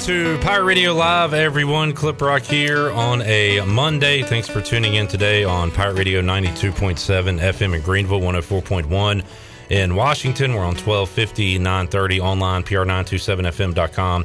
[0.00, 1.92] Into Pirate Radio Live, everyone.
[1.92, 4.22] Clip Rock here on a Monday.
[4.22, 9.22] Thanks for tuning in today on Pirate Radio 92.7 FM in Greenville, 104.1
[9.68, 10.54] in Washington.
[10.54, 14.24] We're on 1250, 930 online, pr927fm.com.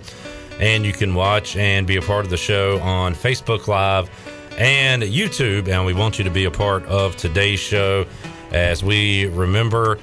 [0.61, 4.09] And you can watch and be a part of the show on Facebook Live
[4.57, 5.67] and YouTube.
[5.67, 8.05] And we want you to be a part of today's show
[8.53, 9.99] as we remember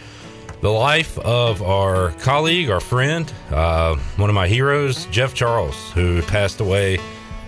[0.62, 6.23] the life of our colleague, our friend, uh, one of my heroes, Jeff Charles, who
[6.23, 7.01] passed away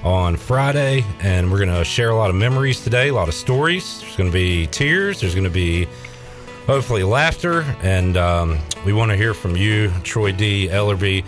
[0.02, 1.04] on Friday.
[1.20, 4.00] And we're going to share a lot of memories today, a lot of stories.
[4.00, 5.86] There's going to be tears, there's going to be
[6.66, 7.60] hopefully laughter.
[7.82, 10.66] And um, we want to hear from you, Troy D.
[10.66, 11.24] Ellerby,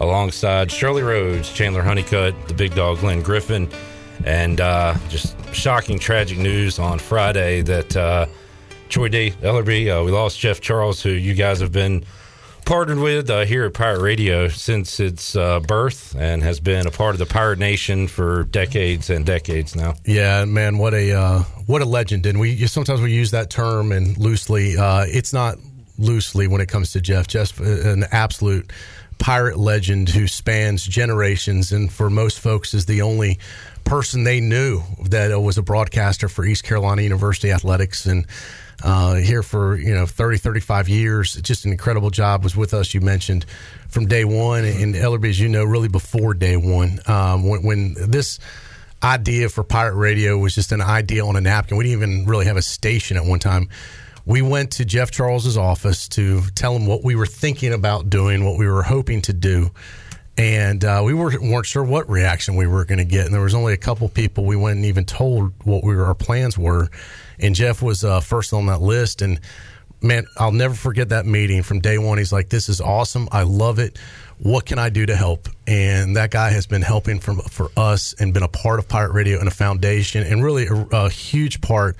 [0.00, 3.68] alongside Shirley Rhodes, Chandler Honeycutt, the big dog, Glenn Griffin.
[4.24, 7.96] And uh, just shocking, tragic news on Friday that.
[7.96, 8.26] Uh,
[8.88, 9.30] Troy D.
[9.42, 9.88] Ellerby.
[9.88, 12.04] Uh, we lost Jeff Charles, who you guys have been
[12.64, 16.90] partnered with uh, here at Pirate Radio since its uh, birth and has been a
[16.90, 19.94] part of the Pirate Nation for decades and decades now.
[20.04, 22.26] Yeah, man, what a uh, what a legend!
[22.26, 24.76] And we sometimes we use that term and loosely.
[24.76, 25.58] Uh, it's not
[25.98, 27.26] loosely when it comes to Jeff.
[27.26, 28.70] Jeff, an absolute
[29.18, 33.38] pirate legend who spans generations, and for most folks is the only
[33.84, 38.26] person they knew that was a broadcaster for East Carolina University athletics and
[38.82, 41.34] uh, here for you know 30 35 years.
[41.36, 42.44] Just an incredible job.
[42.44, 43.44] Was with us you mentioned
[43.88, 44.64] from day one.
[44.64, 48.38] And ellerby as you know really before day one um, when, when, this
[49.02, 51.76] idea for pirate radio was just an idea on a napkin.
[51.76, 53.68] We didn't even really have a station at one time.
[54.26, 58.44] We went to jeff charles's office to tell him what we were thinking about doing
[58.44, 59.70] what we were hoping to do
[60.38, 63.42] and uh, we were, weren't sure what reaction we were going to get and there
[63.42, 66.56] was only a couple people we went and even told what we were, our plans
[66.56, 66.88] were
[67.40, 69.22] and Jeff was uh, first on that list.
[69.22, 69.40] And
[70.02, 72.18] man, I'll never forget that meeting from day one.
[72.18, 73.28] He's like, "This is awesome.
[73.32, 73.98] I love it.
[74.38, 78.14] What can I do to help?" And that guy has been helping from for us
[78.18, 81.60] and been a part of Pirate Radio and a foundation, and really a, a huge
[81.60, 81.96] part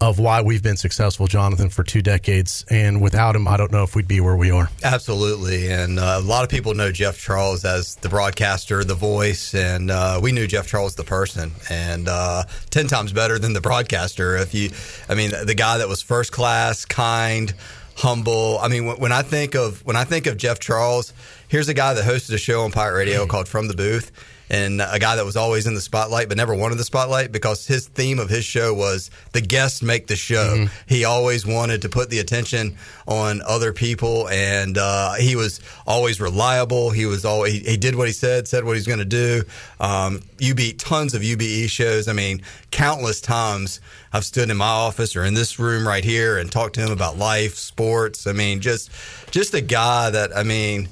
[0.00, 2.64] of why we've been successful, Jonathan, for two decades.
[2.70, 4.68] And without him, I don't know if we'd be where we are.
[4.82, 5.70] Absolutely.
[5.70, 9.90] And uh, a lot of people know Jeff Charles as the broadcaster, the voice, and
[9.90, 14.36] uh, we knew Jeff Charles the person, and uh, ten times better than the broadcaster.
[14.36, 14.70] If you,
[15.08, 17.54] I mean, the guy that was first class, kind,
[17.96, 18.58] humble.
[18.60, 21.12] I mean, when I think of when I think of Jeff Charles,
[21.48, 24.12] here's a guy that hosted a show on Pirate Radio called From the Booth
[24.54, 27.66] and a guy that was always in the spotlight but never wanted the spotlight because
[27.66, 30.56] his theme of his show was the guests make the show.
[30.56, 30.74] Mm-hmm.
[30.86, 32.76] He always wanted to put the attention
[33.08, 36.90] on other people, and uh, he was always reliable.
[36.90, 39.42] He was always he, he did what he said, said what he's going to do.
[39.80, 42.06] Um, UB tons of UBE shows.
[42.06, 43.80] I mean, countless times
[44.12, 46.92] I've stood in my office or in this room right here and talked to him
[46.92, 48.28] about life, sports.
[48.28, 48.90] I mean, just
[49.32, 50.88] just a guy that I mean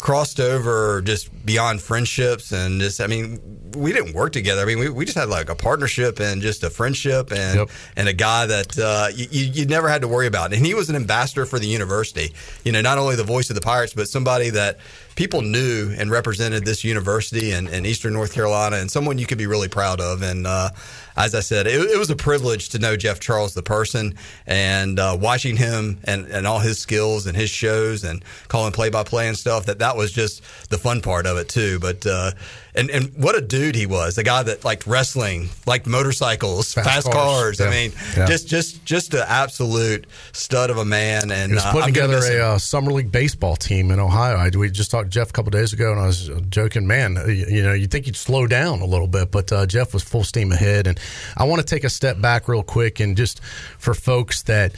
[0.00, 4.62] crossed over just beyond friendships and just I mean we didn't work together.
[4.62, 7.70] I mean we, we just had like a partnership and just a friendship and yep.
[7.96, 10.52] and a guy that uh, you, you never had to worry about.
[10.52, 12.32] And he was an ambassador for the university.
[12.64, 14.78] You know, not only the voice of the Pirates, but somebody that
[15.16, 19.38] people knew and represented this university in, in Eastern North Carolina and someone you could
[19.38, 20.22] be really proud of.
[20.22, 20.70] And uh,
[21.16, 24.14] as I said, it, it, was a privilege to know Jeff Charles, the person,
[24.46, 28.90] and uh, watching him and, and all his skills and his shows and calling play
[28.90, 29.66] by play and stuff.
[29.66, 31.78] That that was just the fun part of it too.
[31.80, 32.32] But uh,
[32.76, 34.16] and and what a dude he was.
[34.16, 37.58] The guy that liked wrestling, liked motorcycles, fast, fast cars.
[37.58, 37.60] cars.
[37.60, 37.66] Yeah.
[37.66, 38.26] I mean, yeah.
[38.26, 41.30] just just just an absolute stud of a man.
[41.30, 44.36] And he was uh, putting uh, together a uh, summer league baseball team in Ohio.
[44.36, 47.16] I, we just talked to Jeff a couple days ago, and I was joking, man.
[47.26, 50.02] You, you know, you think you'd slow down a little bit, but uh, Jeff was
[50.02, 50.86] full steam ahead.
[50.86, 51.00] And
[51.36, 53.42] I want to take a step back real quick, and just
[53.78, 54.74] for folks that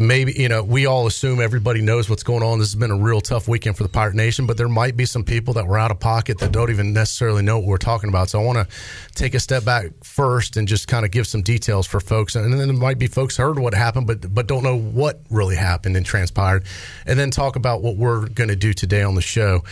[0.00, 2.58] maybe you know we all assume everybody knows what's going on.
[2.58, 5.04] This has been a real tough weekend for the Pirate Nation, but there might be
[5.04, 8.08] some people that were out of pocket that don't even necessarily know what we're talking
[8.08, 8.30] about.
[8.30, 8.66] So I want to
[9.14, 12.52] take a step back first and just kind of give some details for folks, and
[12.52, 15.96] then there might be folks heard what happened, but but don't know what really happened
[15.96, 16.64] and transpired,
[17.06, 19.62] and then talk about what we're going to do today on the show.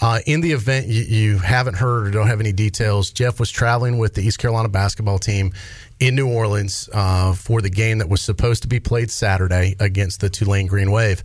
[0.00, 3.50] Uh, in the event you, you haven't heard or don't have any details, Jeff was
[3.50, 5.52] traveling with the East Carolina basketball team
[6.00, 10.20] in New Orleans uh, for the game that was supposed to be played Saturday against
[10.20, 11.22] the Tulane Green Wave.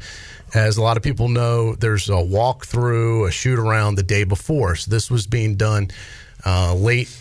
[0.53, 4.75] As a lot of people know, there's a walkthrough, a shoot around the day before.
[4.75, 5.89] So this was being done
[6.45, 7.15] uh, late,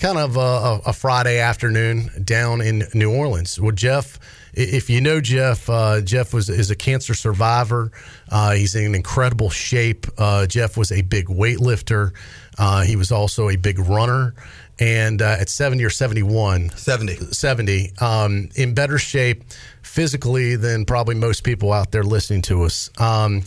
[0.00, 3.60] kind of a, a, Friday afternoon down in New Orleans.
[3.60, 4.18] Well, Jeff,
[4.54, 7.92] if you know Jeff, uh, Jeff was is a cancer survivor.
[8.28, 10.06] Uh, he's in incredible shape.
[10.18, 12.12] Uh, Jeff was a big weightlifter.
[12.58, 14.34] Uh, he was also a big runner
[14.82, 19.44] and uh, at 70 or 71 70 70 um, in better shape
[19.82, 23.44] physically than probably most people out there listening to us um,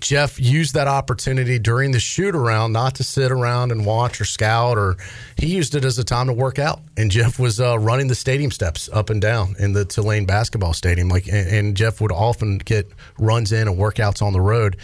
[0.00, 4.26] Jeff used that opportunity during the shoot around not to sit around and watch or
[4.26, 4.96] scout, or
[5.36, 6.80] he used it as a time to work out.
[6.98, 10.74] And Jeff was uh, running the stadium steps up and down in the Tulane basketball
[10.74, 11.08] stadium.
[11.08, 14.76] Like, and, and Jeff would often get runs in and workouts on the road.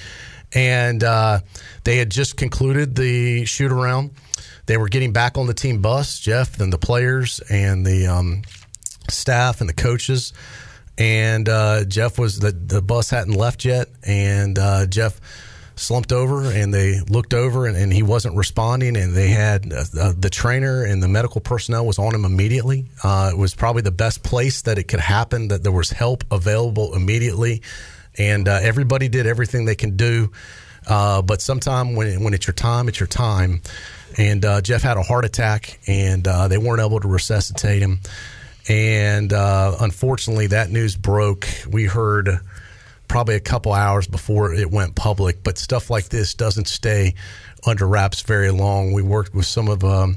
[0.54, 1.40] And uh,
[1.84, 4.12] they had just concluded the shoot around.
[4.66, 8.42] They were getting back on the team bus, Jeff and the players and the um,
[9.08, 10.32] staff and the coaches.
[10.98, 15.20] And uh, Jeff was the the bus hadn't left yet, and uh, Jeff
[15.74, 18.96] slumped over and they looked over and, and he wasn't responding.
[18.96, 22.86] And they had uh, the trainer and the medical personnel was on him immediately.
[23.02, 26.24] Uh, it was probably the best place that it could happen that there was help
[26.30, 27.62] available immediately.
[28.18, 30.30] And uh, everybody did everything they can do.
[30.86, 33.62] Uh, but sometime when, when it's your time it's your time
[34.18, 38.00] and uh, jeff had a heart attack and they weren't able to resuscitate him
[38.68, 41.48] and uh, unfortunately, that news broke.
[41.68, 42.28] We heard
[43.08, 47.14] probably a couple hours before it went public, but stuff like this doesn't stay
[47.66, 48.92] under wraps very long.
[48.92, 50.16] We worked with some of um,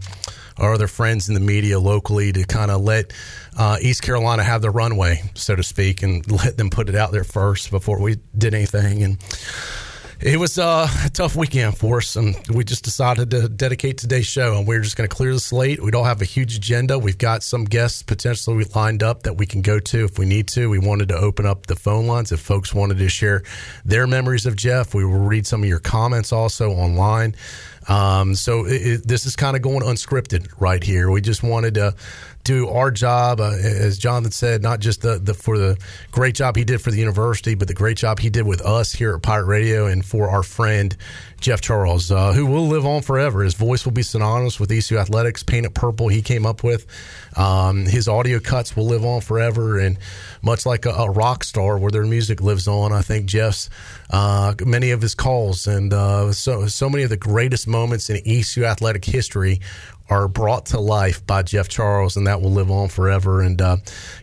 [0.57, 3.13] our other friends in the media locally to kind of let
[3.57, 7.11] uh, East Carolina have the runway, so to speak, and let them put it out
[7.11, 9.03] there first before we did anything.
[9.03, 9.17] And
[10.21, 14.25] it was uh, a tough weekend for us, and we just decided to dedicate today's
[14.25, 14.57] show.
[14.57, 15.81] And we're just going to clear the slate.
[15.81, 16.97] We don't have a huge agenda.
[16.97, 20.47] We've got some guests potentially lined up that we can go to if we need
[20.49, 20.69] to.
[20.69, 23.43] We wanted to open up the phone lines if folks wanted to share
[23.83, 24.93] their memories of Jeff.
[24.93, 27.35] We will read some of your comments also online.
[27.87, 31.11] Um, so it, it, this is kind of going unscripted right here.
[31.11, 31.93] We just wanted to
[32.45, 35.77] do our job, uh, as Jonathan said, not just the, the for the
[36.11, 38.93] great job he did for the university, but the great job he did with us
[38.93, 40.95] here at Pirate Radio and for our friend
[41.41, 43.43] Jeff Charles, uh, who will live on forever.
[43.43, 45.43] His voice will be synonymous with ECU Athletics.
[45.43, 46.85] Paint It Purple, he came up with.
[47.35, 49.97] Um, his audio cuts will live on forever, and
[50.41, 53.69] much like a, a, rock star, where their music lives on, I think Jeff's
[54.09, 58.21] uh, many of his calls and uh, so so many of the greatest moments in
[58.25, 59.59] ECU athletic history
[60.09, 63.41] are brought to life by Jeff Charles, and that will live on forever.
[63.41, 63.77] And uh,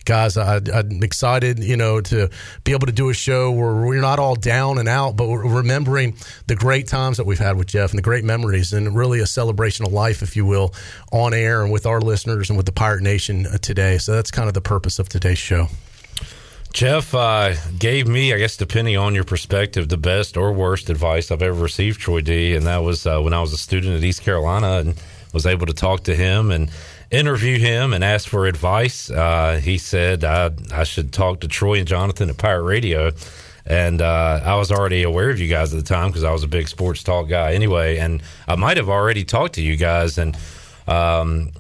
[0.05, 2.31] guys, I, am excited, you know, to
[2.65, 5.47] be able to do a show where we're not all down and out, but we're
[5.47, 9.21] remembering the great times that we've had with Jeff and the great memories, and really
[9.21, 10.73] a celebration of life, if you will,
[11.11, 13.99] on air and with our listeners and with the Pirate Nation uh, today.
[13.99, 15.69] So that's kind of the purpose of today's show.
[16.73, 21.31] Jeff uh, gave me, I guess, depending on your perspective, the best or worst advice
[21.31, 22.55] I've ever received, Troy D.
[22.55, 24.79] And that was uh, when I was a student at East Carolina.
[24.79, 24.95] And
[25.33, 26.71] was able to talk to him and
[27.11, 29.11] interview him and ask for advice.
[29.11, 33.13] Uh, he said I, I should talk to Troy and Jonathan at Pirate Radio.
[33.65, 36.43] And uh, I was already aware of you guys at the time because I was
[36.43, 37.99] a big sports talk guy anyway.
[37.99, 40.37] And I might have already talked to you guys and,
[40.89, 41.53] um,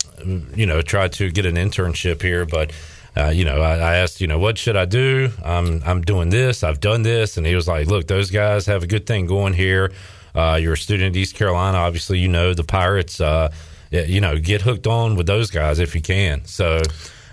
[0.54, 2.44] you know, tried to get an internship here.
[2.44, 2.72] But,
[3.16, 5.30] uh, you know, I, I, asked, you know, what should I do?
[5.44, 6.64] I'm, I'm doing this.
[6.64, 7.36] I've done this.
[7.36, 9.92] And he was like, look, those guys have a good thing going here.
[10.34, 11.78] Uh, you're a student at East Carolina.
[11.78, 13.20] Obviously, you know the Pirates.
[13.20, 13.52] Uh,
[13.90, 16.44] you know, get hooked on with those guys if you can.
[16.44, 16.82] So.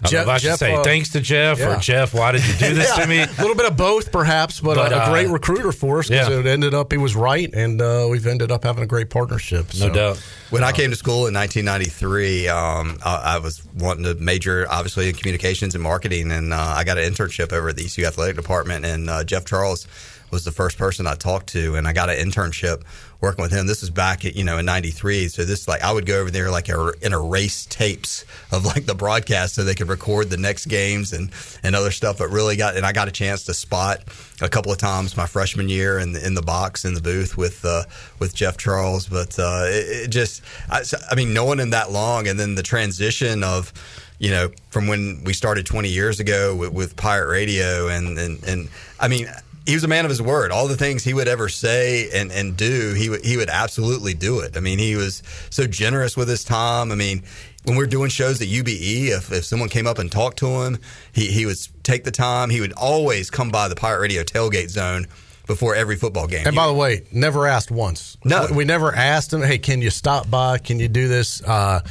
[0.06, 1.76] Jeff, I, should Jeff, say uh, thanks to Jeff yeah.
[1.76, 2.14] or Jeff.
[2.14, 3.20] Why did you do this yeah, to me?
[3.22, 6.08] A little bit of both, perhaps, but, but a, a, great uh, recruiter for us
[6.08, 6.40] because yeah.
[6.40, 9.72] it ended up he was right, and uh, we've ended up having a great partnership.
[9.72, 9.88] So.
[9.88, 10.18] No doubt.
[10.52, 15.10] When I came to school in 1993, um, I, I, was wanting to major, obviously,
[15.10, 18.38] in communications and marketing, and uh, I got an internship over at the ECU athletic
[18.38, 19.86] department, and uh, Jeff Charles
[20.32, 22.84] was the first person I talked to, and I got an internship
[23.22, 23.68] working with him.
[23.68, 25.28] This was back at, you know, in 93.
[25.28, 28.96] So this, like, I would go over there, like, and erase tapes of, like, the
[28.96, 31.32] broadcast so they could record the next games and,
[31.64, 32.20] and other stuff.
[32.20, 34.04] But really got, and I got a chance to spot
[34.42, 37.36] a couple of times my freshman year in the, in the box, in the booth
[37.36, 37.84] with, uh,
[38.20, 39.08] with Jeff Charles.
[39.08, 42.64] But, uh, it, it just, I, I mean, knowing him that long and then the
[42.64, 43.74] transition of,
[44.18, 48.44] you know, from when we started 20 years ago with, with Pirate Radio and, and,
[48.44, 48.70] and
[49.00, 49.28] I mean,
[49.70, 50.52] he was a man of his word.
[50.52, 54.16] All the things he would ever say and, and do, he would he would absolutely
[54.16, 54.58] do it.
[54.58, 55.22] I mean, he was
[55.52, 56.92] so generous with his time.
[56.92, 57.22] I mean,
[57.66, 60.48] when we are doing shows at UBE, if, if someone came up and talked to
[60.48, 60.80] him,
[61.12, 62.50] he, he would take the time.
[62.50, 65.06] He would always come by the Pirate Radio tailgate zone
[65.46, 66.48] before every football game.
[66.48, 68.18] And by the way, never asked once.
[68.24, 70.58] No, we never asked him, "Hey, can you stop by?
[70.58, 71.82] Can you do this?" Uh,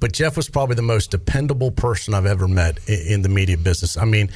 [0.00, 3.96] but Jeff was probably the most dependable person I've ever met in, the media business.
[3.96, 4.30] I mean,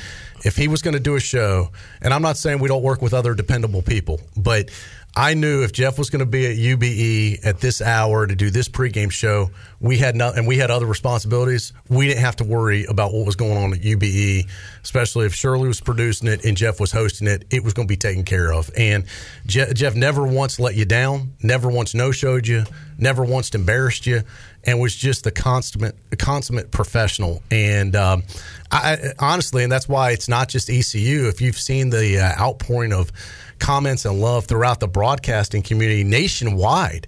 [0.44, 3.02] if he was going to do a show, and I'm not saying we don't work
[3.02, 4.70] with other dependable people, but
[5.16, 8.48] I knew if Jeff was going to be at UBE at this hour to do
[8.48, 9.50] this pregame show,
[9.80, 11.72] we had not, and we had other responsibilities.
[11.88, 14.48] We didn't have to worry about what was going on at UBE,
[14.84, 17.44] especially if Shirley was producing it and Jeff was hosting it.
[17.50, 18.70] It was going to be taken care of.
[18.76, 19.04] And
[19.46, 22.64] Je- Jeff never once let you down, never once no showed you,
[22.96, 24.22] never once embarrassed you,
[24.64, 27.42] and was just the consummate, consummate professional.
[27.50, 28.22] And um,
[28.70, 31.28] I, honestly, and that's why it's not just ECU.
[31.28, 33.10] If you've seen the uh, outpouring of
[33.58, 37.06] comments and love throughout the broadcasting community nationwide.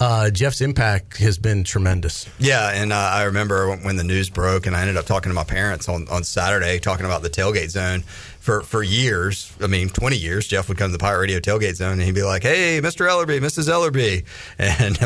[0.00, 2.28] Uh, Jeff's impact has been tremendous.
[2.38, 5.34] Yeah, and uh, I remember when the news broke, and I ended up talking to
[5.34, 8.02] my parents on, on Saturday, talking about the tailgate zone
[8.42, 9.52] for, for years.
[9.60, 12.14] I mean, 20 years, Jeff would come to the Pirate Radio tailgate zone and he'd
[12.16, 13.06] be like, Hey, Mr.
[13.08, 13.68] Ellerby, Mrs.
[13.68, 14.24] Ellerby.
[14.82, 14.98] And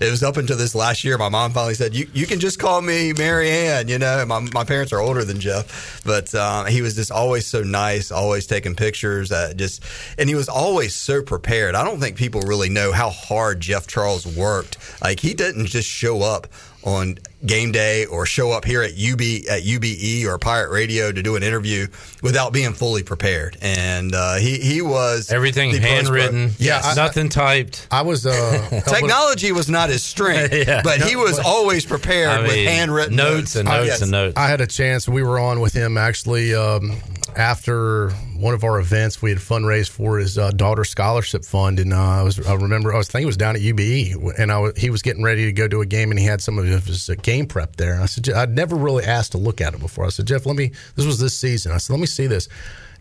[0.00, 2.58] it was up until this last year, my mom finally said, You, you can just
[2.58, 3.86] call me Mary Ann.
[3.86, 7.46] You know, my, my parents are older than Jeff, but uh, he was just always
[7.46, 9.30] so nice, always taking pictures.
[9.30, 9.84] Uh, just,
[10.18, 11.76] and he was always so prepared.
[11.76, 14.78] I don't think people really know how hard Jeff Charles worked.
[15.00, 16.48] Like, he didn't just show up
[16.82, 21.22] on game day or show up here at UB at UBE or Pirate Radio to
[21.22, 21.86] do an interview
[22.22, 23.56] without being fully prepared.
[23.60, 27.86] And uh, he he was everything handwritten, yeah, I, nothing typed.
[27.90, 30.82] I was uh, technology was not his strength, yeah.
[30.82, 33.56] but he was always prepared I mean, with handwritten notes, notes.
[33.56, 34.02] and notes I, yes.
[34.02, 34.36] and notes.
[34.36, 35.08] I had a chance.
[35.08, 36.96] We were on with him actually um,
[37.36, 41.92] after one of our events, we had fundraised for his uh, daughter scholarship fund, and
[41.92, 44.58] uh, I was I remember I was thinking it was down at UBE, and I
[44.58, 46.64] was, he was getting ready to go to a game, and he had some of
[46.64, 47.94] his uh, game prep there.
[47.94, 50.04] And I said I'd never really asked to look at it before.
[50.04, 50.72] I said Jeff, let me.
[50.96, 51.72] This was this season.
[51.72, 52.48] I said let me see this,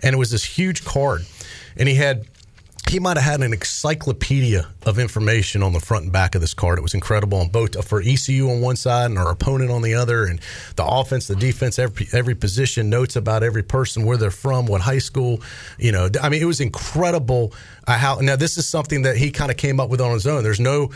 [0.02, 1.26] and it was this huge card,
[1.76, 2.28] and he had
[2.90, 6.56] he might have had an encyclopedia of information on the front and back of this
[6.56, 6.80] card.
[6.80, 9.94] It was incredible on both for ECU on one side and our opponent on the
[9.94, 10.40] other, and
[10.76, 14.82] the offense, the defense, every every position, notes about every person, where they're from, what
[14.82, 15.42] high school.
[15.78, 17.54] You know, I mean, it was incredible.
[17.98, 20.44] How now this is something that he kind of came up with on his own.
[20.44, 20.92] There's no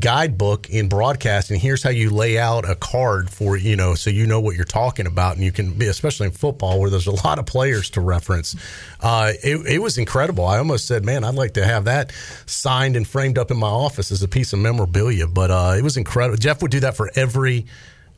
[0.00, 1.58] guidebook in broadcasting.
[1.60, 4.64] Here's how you lay out a card for you know, so you know what you're
[4.64, 7.90] talking about, and you can be especially in football where there's a lot of players
[7.90, 8.56] to reference.
[9.00, 10.44] Uh, it, it was incredible.
[10.44, 12.12] I almost said, man, I'd like to have that
[12.46, 15.26] signed and framed up in my office as a piece of memorabilia.
[15.26, 16.36] But uh, it was incredible.
[16.36, 17.66] Jeff would do that for every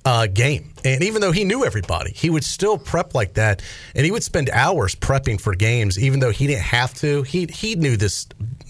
[0.07, 0.73] uh, game.
[0.85, 3.61] And even though he knew everybody, he would still prep like that.
[3.97, 7.25] And he would spend hours prepping for games, even though he didn't have to.
[7.25, 8.27] He, he knew this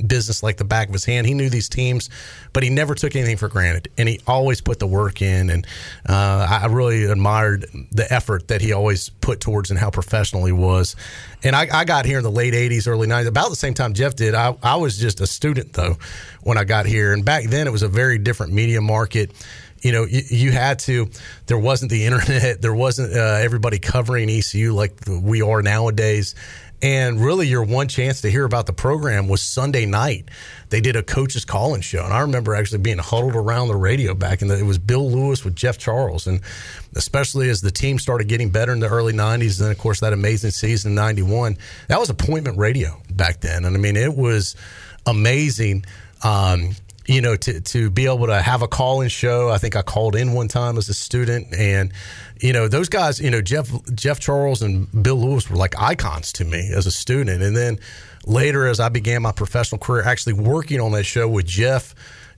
[0.07, 1.27] business like the back of his hand.
[1.27, 2.09] He knew these teams,
[2.55, 3.91] but he never took anything for granted.
[3.99, 5.51] And he always put the work in.
[5.51, 5.67] And
[6.09, 10.53] uh, I really admired the effort that he always put towards and how professional he
[10.53, 10.97] was.
[11.43, 13.93] And I, I, got here in the late 80s, early 90s, about the same time
[13.93, 14.35] Jeff did.
[14.35, 15.99] I, I was just a student, though,
[16.43, 17.13] when I got here.
[17.13, 19.33] And back then, it was a very different media market
[19.81, 21.09] you know, you, you, had to.
[21.47, 22.61] There wasn't the internet.
[22.67, 26.35] There wasn't uh, everybody covering ECU like we are nowadays.
[26.83, 30.29] And really, your one chance to hear about the program was Sunday night.
[30.69, 34.15] They did a coach's call-in show, and I remember actually being huddled around the radio
[34.15, 34.51] back in.
[34.51, 36.43] It was Bill Lewis with Jeff Charles, and
[36.95, 40.01] especially as the team started getting better in the early '90s, and then of course
[40.01, 41.57] that amazing season '91.
[41.89, 44.55] That was appointment radio back then, and I mean it was
[45.07, 45.87] amazing.
[46.23, 46.73] Um,
[47.07, 49.51] you know, to, to be able to have a call in show.
[49.51, 51.93] I think I called in one time as a student and,
[52.41, 56.33] you know, those guys, you know, Jeff, Jeff Charles and Bill Lewis were like icons
[56.35, 57.43] to me as a student.
[57.43, 57.79] And then
[58.25, 61.95] later, as I began my professional career, actually working on that show with Jeff,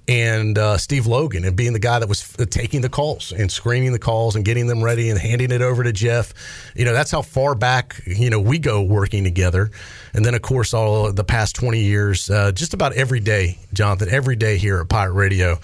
[0.08, 3.92] and uh, Steve Logan and being the guy that was taking the calls and screening
[3.92, 6.32] the calls and getting them ready and handing it over to Jeff.
[6.74, 9.70] You know, that's how far back, you know, we go working together.
[10.14, 14.08] And then, of course, all the past 20 years, uh, just about every day, Jonathan,
[14.10, 15.58] every day here at Pirate Radio,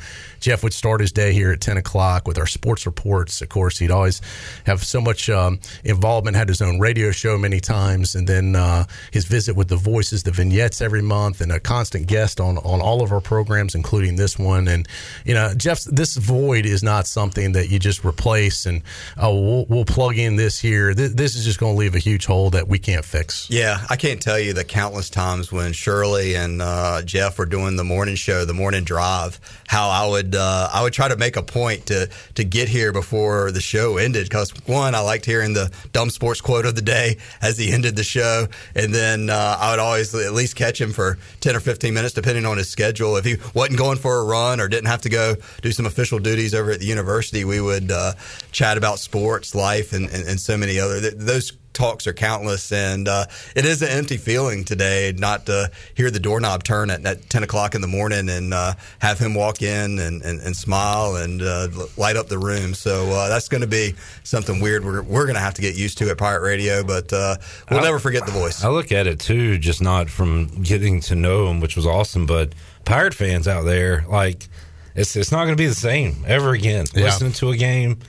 [0.44, 3.40] Jeff would start his day here at 10 o'clock with our sports reports.
[3.40, 4.20] Of course, he'd always
[4.66, 8.84] have so much um, involvement, had his own radio show many times, and then uh,
[9.10, 12.82] his visit with the voices, the vignettes every month, and a constant guest on, on
[12.82, 14.68] all of our programs, including this one.
[14.68, 14.86] And,
[15.24, 18.82] you know, Jeff, this void is not something that you just replace and,
[19.16, 20.92] oh, we'll, we'll plug in this here.
[20.92, 23.48] This, this is just going to leave a huge hole that we can't fix.
[23.48, 27.76] Yeah, I can't tell you the countless times when Shirley and uh, Jeff were doing
[27.76, 31.36] the morning show, the morning drive, how I would uh, I would try to make
[31.36, 35.54] a point to to get here before the show ended because one, I liked hearing
[35.54, 39.56] the dumb sports quote of the day as he ended the show, and then uh,
[39.58, 42.68] I would always at least catch him for ten or fifteen minutes, depending on his
[42.68, 43.16] schedule.
[43.16, 46.18] If he wasn't going for a run or didn't have to go do some official
[46.18, 48.14] duties over at the university, we would uh,
[48.52, 53.08] chat about sports, life, and, and, and so many other those talks are countless, and
[53.08, 57.28] uh, it is an empty feeling today not to hear the doorknob turn at, at
[57.28, 61.16] 10 o'clock in the morning and uh, have him walk in and, and, and smile
[61.16, 62.72] and uh, light up the room.
[62.74, 65.76] So uh, that's going to be something weird we're, we're going to have to get
[65.76, 67.36] used to at Pirate Radio, but uh,
[67.70, 68.64] we'll I, never forget the voice.
[68.64, 72.26] I look at it too, just not from getting to know him, which was awesome,
[72.26, 72.54] but
[72.84, 74.48] Pirate fans out there, like,
[74.94, 76.86] it's, it's not going to be the same ever again.
[76.94, 77.04] Yeah.
[77.04, 77.98] Listening to a game–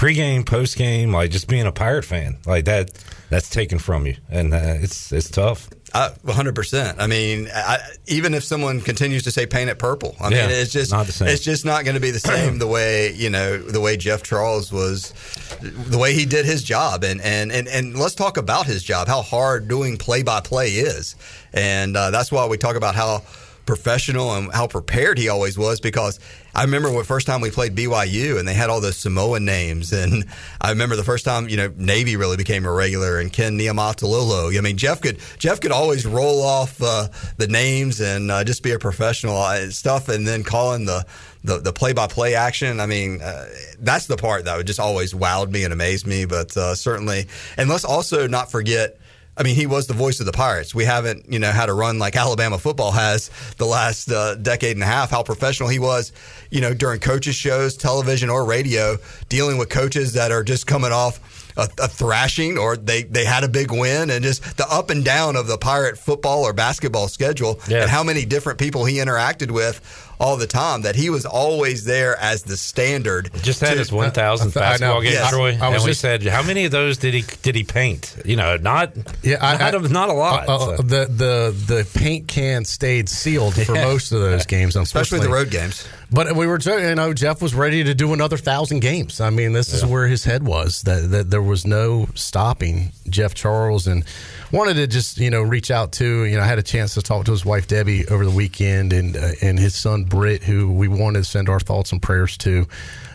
[0.00, 2.90] pregame, postgame, like just being a Pirate fan, like that,
[3.28, 5.68] that's taken from you, and uh, it's it's tough.
[5.92, 6.94] Uh, 100%.
[7.00, 10.54] I mean, I, even if someone continues to say paint it purple, I Yeah, mean,
[10.56, 11.26] it's just not the same.
[11.26, 14.22] it's just not going to be the same the way, you know, the way Jeff
[14.22, 15.12] Charles was
[15.60, 19.08] the way he did his job and and and, and let's talk about his job,
[19.08, 21.16] how hard doing play by play is.
[21.52, 23.22] And uh, that's why we talk about how
[23.66, 26.18] professional and how prepared he always was because
[26.54, 29.92] I remember the first time we played BYU and they had all those Samoan names
[30.00, 30.24] and
[30.60, 34.56] I remember the first time you know Navy really became a regular and Ken Niumatalolo.
[34.56, 38.62] I mean Jeff could Jeff could always roll off uh, the names and uh, just
[38.62, 41.06] be a professional and stuff and then calling the
[41.42, 42.80] the, the play-by-play action.
[42.80, 43.46] I mean, uh,
[43.78, 46.26] that's the part that would just always wowed me and amazed me.
[46.26, 48.98] But uh, certainly, and let's also not forget
[49.36, 50.74] I mean, he was the voice of the Pirates.
[50.74, 54.76] We haven't, you know, had a run like Alabama football has the last uh, decade
[54.76, 55.10] and a half.
[55.10, 56.12] How professional he was,
[56.50, 58.98] you know, during coaches' shows, television or radio,
[59.30, 61.20] dealing with coaches that are just coming off
[61.56, 65.04] a, a thrashing or they they had a big win, and just the up and
[65.04, 67.82] down of the Pirate football or basketball schedule, Yeah.
[67.82, 69.80] and how many different people he interacted with
[70.20, 70.82] all the time.
[70.82, 73.30] That he was always there as the standard.
[73.42, 75.30] Just had to- his 1,000th I basketball game, Yes.
[75.30, 75.58] Troy.
[75.60, 78.14] I was and we said, how many of those did he did he paint?
[78.24, 80.48] You know, not Yeah, I, not, I- a, not a lot.
[80.48, 80.82] Uh, uh, so.
[80.82, 85.50] the the the paint can stayed sealed for most of those games, especially the road
[85.50, 85.86] games.
[86.12, 89.20] But we were, you know, Jeff was ready to do another thousand games.
[89.20, 90.82] I mean, this is where his head was.
[90.82, 94.04] That that there was no stopping Jeff Charles, and
[94.50, 96.24] wanted to just you know reach out to.
[96.24, 98.92] You know, I had a chance to talk to his wife Debbie over the weekend,
[98.92, 102.36] and uh, and his son Britt, who we wanted to send our thoughts and prayers
[102.38, 102.66] to.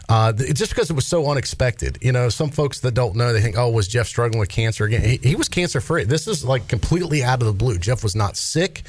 [0.07, 3.41] Uh, just because it was so unexpected, you know, some folks that don't know, they
[3.41, 6.03] think, "Oh, was Jeff struggling with cancer again?" He, he was cancer free.
[6.03, 7.77] This is like completely out of the blue.
[7.77, 8.83] Jeff was not sick.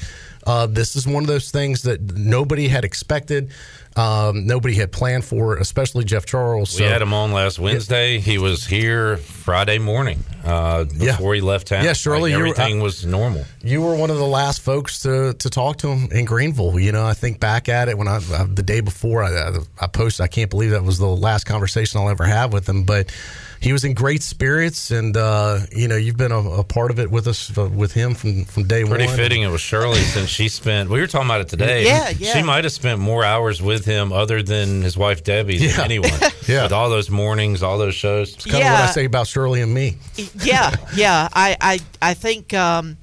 [0.47, 3.51] Uh, this is one of those things that nobody had expected,
[3.97, 6.79] um, nobody had planned for, especially Jeff Charles.
[6.79, 8.21] we had him on last Wednesday.
[8.21, 11.13] He was here Friday morning uh, Yeah.
[11.13, 11.83] before he left town.
[11.85, 13.45] Yeah, Shirley, Like, you were- everything was normal.
[13.65, 16.79] you were one of the last folks to, to talk to him in Greenville.
[16.79, 19.87] You know, I think back at it when I, I the day before I, I
[19.89, 22.85] posted, I can't believe that was the last conversation I'll ever have with him.
[22.85, 23.11] But
[23.61, 26.99] he was in great spirits, and uh, you know, you've been a, a part of
[26.99, 28.99] it with us uh, with him from from day Pretty one.
[28.99, 30.91] Pretty fitting it was Shirley since she spent.
[30.91, 31.85] We were talking about it today.
[31.85, 32.33] Yeah, yeah.
[32.35, 35.85] She might have spent more hours with him other than his wife Debbie than Yeah.
[35.85, 36.11] anyone.
[36.47, 36.63] Yeah.
[36.63, 38.35] with all those mornings, all those shows.
[38.35, 39.97] It's Kind of what I say about Shirley and me.
[40.45, 41.29] yeah, yeah.
[41.33, 42.97] I, I, I think um,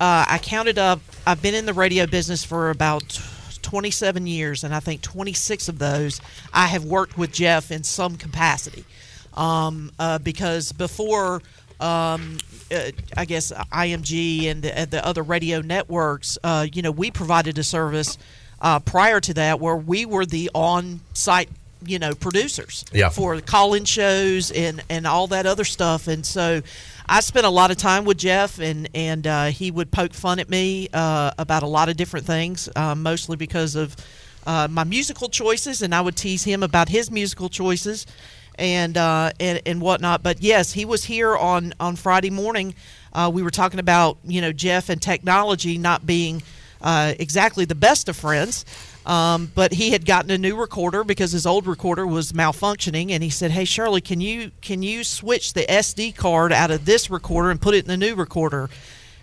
[0.00, 1.00] uh, I counted up.
[1.26, 3.20] I've been in the radio business for about
[3.60, 6.22] 27 years, and I think 26 of those
[6.54, 8.86] I have worked with Jeff in some capacity.
[9.38, 11.40] Um, uh, because before,
[11.80, 12.38] um,
[12.74, 17.56] uh, I guess IMG and the, the other radio networks, uh, you know, we provided
[17.58, 18.18] a service
[18.60, 21.48] uh, prior to that where we were the on-site,
[21.86, 23.08] you know, producers Yeah.
[23.10, 26.08] for call-in shows and and all that other stuff.
[26.08, 26.62] And so,
[27.10, 30.40] I spent a lot of time with Jeff, and and uh, he would poke fun
[30.40, 33.96] at me uh, about a lot of different things, uh, mostly because of
[34.46, 38.04] uh, my musical choices, and I would tease him about his musical choices.
[38.58, 42.74] And, uh, and and whatnot, but yes, he was here on on Friday morning.
[43.12, 46.42] Uh, we were talking about you know Jeff and technology not being
[46.80, 48.64] uh, exactly the best of friends.
[49.06, 53.22] Um, but he had gotten a new recorder because his old recorder was malfunctioning, and
[53.22, 57.08] he said, "Hey Shirley, can you can you switch the SD card out of this
[57.08, 58.68] recorder and put it in the new recorder?"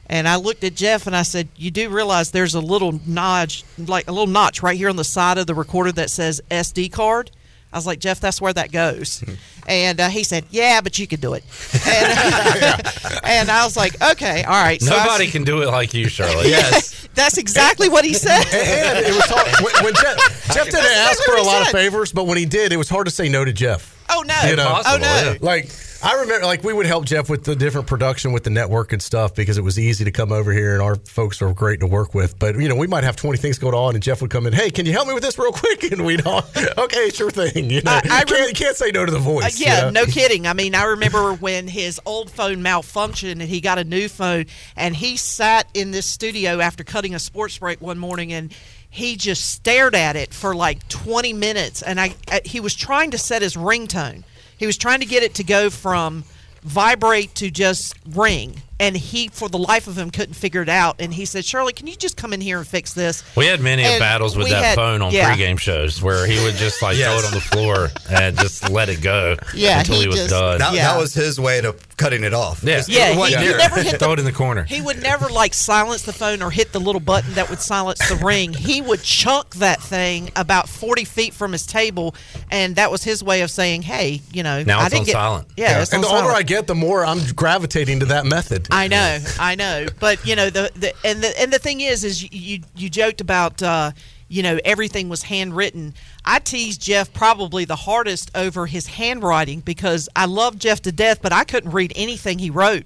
[0.08, 3.64] And I looked at Jeff and I said, "You do realize there's a little notch,
[3.78, 6.92] like a little notch right here on the side of the recorder that says SD
[6.92, 7.30] card."
[7.76, 9.22] I was like, "Jeff, that's where that goes."
[9.68, 11.44] and uh, he said, "Yeah, but you can do it."
[11.86, 12.88] And,
[13.26, 15.94] and I was like, "Okay, all right." So I s- Nobody can do it like
[15.94, 16.50] you, Shirley.
[16.56, 17.10] Yes.
[17.16, 18.46] That's exactly what he said.
[18.54, 21.62] And it was hard, when, when Jeff, Jeff didn't ask for a what he lot
[21.64, 23.92] of favors, but when he did, it was hard to say no to Jeff.
[24.10, 24.36] Oh no!
[24.50, 25.02] You know, oh no!
[25.32, 25.38] yeah.
[25.42, 25.66] Like
[26.06, 29.02] I remember, like we would help Jeff with the different production with the network and
[29.02, 31.88] stuff because it was easy to come over here and our folks are great to
[31.88, 32.38] work with.
[32.38, 34.54] But you know, we might have twenty things going on, and Jeff would come in.
[34.54, 35.84] Hey, can you help me with this real quick?
[35.96, 36.44] And we'd all,
[36.78, 37.70] okay, sure thing.
[37.70, 39.44] You know, I- I can't, you can't say no to the voice.
[39.46, 39.90] Uh, you yeah, know?
[39.92, 40.46] no kidding.
[40.48, 44.46] I mean, I remember when his old phone malfunctioned and he got a new phone,
[44.76, 48.54] and he sat in this studio after cutting a sports break one morning and
[48.90, 51.82] he just stared at it for like 20 minutes.
[51.82, 54.24] And I, I he was trying to set his ringtone.
[54.58, 56.24] He was trying to get it to go from
[56.64, 58.62] vibrate to just ring.
[58.80, 60.98] And he, for the life of him, couldn't figure it out.
[61.00, 63.24] And he said, Shirley, can you just come in here and fix this?
[63.38, 65.34] We had many And battles with that had- phone on yeah.
[65.34, 68.90] pregame shows where he would just like throw it on the floor and just let
[68.90, 70.60] it go Yeah, until he, he was just- done.
[70.60, 70.92] That, Yeah.
[70.94, 72.64] that was his way to cutting it off.
[72.64, 72.82] Yeah.
[72.88, 74.64] Yeah, he- he never hit throw it in the corner.
[74.64, 78.00] He would never like silence the phone or hit the little button that would silence
[78.10, 78.52] the ring.
[78.54, 82.14] He would chunk that thing about forty feet from his table,
[82.52, 85.06] and that was his way of saying, "Hey, you know, Now I it's didn't on
[85.06, 85.48] get, silent.
[85.56, 88.65] Yeah, it's and on the older I get, the more I'm gravitating to that method.
[88.72, 92.04] I know, I know, but you know the, the and the and the thing is,
[92.04, 93.92] is you you, you joked about uh,
[94.28, 95.94] you know everything was handwritten.
[96.24, 101.22] I teased Jeff probably the hardest over his handwriting because I love Jeff to death,
[101.22, 102.86] but I couldn't read anything he wrote,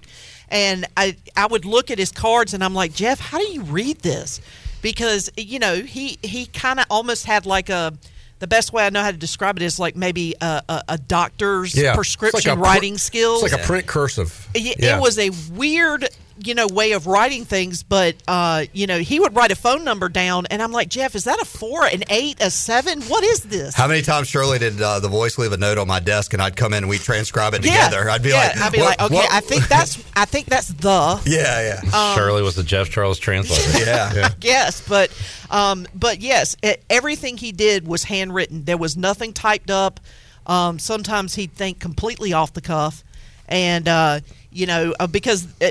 [0.50, 3.64] and I I would look at his cards and I'm like, Jeff, how do you
[3.64, 4.42] read this?
[4.82, 7.94] Because you know he he kind of almost had like a
[8.40, 10.98] the best way I know how to describe it is like maybe a, a, a
[10.98, 11.94] doctor's Yeah.
[11.96, 13.44] Prescription like a pr- writing skills.
[13.44, 14.48] It's like a print cursive.
[14.54, 14.98] It, Yeah.
[14.98, 16.08] it was a weird,
[16.44, 19.84] you know, way of writing things, but uh, you know, he would write a phone
[19.84, 23.02] number down, and I'm like, Jeff, is that a four, an eight, a seven?
[23.04, 23.76] What is this?
[23.76, 26.42] How many times Shirley did uh, the voice leave a note on my desk, and
[26.42, 28.10] I'd come in and we'd transcribe it yeah, together?
[28.10, 30.70] I'd be yeah, like, I'd be like, okay, what-" I think that's, I think that's
[30.70, 31.22] the.
[31.26, 33.80] yeah, yeah, Shirley was the Jeff Charles translator.
[33.86, 34.30] yeah.
[34.42, 35.12] Yes, but
[35.50, 36.56] um, but yes,
[36.90, 38.64] everything he did was handwritten.
[38.64, 40.00] There was nothing typed up.
[40.46, 43.04] Um, sometimes he'd think completely off the cuff,
[43.48, 44.20] and uh,
[44.52, 45.70] you know uh, because uh,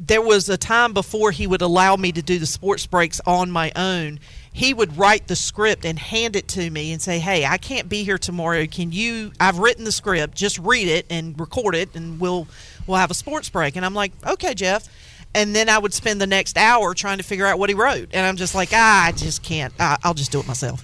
[0.00, 3.50] there was a time before he would allow me to do the sports breaks on
[3.50, 4.18] my own.
[4.52, 7.88] He would write the script and hand it to me and say, "Hey, I can't
[7.88, 8.66] be here tomorrow.
[8.66, 9.32] Can you?
[9.38, 10.34] I've written the script.
[10.34, 12.48] Just read it and record it, and we'll
[12.86, 14.88] we'll have a sports break." And I'm like, "Okay, Jeff."
[15.34, 18.08] and then I would spend the next hour trying to figure out what he wrote,
[18.12, 19.72] and I'm just like, ah, I just can't.
[19.78, 20.82] I, I'll just do it myself.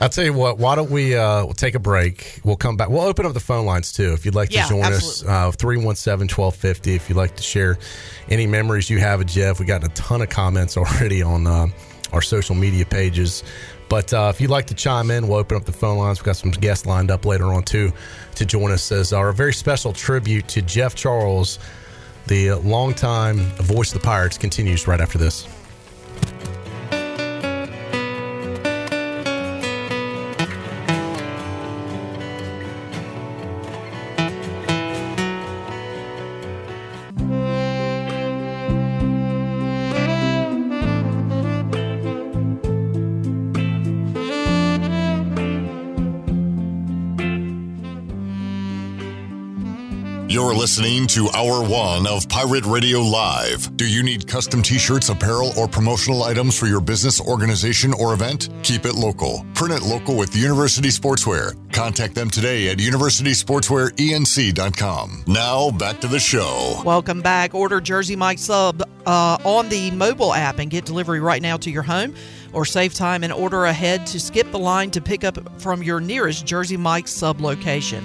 [0.00, 0.58] I'll tell you what.
[0.58, 2.40] Why don't we uh, we'll take a break?
[2.44, 2.88] We'll come back.
[2.88, 4.12] We'll open up the phone lines too.
[4.12, 5.32] If you'd like to Yeah, join absolutely.
[5.32, 6.94] us, uh, 317 1250.
[6.94, 7.78] If you'd like to share
[8.28, 11.68] any memories you have of Jeff, we got a ton of comments already on uh,
[12.12, 13.44] our social media pages.
[13.88, 16.18] But uh, if you'd like to chime in, we'll open up the phone lines.
[16.18, 17.92] We've got some guests lined up later on too
[18.34, 21.58] to join us as our very special tribute to Jeff Charles,
[22.26, 25.46] the longtime voice of the Pirates, continues right after this.
[50.64, 53.76] Listening to Hour One of Pirate Radio Live.
[53.76, 58.14] Do you need custom t shirts, apparel, or promotional items for your business, organization, or
[58.14, 58.48] event?
[58.62, 59.44] Keep it local.
[59.52, 61.52] Print it local with University Sportswear.
[61.70, 65.24] Contact them today at universitysportswearenc.com.
[65.26, 66.80] Now, back to the show.
[66.82, 67.54] Welcome back.
[67.54, 71.70] Order Jersey Mike sub uh, on the mobile app and get delivery right now to
[71.70, 72.14] your home,
[72.54, 76.00] or save time and order ahead to skip the line to pick up from your
[76.00, 78.02] nearest Jersey Mike sub location.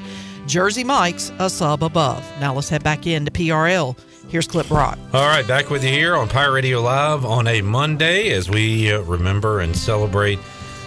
[0.49, 2.25] Jersey Mike's a sub above.
[2.41, 3.95] Now let's head back into PRL.
[4.29, 4.97] Here's Clip Rock.
[5.13, 8.91] All right, back with you here on Pirate Radio Live on a Monday as we
[8.91, 10.39] uh, remember and celebrate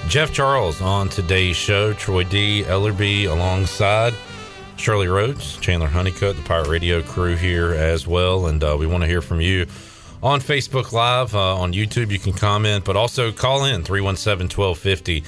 [0.09, 1.93] Jeff Charles on today's show.
[1.93, 2.65] Troy D.
[2.65, 4.15] Ellerby alongside
[4.77, 8.49] Shirley Rhodes, Chandler Honeycutt, the Pirate Radio crew here as well.
[8.49, 9.67] And uh, we want to hear from you
[10.25, 12.11] on Facebook Live, uh, on YouTube.
[12.11, 15.23] You can comment, but also call in 317 1250.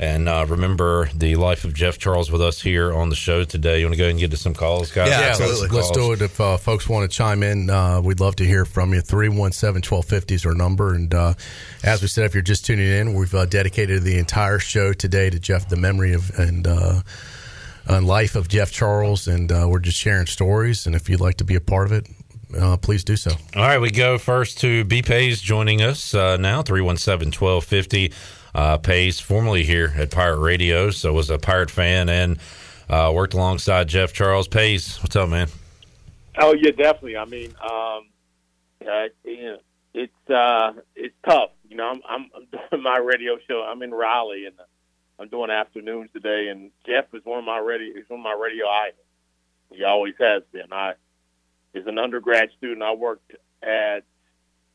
[0.00, 3.80] And uh, remember the life of Jeff Charles with us here on the show today.
[3.80, 5.10] You want to go ahead and get to some calls, guys?
[5.10, 5.68] Yeah, Yeah, absolutely.
[5.68, 6.22] let's, let's do it.
[6.22, 9.02] If uh, folks want to chime in, uh, we'd love to hear from you.
[9.02, 10.94] 317 1250 is our number.
[10.94, 11.34] And uh,
[11.84, 15.28] as we said, if you're just tuning in, we've uh, dedicated the entire show today
[15.28, 17.02] to Jeff, the memory of and uh,
[17.86, 19.28] and life of Jeff Charles.
[19.28, 20.86] And uh, we're just sharing stories.
[20.86, 22.06] And if you'd like to be a part of it,
[22.58, 23.32] uh, please do so.
[23.54, 28.14] All right, we go first to B Pays joining us uh, now, 317 1250.
[28.54, 32.38] Uh, Pays, formerly here at Pirate Radio, so was a Pirate fan and
[32.88, 34.48] uh, worked alongside Jeff Charles.
[34.48, 35.48] Pace, what's up, man?
[36.38, 37.16] Oh yeah, definitely.
[37.16, 38.08] I mean, um,
[38.86, 39.58] uh, you know,
[39.94, 41.50] it's uh, it's tough.
[41.68, 43.62] You know, I'm, I'm I'm doing my radio show.
[43.62, 44.56] I'm in Raleigh, and
[45.18, 46.48] I'm doing afternoons today.
[46.48, 47.94] And Jeff is one of my radio.
[47.94, 49.04] He's one of my radio idols.
[49.72, 50.72] He always has been.
[50.72, 50.94] I,
[51.74, 53.32] as an undergrad student, I worked
[53.62, 54.00] at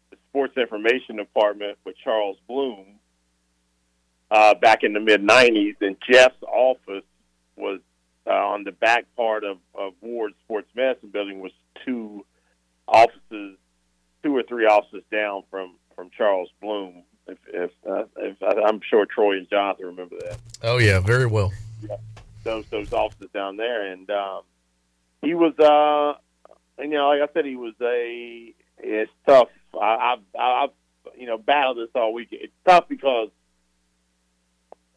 [0.09, 2.99] the sports information department with Charles Bloom
[4.31, 7.03] uh, back in the mid '90s, and Jeff's office
[7.55, 7.79] was
[8.27, 11.51] uh, on the back part of, of Ward Sports Medicine Building was
[11.85, 12.25] two
[12.87, 13.57] offices,
[14.23, 17.03] two or three offices down from from Charles Bloom.
[17.27, 21.51] If, if, uh, if I'm sure Troy and Jonathan remember that Oh, yeah, very well.
[22.43, 24.41] those those offices down there, and um,
[25.23, 26.19] he was, uh,
[26.77, 28.53] and, you know, like I said, he was a.
[28.77, 29.47] It's tough.
[29.79, 30.69] I, I've, I've,
[31.17, 32.27] you know, battled this all week.
[32.31, 33.29] It's tough because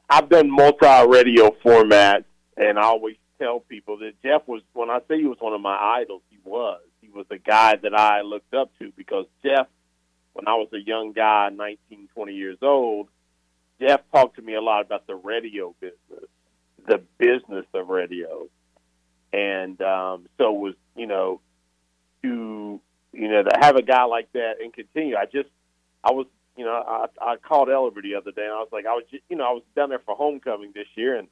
[0.08, 2.24] I've done multi-radio formats,
[2.56, 4.62] and I always tell people that Jeff was.
[4.72, 6.80] When I say he was one of my idols, he was.
[7.00, 9.66] He was a guy that I looked up to because Jeff,
[10.32, 13.08] when I was a young guy, 19, 20 years old,
[13.80, 16.28] Jeff talked to me a lot about the radio business
[16.88, 18.48] the business of radio.
[19.32, 21.40] And um, so was, you know,
[22.22, 22.80] to
[23.12, 25.16] you know, to have a guy like that and continue.
[25.16, 25.48] I just,
[26.02, 26.26] I was,
[26.58, 29.04] you know, I, I called Ellerby the other day, and I was like, I was,
[29.08, 31.28] just, you know, I was down there for homecoming this year, and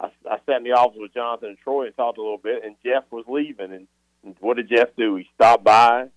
[0.00, 2.64] I, I sat in the office with Jonathan and Troy and talked a little bit,
[2.64, 3.86] and Jeff was leaving, and,
[4.24, 5.14] and what did Jeff do?
[5.14, 6.08] He stopped by,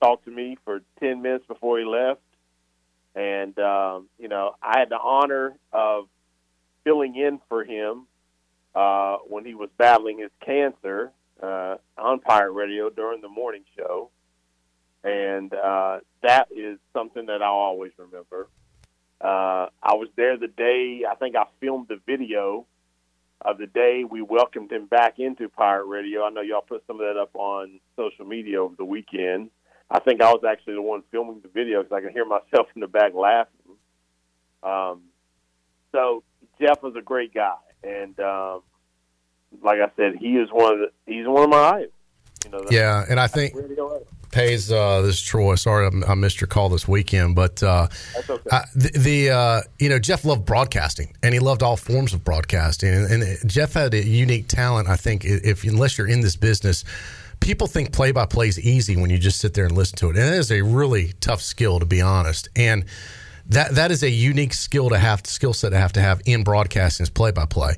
[0.00, 2.20] talked to me for ten minutes before he left,
[3.16, 6.04] and um, you know, I had the honor of
[6.84, 8.06] filling in for him
[8.72, 11.10] uh, when he was battling his cancer
[11.42, 14.10] uh, on Pirate Radio during the morning show,
[15.04, 18.48] and uh, that is something that I'll always remember.
[19.20, 22.66] Uh, I was there the day I think I filmed the video
[23.42, 26.24] of the day we welcomed him back into Pirate Radio.
[26.24, 29.50] I know y'all put some of that up on social media over the weekend.
[29.90, 32.68] I think I was actually the one filming the video because I can hear myself
[32.74, 33.54] in the back laughing.
[34.62, 35.02] Um,
[35.92, 36.22] so
[36.60, 38.62] Jeff was a great guy, and um,
[39.62, 41.92] like I said, he is one of the he's one of my idols.
[42.44, 43.54] You know, yeah, and I think
[44.30, 45.56] Pays, uh, this is Troy.
[45.56, 47.88] Sorry, I, I, missed your call this weekend, but uh,
[48.28, 48.50] okay.
[48.52, 52.22] I, the, the uh, you know Jeff loved broadcasting, and he loved all forms of
[52.22, 54.88] broadcasting, and, and, Jeff had a unique talent.
[54.88, 56.84] I think if unless you're in this business,
[57.40, 60.10] people think play by play is easy when you just sit there and listen to
[60.10, 62.84] it, and it is a really tough skill to be honest, and
[63.46, 66.44] that that is a unique skill to have skill set to have to have in
[66.44, 67.74] broadcasting is play by play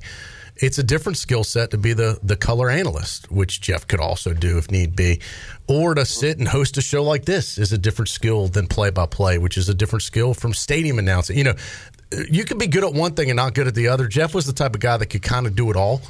[0.56, 4.32] it's a different skill set to be the the color analyst, which Jeff could also
[4.32, 5.20] do if need be,
[5.66, 8.90] or to sit and host a show like this is a different skill than play
[8.90, 11.38] by play, which is a different skill from stadium announcing.
[11.38, 11.54] You know,
[12.30, 14.06] you can be good at one thing and not good at the other.
[14.06, 16.02] Jeff was the type of guy that could kind of do it all.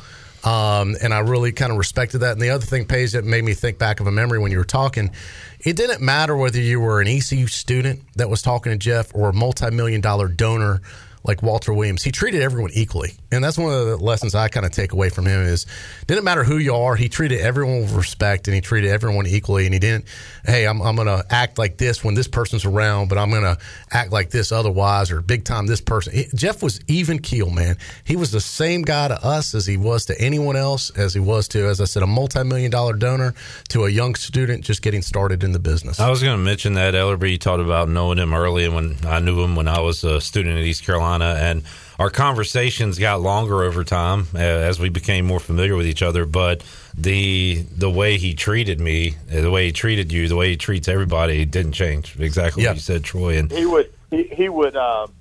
[0.44, 2.33] Um, and I really kind of respected that.
[2.33, 4.59] And the other thing, Paige, that made me think back of a memory when you
[4.59, 5.12] were talking,
[5.61, 9.28] it didn't matter whether you were an ECU student that was talking to Jeff or
[9.28, 10.83] a multi million dollar donor
[11.24, 12.02] like Walter Williams.
[12.02, 15.08] He treated everyone equally, and that's one of the lessons I kind of take away
[15.08, 15.66] from him is
[16.06, 16.96] didn't matter who you are.
[16.96, 19.64] He treated everyone with respect, and he treated everyone equally.
[19.66, 20.06] And he didn't,
[20.44, 23.42] hey, I'm, I'm going to act like this when this person's around, but I'm going
[23.42, 23.58] to
[23.90, 26.12] act like this otherwise, or big time this person.
[26.12, 27.76] He, Jeff was even keel, man.
[28.04, 31.20] He was the same guy to us as he was to anyone else, as he
[31.20, 33.35] was to, as I said, a multi million dollar donor
[33.68, 36.00] to a young student just getting started in the business.
[36.00, 39.20] I was going to mention that Ellerby talked about knowing him early, and when I
[39.20, 41.62] knew him when I was a student at East Carolina Carolina, and
[41.98, 46.25] our conversations got longer over time uh, as we became more familiar with each other.
[46.25, 50.51] But the the way he treated me, uh, the way he treated you, the way
[50.51, 52.18] he treats everybody didn't change.
[52.18, 53.38] Exactly what you said, Troy.
[53.38, 55.12] And he would he, he would um,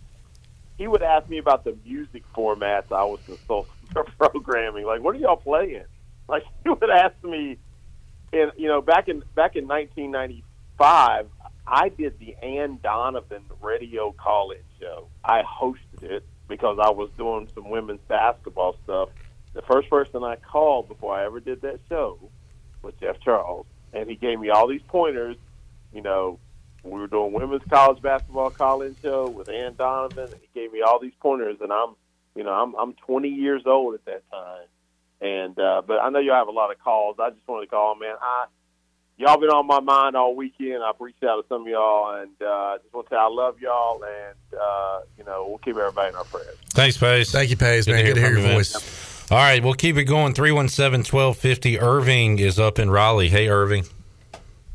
[0.77, 4.85] he would ask me about the music formats I was consulting for programming.
[4.85, 5.85] Like, what are y'all playing?
[6.27, 7.57] Like, he would ask me,
[8.33, 11.27] and you know, back in back in 1995,
[11.67, 15.07] I did the Anne Donovan radio call-in show.
[15.23, 19.09] I hosted it because I was doing some women's basketball stuff.
[19.53, 22.17] The first person I called before I ever did that show
[22.81, 25.37] was Jeff Charles, and he gave me all these pointers.
[25.93, 26.39] You know,
[26.83, 30.81] we were doing women's college basketball call-in show with Anne Donovan, and he gave me
[30.81, 31.57] all these pointers.
[31.61, 31.95] And I'm,
[32.35, 34.65] you know, I'm I'm 20 years old at that time,
[35.21, 37.17] and uh, but I know you have a lot of calls.
[37.19, 38.15] I just wanted to call, man.
[38.19, 38.45] I
[39.21, 40.83] y'all been on my mind all weekend.
[40.83, 43.61] I've reached out to some of y'all, and uh, just want to say I love
[43.61, 46.57] y'all, and uh, you know we'll keep everybody in our prayers.
[46.71, 47.31] Thanks, Pace.
[47.31, 47.87] Thank you, Pace.
[47.87, 49.29] Man, good to hear, your voice.
[49.31, 50.33] All right, we'll keep it going.
[50.33, 51.81] 317-1250.
[51.81, 53.29] Irving is up in Raleigh.
[53.29, 53.85] Hey, Irving.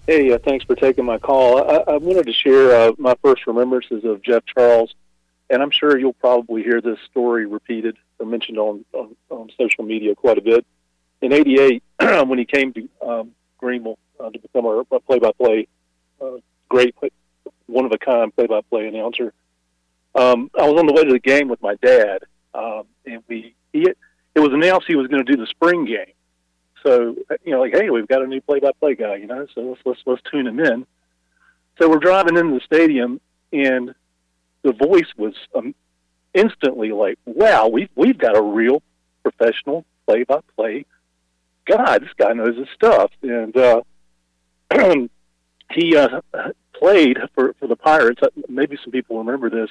[0.06, 1.58] Hey, uh, thanks for taking my call.
[1.58, 4.94] I, I wanted to share uh, my first remembrances of Jeff Charles,
[5.50, 9.84] and I'm sure you'll probably hear this story repeated or mentioned on, on, on social
[9.84, 10.64] media quite a bit.
[11.20, 11.82] In '88,
[12.28, 15.68] when he came to um, Greenville, uh, to become a, play-by-play
[16.20, 16.36] uh,
[16.68, 16.94] great,
[17.66, 19.32] one-of-a-kind play-by-play announcer.
[20.14, 22.22] Um, I was on the way to the game with my dad,
[22.54, 23.86] um, and we he
[24.34, 26.12] it was announced he was going to do the spring game.
[26.82, 29.80] So you know, like, hey, we've got a new play-by-play guy, you know, so let's
[29.84, 30.86] let's let's tune him in.
[31.78, 33.20] So we're driving into the stadium,
[33.52, 33.94] and
[34.62, 35.74] the voice was um,
[36.32, 38.82] instantly like, "Wow, we've we've got a real
[39.22, 40.86] professional play-by-play
[41.66, 41.98] guy.
[41.98, 43.82] This guy knows his stuff." And uh,
[45.72, 46.20] he uh,
[46.74, 48.20] played for, for the Pirates.
[48.22, 49.70] Uh, maybe some people remember this.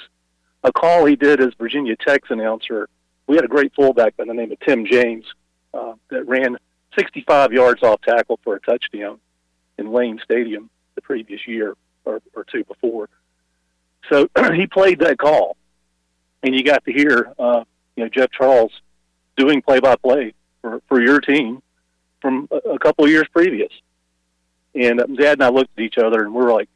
[0.63, 2.89] A call he did as Virginia Tech's announcer.
[3.27, 5.25] We had a great fullback by the name of Tim James
[5.73, 6.57] uh, that ran
[6.97, 9.19] 65 yards off tackle for a touchdown
[9.77, 13.09] in Lane Stadium the previous year or, or two before.
[14.09, 15.57] So he played that call,
[16.43, 17.63] and you got to hear uh,
[17.95, 18.71] you know Jeff Charles
[19.35, 21.61] doing play-by-play for for your team
[22.21, 23.71] from a, a couple years previous.
[24.75, 26.69] And Dad and I looked at each other and we are like,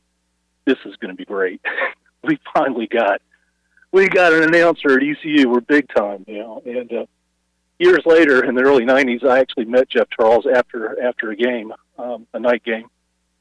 [0.66, 1.62] this is going to be great.
[2.24, 3.22] we finally got,
[3.92, 5.50] we got an announcer at ECU.
[5.50, 6.62] We're big time, you know.
[6.66, 7.06] And uh,
[7.80, 11.74] years later, in the early '90s, I actually met Jeff Charles after after a game,
[11.98, 12.88] um, a night game,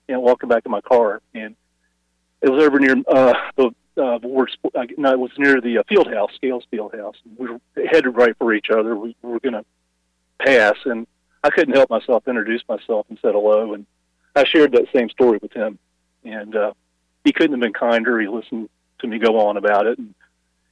[0.08, 1.54] and walking back to my car, and
[2.40, 4.50] it was over near uh, the uh, Ward.
[4.96, 7.16] No, it was near the uh, field house, Scales Field House.
[7.36, 8.96] We were headed right for each other.
[8.96, 9.64] We, we were going to
[10.38, 11.06] pass, and
[11.44, 13.86] I couldn't help myself introduce myself and said hello, and
[14.34, 15.78] I shared that same story with him,
[16.24, 16.72] and uh,
[17.24, 18.20] he couldn't have been kinder.
[18.20, 18.68] He listened
[19.00, 20.14] to me go on about it, and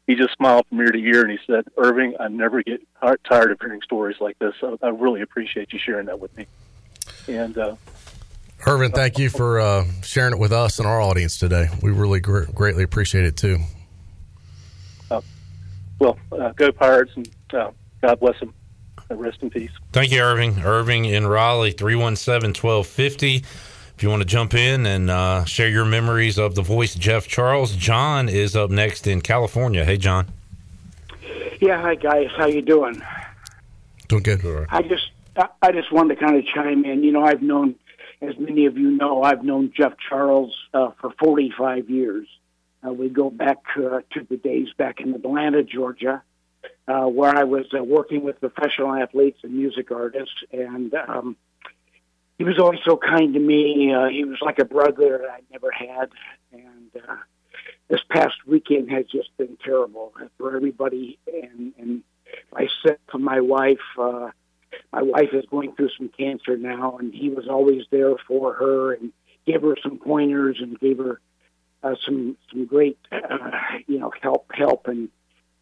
[0.06, 2.80] he just smiled from ear to ear, and he said, "Irving, I never get
[3.28, 4.54] tired of hearing stories like this.
[4.60, 6.46] So I really appreciate you sharing that with me."
[7.28, 7.76] And uh,
[8.66, 11.68] Irvin, thank you for uh, sharing it with us and our audience today.
[11.82, 13.58] We really gr- greatly appreciate it too.
[15.10, 15.20] Uh,
[15.98, 18.54] well, uh, go Pirates, and uh, God bless them.
[19.10, 19.70] Rest in peace.
[19.92, 20.58] Thank you, Irving.
[20.60, 23.36] Irving in Raleigh, 317 1250.
[23.36, 27.26] If you want to jump in and uh, share your memories of the voice Jeff
[27.26, 29.84] Charles, John is up next in California.
[29.84, 30.26] Hey, John.
[31.60, 32.28] Yeah, hi guys.
[32.36, 33.02] How you doing?
[34.08, 34.66] Doing good.
[34.68, 35.10] I just
[35.62, 37.02] I just wanted to kind of chime in.
[37.02, 37.76] You know, I've known
[38.20, 42.26] as many of you know, I've known Jeff Charles uh, for 45 years.
[42.86, 46.22] Uh, we go back uh, to the days back in Atlanta, Georgia,
[46.88, 50.34] uh, where I was uh, working with professional athletes and music artists.
[50.52, 51.36] And um,
[52.38, 53.92] he was always so kind to me.
[53.92, 56.10] Uh, he was like a brother that I never had.
[56.52, 57.16] And uh,
[57.88, 61.18] this past weekend has just been terrible for everybody.
[61.26, 62.02] And, and
[62.54, 64.30] I said to my wife, uh,
[64.92, 68.92] my wife is going through some cancer now, and he was always there for her
[68.92, 69.12] and
[69.46, 71.20] gave her some pointers and gave her
[71.82, 73.50] uh, some some great uh,
[73.86, 75.08] you know help help and,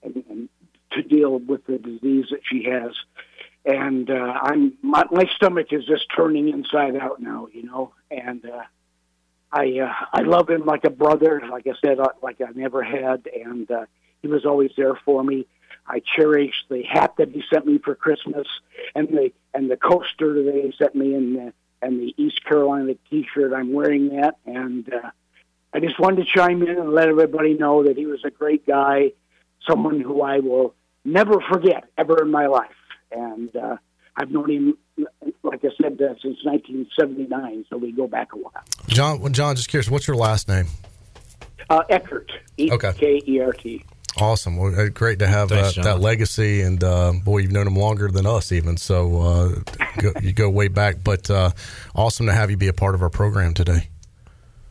[0.03, 0.49] and and
[0.95, 2.93] to deal with the disease that she has.
[3.65, 8.45] And uh, I'm my, my stomach is just turning inside out now, you know, and
[8.45, 8.63] uh,
[9.51, 12.83] I uh, I love him like a brother, like I said, uh, like I never
[12.83, 13.87] had, and uh,
[14.21, 15.47] he was always there for me.
[15.87, 18.47] I cherish the hat that he sent me for Christmas,
[18.95, 22.95] and the and the coaster that he sent me, and the and the East Carolina
[23.09, 23.53] T-shirt.
[23.53, 25.11] I'm wearing that, and uh,
[25.73, 28.67] I just wanted to chime in and let everybody know that he was a great
[28.67, 29.13] guy,
[29.69, 32.71] someone who I will never forget ever in my life,
[33.13, 33.77] and uh,
[34.17, 34.79] I've known him,
[35.43, 38.53] like I said, uh, since 1979, so we go back a while.
[38.89, 40.67] John, John, just curious, what's your last name?
[41.71, 43.85] Uh, Ekert, E K E R T.
[44.17, 44.57] Awesome.
[44.57, 46.61] Well, uh, great to have Thanks, uh, that legacy.
[46.61, 48.77] And uh, boy, you've known him longer than us, even.
[48.77, 49.49] So uh,
[49.99, 50.97] go, you go way back.
[51.03, 51.51] But uh,
[51.95, 53.89] awesome to have you be a part of our program today.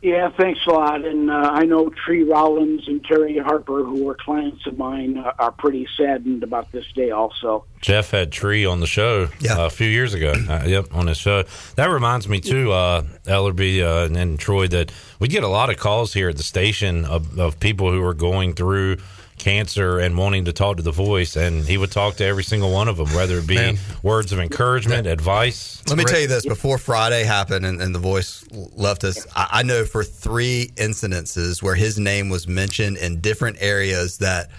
[0.04, 1.02] Yeah, thanks a lot.
[1.06, 5.32] And uh, I know Tree Rollins and Terry Harper, who are clients of mine, uh,
[5.38, 7.64] are pretty saddened about this day also.
[7.80, 9.54] Jeff had Tree on the show yeah.
[9.54, 10.34] Uh, a few years ago.
[10.46, 11.44] Uh, yep, on his show.
[11.76, 16.12] That reminds me, too, Ellerby and, and Troy, that we get a lot of calls
[16.12, 18.98] here at the station of, of people who are going through–
[19.38, 22.72] cancer and wanting to talk to the voice, and he would talk to every single
[22.72, 23.78] one of them, whether it be Man.
[24.02, 25.82] words of encouragement, advice.
[25.88, 29.48] Let me tell you this: before Friday happened and, and the voice left us, I,
[29.52, 34.50] I know for three incidences where his name was mentioned in different areas that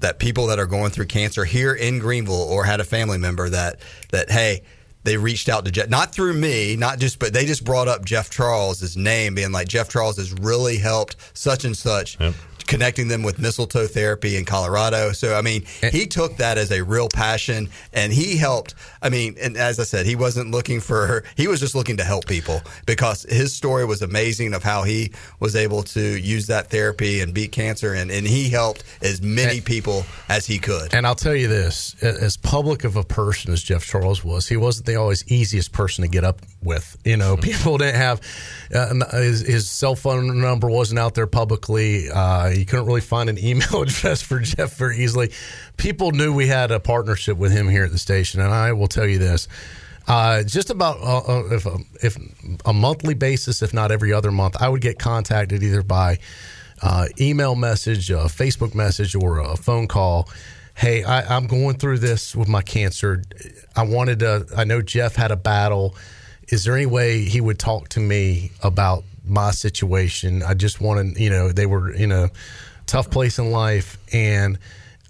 [0.00, 3.48] that people that are going through cancer here in Greenville or had a family member
[3.48, 4.62] that that hey
[5.04, 8.04] they reached out to Jeff, not through me, not just, but they just brought up
[8.04, 12.20] Jeff Charles' name, being like Jeff Charles has really helped such and such.
[12.20, 12.34] Yep
[12.68, 15.10] connecting them with mistletoe therapy in Colorado.
[15.12, 15.90] So, I mean, eh.
[15.90, 18.74] he took that as a real passion and he helped.
[19.02, 22.04] I mean, and as I said, he wasn't looking for, he was just looking to
[22.04, 26.70] help people because his story was amazing of how he was able to use that
[26.70, 27.94] therapy and beat cancer.
[27.94, 29.62] And, and he helped as many eh.
[29.64, 30.94] people as he could.
[30.94, 34.56] And I'll tell you this as public of a person as Jeff Charles was, he
[34.56, 36.96] wasn't the always easiest person to get up with.
[37.04, 38.20] You know, people didn't have
[38.72, 42.08] uh, his, his, cell phone number wasn't out there publicly.
[42.08, 45.32] Uh, you couldn't really find an email address for Jeff very easily.
[45.76, 48.88] People knew we had a partnership with him here at the station, and I will
[48.88, 49.48] tell you this.
[50.06, 52.16] Uh, just about uh, uh if, a, if
[52.64, 56.18] a monthly basis, if not every other month, I would get contacted either by
[56.82, 60.28] uh, email message, a Facebook message, or a phone call.
[60.74, 63.22] Hey, I, I'm going through this with my cancer.
[63.74, 64.46] I wanted to.
[64.56, 65.96] I know Jeff had a battle.
[66.50, 70.42] Is there any way he would talk to me about my situation.
[70.42, 72.30] I just wanted, you know, they were in a
[72.86, 74.58] tough place in life, and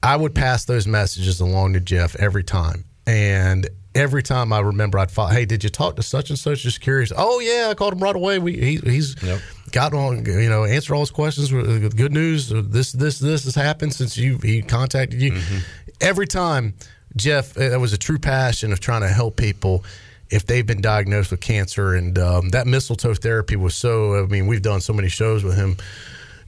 [0.03, 2.85] I would pass those messages along to Jeff every time.
[3.07, 6.63] And every time I remember, I'd thought, "Hey, did you talk to such and such?"
[6.63, 7.13] Just curious.
[7.17, 8.39] Oh yeah, I called him right away.
[8.39, 9.41] We he, he's yep.
[9.73, 11.53] got on, you know, answered all his questions.
[11.53, 12.53] with uh, Good news.
[12.53, 15.33] Uh, this this this has happened since you he contacted you.
[15.33, 15.59] Mm-hmm.
[16.01, 16.75] Every time,
[17.17, 19.85] Jeff, uh, that was a true passion of trying to help people
[20.31, 21.95] if they've been diagnosed with cancer.
[21.95, 25.57] And um, that mistletoe therapy was so, I mean, we've done so many shows with
[25.57, 25.77] him,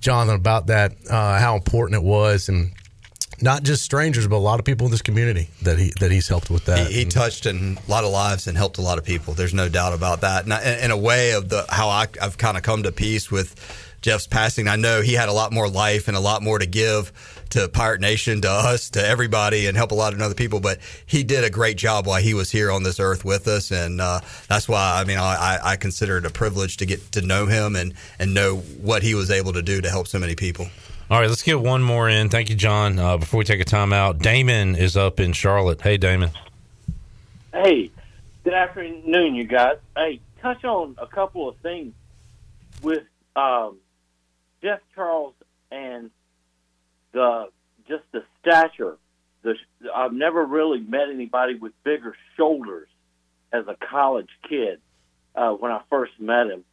[0.00, 2.48] Jonathan, about that, uh, how important it was.
[2.48, 2.72] And
[3.42, 6.28] not just strangers, but a lot of people in this community that he that he's
[6.28, 6.88] helped with that.
[6.88, 9.34] He, he touched in a lot of lives and helped a lot of people.
[9.34, 10.44] There's no doubt about that.
[10.44, 13.54] And in a way of the how I, I've kind of come to peace with
[14.02, 14.68] Jeff's passing.
[14.68, 17.12] I know he had a lot more life and a lot more to give
[17.50, 20.60] to Pirate Nation, to us, to everybody, and help a lot of other people.
[20.60, 23.70] But he did a great job while he was here on this earth with us,
[23.70, 27.20] and uh, that's why I mean I, I consider it a privilege to get to
[27.20, 30.34] know him and and know what he was able to do to help so many
[30.34, 30.68] people.
[31.10, 32.28] All right, let's get one more in.
[32.28, 32.98] Thank you, John.
[32.98, 35.80] Uh, before we take a timeout, Damon is up in Charlotte.
[35.80, 36.30] Hey, Damon.
[37.52, 37.90] Hey,
[38.44, 39.78] good afternoon, you guys.
[39.96, 41.92] Hey, touch on a couple of things
[42.80, 43.02] with
[43.34, 43.78] um,
[44.62, 45.34] Jeff Charles
[45.70, 46.10] and
[47.12, 47.48] the
[47.88, 48.96] just the stature.
[49.42, 49.54] The
[49.94, 52.88] I've never really met anybody with bigger shoulders
[53.52, 54.80] as a college kid
[55.34, 56.64] uh, when I first met him.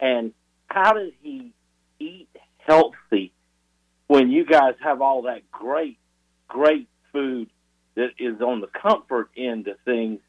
[0.00, 0.32] And
[0.66, 1.52] how did he
[1.98, 2.28] eat
[2.58, 3.32] healthy
[4.06, 5.98] when you guys have all that great,
[6.48, 7.48] great food
[7.94, 10.20] that is on the comfort end of things?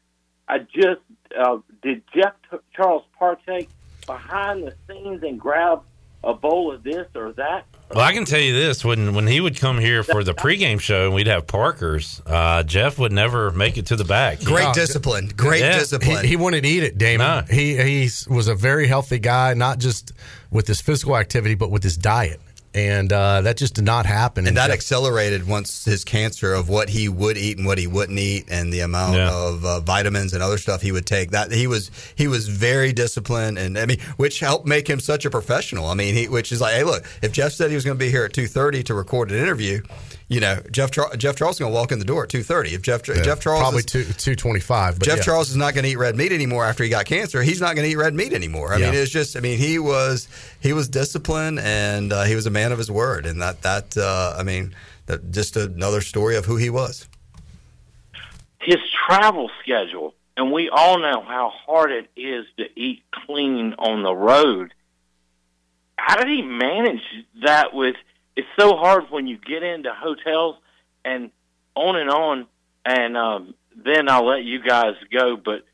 [0.48, 1.00] I just
[1.38, 2.32] uh, did Jeff
[2.74, 3.68] Charles partake
[4.06, 5.82] behind the scenes and grab
[6.24, 7.64] a bowl of this or that.
[7.90, 10.80] Well, I can tell you this: when when he would come here for the pregame
[10.80, 14.40] show and we'd have Parkers, uh, Jeff would never make it to the back.
[14.40, 15.78] Great no, discipline, great yeah.
[15.78, 16.22] discipline.
[16.22, 17.46] He, he, wouldn't eat it, Damon.
[17.46, 17.54] No.
[17.54, 20.12] He he was a very healthy guy, not just
[20.50, 22.40] with his physical activity, but with his diet
[22.78, 24.42] and uh, that just did not happen.
[24.42, 27.76] And, and that Jeff- accelerated once his cancer of what he would eat and what
[27.76, 29.32] he wouldn't eat, and the amount yeah.
[29.32, 31.32] of uh, vitamins and other stuff he would take.
[31.32, 35.24] That he was he was very disciplined, and I mean, which helped make him such
[35.24, 35.86] a professional.
[35.86, 38.04] I mean, he which is like, hey, look, if Jeff said he was going to
[38.04, 39.82] be here at two thirty to record an interview,
[40.28, 42.42] you know, Jeff Char- Jeff Charles is going to walk in the door at two
[42.42, 42.74] thirty.
[42.74, 44.98] If Jeff yeah, Jeff Charles probably is, two two twenty five.
[44.98, 45.22] Jeff yeah.
[45.22, 47.42] Charles is not going to eat red meat anymore after he got cancer.
[47.42, 48.74] He's not going to eat red meat anymore.
[48.74, 48.90] I yeah.
[48.90, 49.36] mean, it's just.
[49.36, 50.28] I mean, he was
[50.60, 53.96] he was disciplined and uh, he was a man of his word, and that that
[53.96, 54.74] uh, I mean,
[55.06, 57.08] that just another story of who he was.
[58.60, 64.02] His travel schedule, and we all know how hard it is to eat clean on
[64.02, 64.74] the road.
[65.96, 67.00] How did he manage
[67.44, 67.96] that with?
[68.38, 70.54] It's so hard when you get into hotels
[71.04, 71.32] and
[71.74, 72.46] on and on.
[72.84, 75.36] And um, then I'll let you guys go.
[75.36, 75.64] But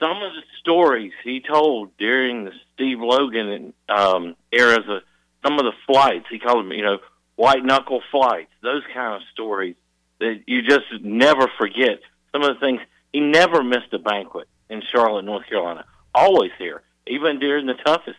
[0.00, 5.02] some of the stories he told during the Steve Logan um, eras, of
[5.44, 6.98] some of the flights he called them, you know,
[7.36, 8.50] white knuckle flights.
[8.64, 9.76] Those kind of stories
[10.18, 12.00] that you just never forget.
[12.32, 12.80] Some of the things
[13.12, 15.84] he never missed a banquet in Charlotte, North Carolina.
[16.12, 18.18] Always here, even during the toughest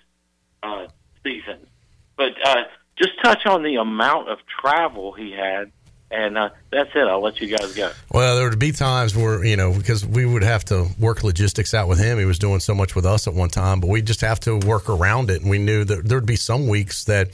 [0.64, 0.88] uh,
[1.22, 1.68] seasons.
[2.16, 2.64] But uh,
[2.98, 5.72] just touch on the amount of travel he had.
[6.12, 7.08] And uh, that's it.
[7.08, 7.92] I'll let you guys go.
[8.12, 11.74] Well, there would be times where, you know, because we would have to work logistics
[11.74, 12.20] out with him.
[12.20, 14.58] He was doing so much with us at one time, but we just have to
[14.60, 15.42] work around it.
[15.42, 17.32] And we knew that there would be some weeks that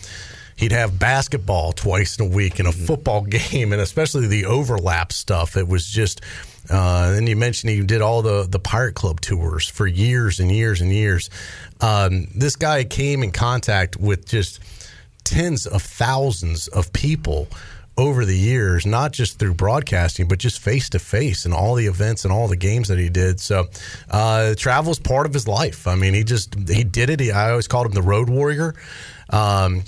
[0.59, 2.85] he'd have basketball twice in a week and a mm-hmm.
[2.85, 5.57] football game, and especially the overlap stuff.
[5.57, 6.21] It was just.
[6.69, 10.51] Uh, and you mentioned he did all the the Pirate Club tours for years and
[10.51, 11.29] years and years.
[11.81, 14.59] Um, this guy came in contact with just
[15.23, 17.47] tens of thousands of people
[17.97, 21.85] over the years, not just through broadcasting, but just face to face and all the
[21.87, 23.41] events and all the games that he did.
[23.41, 23.67] So,
[24.09, 25.85] uh, travel is part of his life.
[25.85, 27.19] I mean, he just he did it.
[27.19, 28.73] He, I always called him the road warrior.
[29.29, 29.83] Um,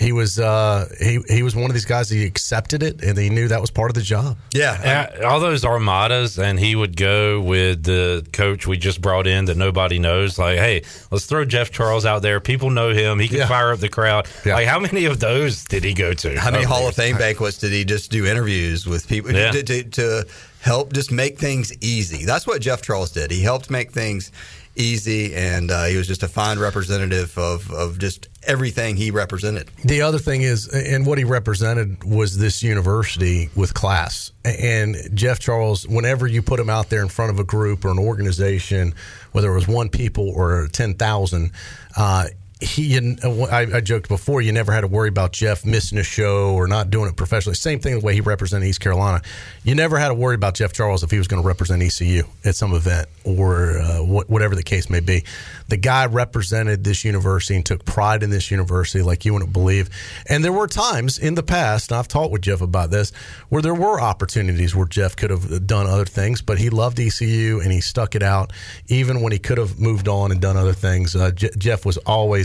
[0.00, 2.08] he was uh, he he was one of these guys.
[2.08, 4.38] He accepted it, and he knew that was part of the job.
[4.54, 9.26] Yeah, yeah all those armadas, and he would go with the coach we just brought
[9.26, 10.38] in that nobody knows.
[10.38, 12.40] Like, hey, let's throw Jeff Charles out there.
[12.40, 13.18] People know him.
[13.18, 13.48] He can yeah.
[13.48, 14.26] fire up the crowd.
[14.46, 14.54] Yeah.
[14.54, 16.40] Like, how many of those did he go to?
[16.40, 19.50] How many Hall of Fame banquets did he just do interviews with people yeah.
[19.50, 20.26] to, to, to
[20.62, 22.24] help just make things easy?
[22.24, 23.30] That's what Jeff Charles did.
[23.30, 24.32] He helped make things
[24.76, 29.68] easy, and uh, he was just a fine representative of, of just everything he represented.
[29.84, 34.32] The other thing is, and what he represented was this university with class.
[34.44, 37.90] And Jeff Charles, whenever you put him out there in front of a group or
[37.90, 38.94] an organization,
[39.32, 41.52] whether it was one people or 10,000,
[41.96, 42.26] uh,
[42.60, 46.54] he I, I, joked before you never had to worry about Jeff missing a show
[46.54, 47.54] or not doing it professionally.
[47.54, 49.22] Same thing the way he represented East Carolina.
[49.64, 52.24] You never had to worry about Jeff Charles if he was going to represent ECU
[52.44, 55.24] at some event or uh, whatever the case may be.
[55.68, 59.88] The guy represented this university and took pride in this university like you wouldn't believe.
[60.28, 63.12] And there were times in the past, and I've talked with Jeff about this,
[63.48, 67.60] where there were opportunities where Jeff could have done other things, but he loved ECU
[67.60, 68.52] and he stuck it out
[68.88, 71.16] even when he could have moved on and done other things.
[71.16, 71.98] Uh, J- Jeff was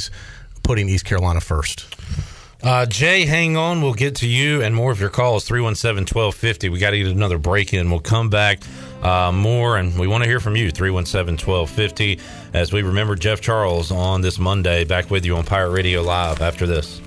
[0.06, 1.96] always putting East Carolina first.
[2.64, 3.82] Uh, Jay, hang on.
[3.82, 5.46] We'll get to you and more of your calls.
[5.46, 6.70] 317 1250.
[6.70, 7.92] We got to get another break in.
[7.92, 8.64] We'll come back
[9.04, 10.72] uh, more, and we want to hear from you.
[10.72, 12.20] 317 1250.
[12.54, 16.42] As we remember Jeff Charles on this Monday, back with you on Pirate Radio Live
[16.42, 17.02] after this.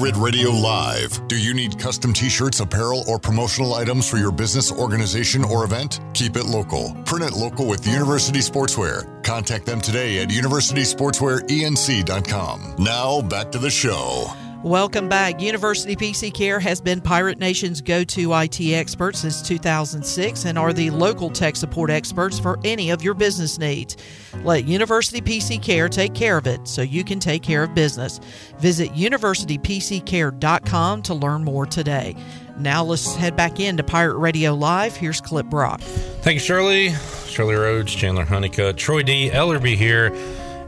[0.00, 1.28] One Radio Live.
[1.28, 5.64] Do you need custom t shirts, apparel, or promotional items for your business, organization, or
[5.64, 6.00] event?
[6.14, 6.94] Keep it local.
[7.04, 9.22] Print it local with University Sportswear.
[9.22, 12.76] Contact them today at universitysportswearenc.com.
[12.78, 14.32] Now, back to the show.
[14.62, 15.40] Welcome back.
[15.40, 20.74] University PC Care has been Pirate Nation's go to IT expert since 2006 and are
[20.74, 23.96] the local tech support experts for any of your business needs.
[24.44, 28.20] Let University PC Care take care of it so you can take care of business.
[28.58, 32.14] Visit universitypccare.com to learn more today.
[32.58, 34.94] Now let's head back into Pirate Radio Live.
[34.94, 35.80] Here's Clif Brock.
[35.80, 36.90] Thank you, Shirley.
[37.26, 39.30] Shirley Rhodes, Chandler Honeycutt, Troy D.
[39.30, 40.14] Ellerby here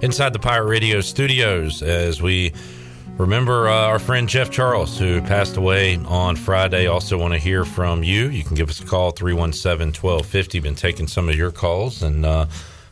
[0.00, 2.54] inside the Pirate Radio studios as we
[3.22, 6.88] remember uh, our friend Jeff Charles, who passed away on Friday.
[6.88, 8.28] Also, want to hear from you.
[8.28, 10.58] You can give us a call, 317 1250.
[10.58, 12.46] Been taking some of your calls and uh,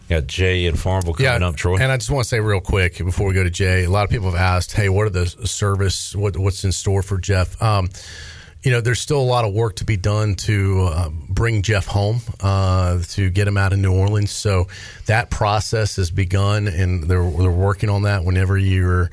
[0.09, 1.79] got Jay in Farmville coming up, Troy.
[1.79, 4.05] And I just want to say real quick before we go to Jay, a lot
[4.05, 7.61] of people have asked, hey, what are the service, what, what's in store for Jeff?
[7.61, 7.91] Um,
[8.63, 11.87] you know, there's still a lot of work to be done to uh, bring Jeff
[11.87, 14.31] home, uh, to get him out of New Orleans.
[14.31, 14.69] So
[15.07, 18.25] that process has begun, and they're, they're working on that.
[18.25, 19.11] Whenever you're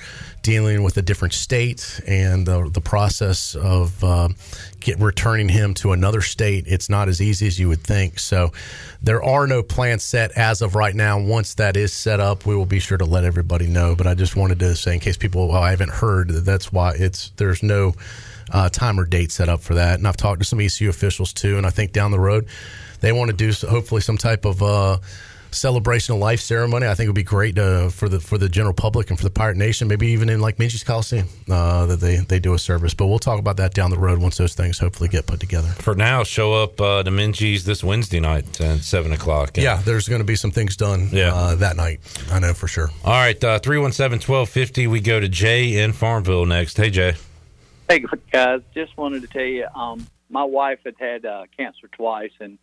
[0.48, 4.30] dealing with a different state and the, the process of uh,
[4.80, 8.18] get, returning him to another state, it's not as easy as you would think.
[8.18, 8.54] So
[9.02, 11.20] there are no plans set as of right now.
[11.20, 13.94] Once that is set up, we will be sure to let everybody know.
[13.94, 16.94] But I just wanted to say, in case people, well, I haven't heard, that's why
[16.98, 17.96] it's there's no
[18.54, 19.96] uh, time or date set up for that.
[19.96, 22.48] And I've talked to some ECU officials too, and I think down the road
[23.02, 24.98] they want to do hopefully some type of uh,
[25.58, 26.88] celebration of life ceremony.
[26.88, 29.24] I think it would be great uh, for the for the general public and for
[29.24, 29.88] the Pirate Nation.
[29.88, 32.94] Maybe even in like Minges Coliseum uh, that they they do a service.
[32.94, 35.70] But we'll talk about that down the road once those things hopefully get put together.
[35.70, 39.58] For now, show up uh, to Minges this Wednesday night at seven o'clock.
[39.58, 41.10] Yeah, there's going to be some things done.
[41.12, 41.34] Yeah.
[41.34, 42.00] Uh, that night.
[42.32, 42.90] I know for sure.
[43.04, 44.88] All right, uh, three one seven twelve fifty.
[44.88, 46.78] We go to Jay in Farmville next.
[46.78, 47.16] Hey, Jay.
[47.90, 48.04] Hey
[48.34, 52.58] guys, just wanted to tell you, um, my wife had had uh, cancer twice, and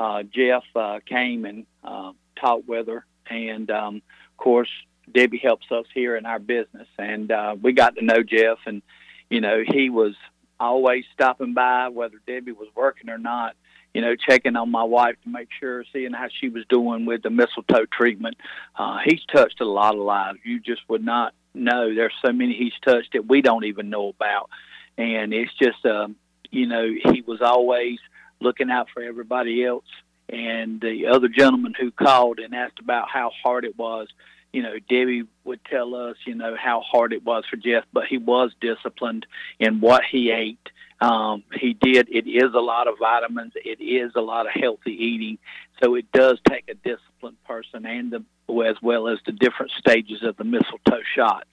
[0.00, 4.70] uh, Jeff uh, came and uh, talked with her, and um, of course
[5.12, 8.82] Debbie helps us here in our business, and uh, we got to know Jeff, and
[9.30, 10.14] you know he was
[10.58, 13.54] always stopping by, whether Debbie was working or not.
[13.92, 17.22] You know, checking on my wife to make sure, seeing how she was doing with
[17.22, 18.36] the mistletoe treatment.
[18.76, 20.40] Uh, he's touched a lot of lives.
[20.42, 21.94] You just would not know.
[21.94, 24.50] There's so many he's touched that we don't even know about,
[24.98, 26.16] and it's just, um,
[26.50, 27.98] you know, he was always
[28.40, 29.84] looking out for everybody else.
[30.28, 34.08] And the other gentleman who called and asked about how hard it was,
[34.52, 38.06] you know, Debbie would tell us, you know, how hard it was for Jeff, but
[38.06, 39.26] he was disciplined
[39.58, 40.70] in what he ate.
[41.00, 42.08] Um, he did.
[42.08, 43.52] It is a lot of vitamins.
[43.56, 45.38] It is a lot of healthy eating.
[45.82, 48.24] So it does take a disciplined person, and the
[48.62, 51.48] as well as the different stages of the mistletoe shots.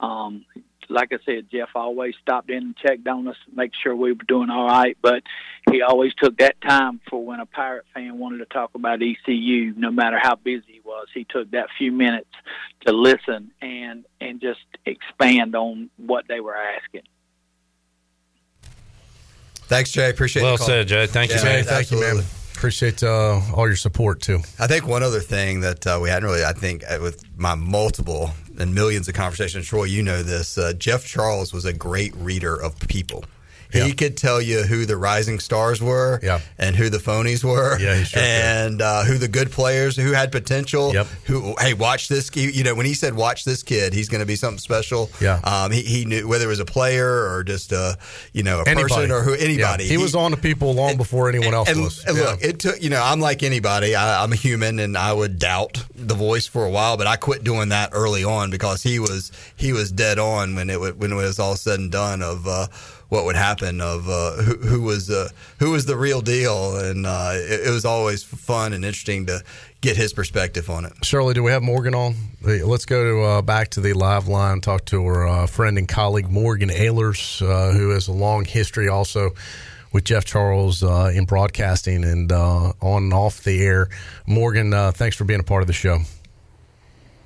[0.00, 0.44] Um,
[0.88, 4.24] like I said, Jeff always stopped in and checked on us, make sure we were
[4.26, 4.96] doing all right.
[5.00, 5.22] But
[5.70, 9.74] he always took that time for when a pirate fan wanted to talk about ECU,
[9.76, 11.08] no matter how busy he was.
[11.12, 12.30] He took that few minutes
[12.86, 17.02] to listen and and just expand on what they were asking.
[19.68, 20.10] Thanks, Jay.
[20.10, 20.66] Appreciate Well the call.
[20.68, 21.06] said, Jay.
[21.06, 21.64] Thank you, man.
[21.64, 22.22] Thank you, man.
[22.56, 24.40] Appreciate uh, all your support too.
[24.58, 27.54] I think one other thing that uh, we hadn't really, I think, uh, with my
[27.54, 30.56] multiple and millions of conversations, Troy, you know this.
[30.56, 33.24] Uh, Jeff Charles was a great reader of people.
[33.72, 33.90] He Yeah.
[33.94, 36.40] could tell you who the rising stars were, Yeah.
[36.58, 40.12] and who the phonies were, Yeah, he sure and uh, who the good players, who
[40.12, 40.92] had potential.
[40.94, 41.06] Yep.
[41.24, 42.30] Who, hey, watch this.
[42.34, 45.10] You know, when he said, "Watch this kid," he's going to be something special.
[45.20, 45.40] Yeah.
[45.44, 47.96] um, he, he knew whether it was a player or just a,
[48.32, 49.84] you know, a person or who anybody.
[49.84, 49.90] Yeah.
[49.90, 52.04] He, was on to people long before anyone else and, was.
[52.04, 53.94] and look, it took you know I'm like anybody.
[53.94, 57.16] I, I'm a human, and I would doubt the voice for a while, but I
[57.16, 61.12] quit doing that early on because he was he was dead on when it when
[61.12, 62.66] it was all said and done of uh,
[63.08, 65.28] what would happen of uh, who, who was uh,
[65.58, 69.42] who was the real deal, and uh, it, it was always fun and interesting to
[69.80, 70.92] get his perspective on it.
[71.04, 72.14] Shirley, do we have Morgan on?
[72.44, 74.60] Hey, Let's go to uh, back to the live line.
[74.60, 78.88] Talk to our uh, friend and colleague Morgan Ahlers, uh, who has a long history
[78.88, 79.30] also
[79.92, 83.88] with Jeff Charles uh, in broadcasting and uh, on and off the air.
[84.26, 86.00] Morgan, uh, thanks for being a part of the show.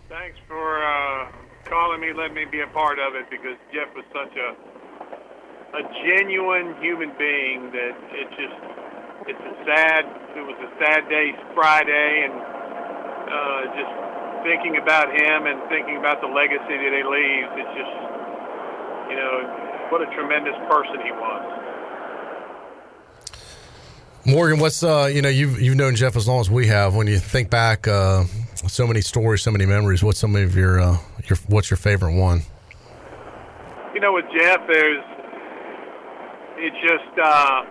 [0.09, 1.33] Thanks for uh,
[1.65, 4.55] calling me, let me be a part of it because Jeff was such a
[5.75, 8.59] a genuine human being that it just
[9.27, 10.03] it's a sad
[10.35, 12.35] it was a sad day Friday and
[13.31, 13.93] uh, just
[14.43, 17.95] thinking about him and thinking about the legacy that he leaves it's just
[19.11, 21.47] you know what a tremendous person he was
[24.27, 26.95] Morgan, what's uh, you know you've you've known Jeff as long as we have.
[26.95, 28.25] When you think back, uh,
[28.69, 30.05] so many stories, so many memories.
[30.05, 32.43] What's some of your uh, your what's your favorite one?
[34.01, 35.05] you know, with Jeff, there's
[36.61, 37.65] it's just uh,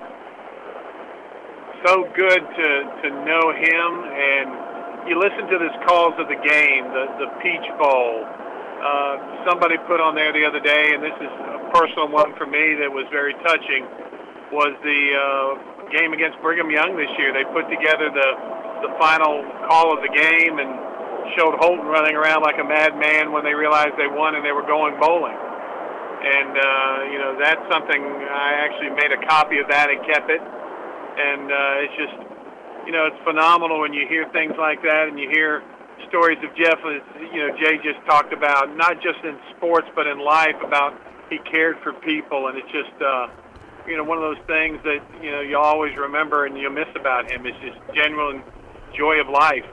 [1.86, 2.70] so good to
[3.06, 7.68] to know him, and you listen to his calls of the game, the the Peach
[7.78, 8.26] Bowl.
[8.26, 12.48] Uh, somebody put on there the other day, and this is a personal one for
[12.48, 13.86] me that was very touching.
[14.50, 17.30] Was the uh, game against Brigham Young this year?
[17.30, 18.30] They put together the
[18.82, 20.72] the final call of the game and
[21.38, 24.66] showed Holton running around like a madman when they realized they won and they were
[24.66, 25.38] going bowling.
[26.20, 30.30] And uh, you know that's something I actually made a copy of that and kept
[30.30, 30.42] it.
[30.42, 32.16] And uh, it's just
[32.86, 35.64] you know it's phenomenal when you hear things like that and you hear
[36.08, 36.80] stories of Jeff.
[36.84, 41.00] You know, Jay just talked about not just in sports but in life about
[41.30, 43.02] he cared for people, and it's just.
[43.02, 43.28] Uh,
[43.88, 46.88] you know, one of those things that you know you always remember and you miss
[46.96, 47.48] about him.
[47.48, 48.44] It's just genuine
[48.94, 49.66] joy of life.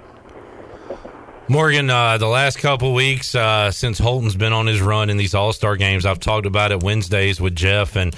[1.49, 5.33] Morgan, uh, the last couple weeks uh, since Holton's been on his run in these
[5.33, 8.17] All Star games, I've talked about it Wednesdays with Jeff, and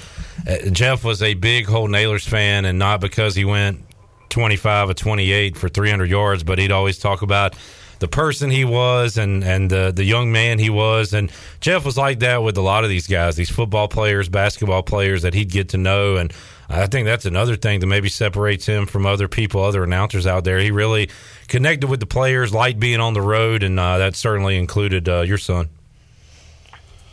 [0.48, 3.84] uh, Jeff was a big Holton Ahlers fan, and not because he went
[4.30, 7.54] 25 or 28 for 300 yards, but he'd always talk about
[7.98, 11.98] the person he was and and the the young man he was, and Jeff was
[11.98, 15.50] like that with a lot of these guys, these football players, basketball players that he'd
[15.50, 16.32] get to know, and
[16.70, 20.44] I think that's another thing that maybe separates him from other people, other announcers out
[20.44, 20.60] there.
[20.60, 21.08] He really
[21.48, 25.22] connected with the players, liked being on the road, and uh, that certainly included uh,
[25.22, 25.70] your son.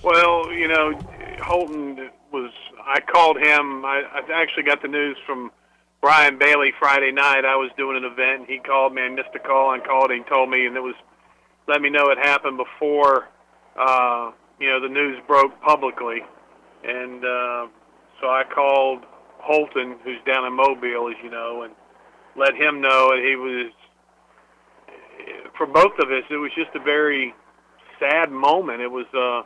[0.04, 1.00] Well, you know,
[1.42, 2.52] Holton was.
[2.88, 3.84] I called him.
[3.84, 5.52] I, I actually got the news from
[6.02, 7.46] Brian Bailey Friday night.
[7.46, 9.02] I was doing an event, and he called me.
[9.02, 10.12] I missed a call and called.
[10.12, 10.96] He told me, and it was
[11.68, 13.30] let me know it happened before
[13.76, 16.22] uh, you know the news broke publicly,
[16.84, 17.68] and uh,
[18.22, 19.04] so I called
[19.40, 21.74] Holton, who's down in Mobile, as you know, and
[22.36, 23.12] let him know.
[23.12, 23.72] And he was,
[25.58, 27.34] for both of us, it was just a very
[28.00, 28.82] sad moment.
[28.82, 29.44] It was, uh,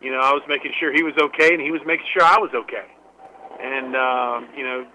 [0.00, 2.38] you know, I was making sure he was okay, and he was making sure I
[2.38, 2.86] was okay.
[3.60, 4.86] And uh, you know,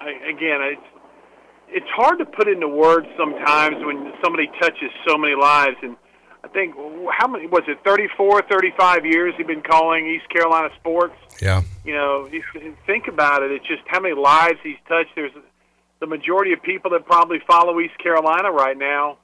[0.00, 0.86] I, again, it's
[1.68, 5.96] it's hard to put into words sometimes when somebody touches so many lives and
[6.42, 6.74] I think
[7.16, 11.62] how many was it 34 35 years he's been calling East Carolina sports Yeah.
[11.84, 12.42] you know, you
[12.86, 13.52] think about it.
[13.52, 15.10] It's just how many lives he's touched.
[15.14, 15.32] There's
[16.00, 19.18] the majority of people that probably follow East Carolina right now.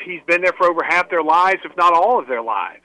[0.00, 2.82] He's been there for over half their lives, if not all of their lives.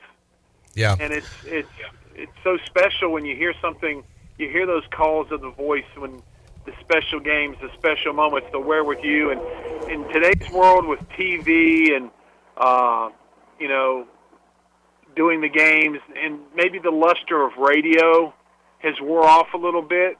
[0.73, 0.95] Yeah.
[0.99, 1.69] And it's it's
[2.15, 4.03] it's so special when you hear something.
[4.37, 6.21] You hear those calls of the voice when
[6.65, 9.31] the special games, the special moments, the where with you.
[9.31, 12.11] And in today's world with TV and
[12.57, 13.09] uh,
[13.59, 14.07] you know
[15.15, 18.33] doing the games, and maybe the luster of radio
[18.79, 20.17] has wore off a little bit.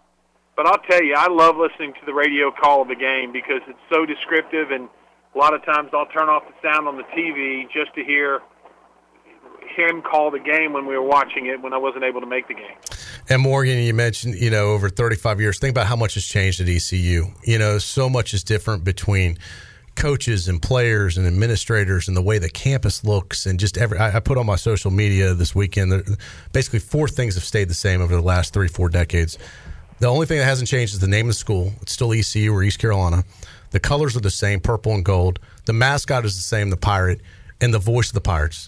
[0.56, 3.62] But I'll tell you, I love listening to the radio call of the game because
[3.68, 4.90] it's so descriptive, and
[5.34, 8.42] a lot of times I'll turn off the sound on the TV just to hear
[9.76, 12.48] him call the game when we were watching it when I wasn't able to make
[12.48, 12.78] the game.
[13.30, 16.62] And Morgan, you mentioned, you know, over 35 years, think about how much has changed
[16.62, 17.26] at ECU.
[17.44, 19.38] You know, so much is different between
[19.98, 24.20] coaches and players and administrators and the way the campus looks and just every I,
[24.20, 26.04] put on my social media this weekend there,
[26.54, 29.40] basically four things have stayed the same over the last three four decades
[30.00, 32.54] the only thing that hasn't changed is the name of the school it's still ecu
[32.54, 33.24] or east carolina
[33.72, 37.22] the colors are the same purple and gold the mascot is the same the pirate
[37.62, 38.68] and the voice of the pirates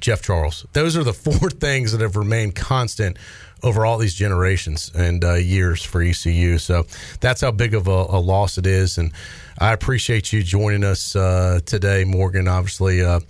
[0.00, 3.16] jeff charles those are the four things that have remained constant
[3.62, 6.58] over all these generations and uh, years for ECU.
[6.58, 6.86] So
[7.20, 8.98] that's how big of a, a, loss it is.
[8.98, 9.12] And
[9.58, 12.48] I appreciate you joining us uh, today, Morgan.
[12.48, 13.20] Obviously, uh,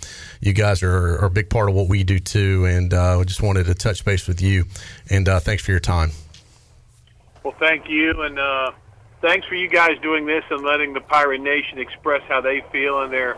[0.40, 2.64] you guys are, are, a big part of what we do too.
[2.66, 4.66] And uh, I just wanted to touch base with you.
[5.08, 6.10] And uh, thanks for your time.
[7.42, 8.22] Well, thank you.
[8.22, 8.72] And uh,
[9.20, 13.02] thanks for you guys doing this and letting the Pirate Nation express how they feel
[13.02, 13.36] and their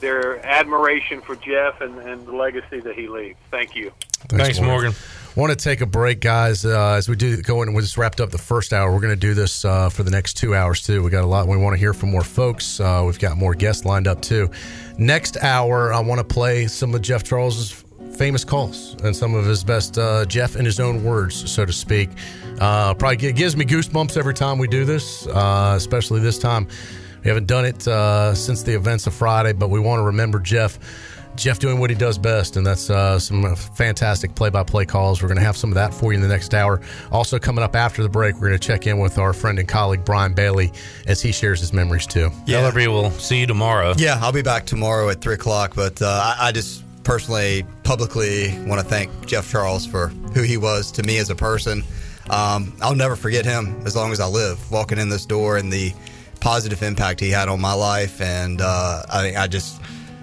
[0.00, 3.38] their admiration for Jeff and, and the legacy that he leaves.
[3.50, 3.92] Thank you.
[4.28, 4.92] Thanks, Thanks Morgan.
[4.92, 4.94] Morgan
[5.36, 6.64] want to take a break, guys.
[6.64, 8.92] Uh, as we do go in, we just wrapped up the first hour.
[8.92, 11.02] We're going to do this uh, for the next two hours too.
[11.02, 11.48] We got a lot.
[11.48, 12.80] We want to hear from more folks.
[12.80, 14.50] Uh, we've got more guests lined up too.
[14.98, 17.84] Next hour, I want to play some of Jeff Charles's
[18.16, 21.72] famous calls and some of his best uh, Jeff in his own words, so to
[21.72, 22.10] speak.
[22.60, 26.68] Uh, probably gives me goosebumps every time we do this, uh, especially this time.
[27.22, 27.82] We haven't done it
[28.36, 30.78] since the events of Friday, but we want to remember Jeff.
[31.36, 35.20] Jeff doing what he does best, and that's uh, some fantastic play by play calls.
[35.20, 36.80] We're going to have some of that for you in the next hour.
[37.10, 39.66] Also, coming up after the break, we're going to check in with our friend and
[39.68, 40.72] colleague Brian Bailey
[41.06, 42.30] as he shares his memories too.
[42.46, 43.94] Yeah, LRB will see you tomorrow.
[43.96, 48.56] Yeah, I'll be back tomorrow at 3 o'clock, but uh, I, I just personally, publicly
[48.66, 51.82] want to thank Jeff Charles for who he was to me as a person.
[52.30, 55.72] Um, I'll never forget him as long as I live, walking in this door and
[55.72, 55.92] the
[56.40, 58.20] positive impact he had on my life.
[58.20, 59.80] And uh, I, I just,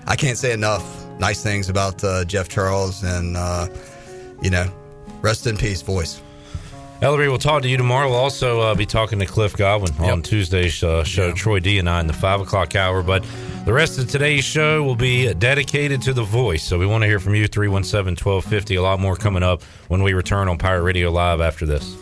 [0.07, 0.83] I can't say enough
[1.19, 3.67] nice things about uh, Jeff Charles, and uh,
[4.41, 4.71] you know,
[5.21, 6.19] Rest in peace, voice.
[7.01, 8.09] Ellerby, we'll talk to you tomorrow.
[8.09, 10.13] We'll also uh, be talking to Cliff Godwin yep.
[10.13, 11.33] on Tuesday's uh, show, yeah.
[11.33, 13.01] Troy D and I in the five o'clock hour.
[13.01, 13.25] But
[13.65, 16.61] the rest of today's show will be dedicated to the voice.
[16.63, 18.75] So we want to hear from you, 317 1250.
[18.75, 22.00] A lot more coming up when we return on Pirate Radio Live after this.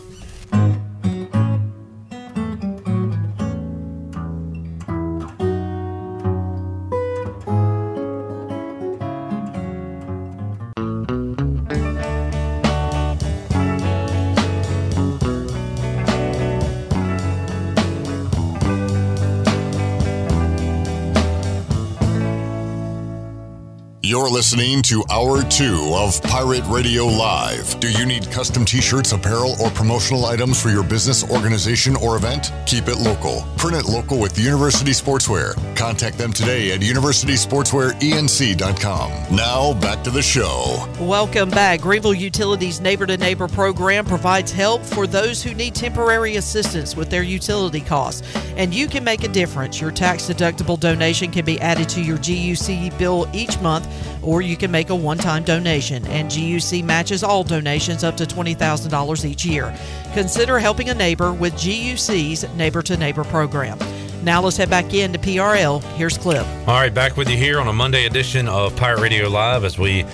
[24.30, 27.80] Listening to Hour 2 of Pirate Radio Live.
[27.80, 32.16] Do you need custom t shirts, apparel, or promotional items for your business, organization, or
[32.16, 32.52] event?
[32.64, 33.44] Keep it local.
[33.56, 35.56] Print it local with University Sportswear.
[35.76, 39.36] Contact them today at universitysportswearenc.com.
[39.36, 40.86] Now, back to the show.
[41.00, 41.80] Welcome back.
[41.80, 47.10] Greenville Utilities Neighbor to Neighbor program provides help for those who need temporary assistance with
[47.10, 48.22] their utility costs.
[48.56, 49.80] And you can make a difference.
[49.80, 53.88] Your tax deductible donation can be added to your GUC bill each month
[54.22, 58.24] or you can make a one time donation, and GUC matches all donations up to
[58.24, 59.74] $20,000 each year.
[60.12, 63.78] Consider helping a neighbor with GUC's Neighbor to Neighbor program.
[64.22, 65.82] Now let's head back into PRL.
[65.94, 66.46] Here's Cliff.
[66.68, 69.78] All right, back with you here on a Monday edition of Pirate Radio Live as
[69.78, 70.04] we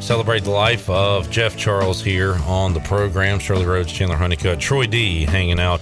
[0.00, 3.38] celebrate the life of Jeff Charles here on the program.
[3.38, 5.80] Shirley Rhodes, Chandler Honeycutt, Troy D hanging out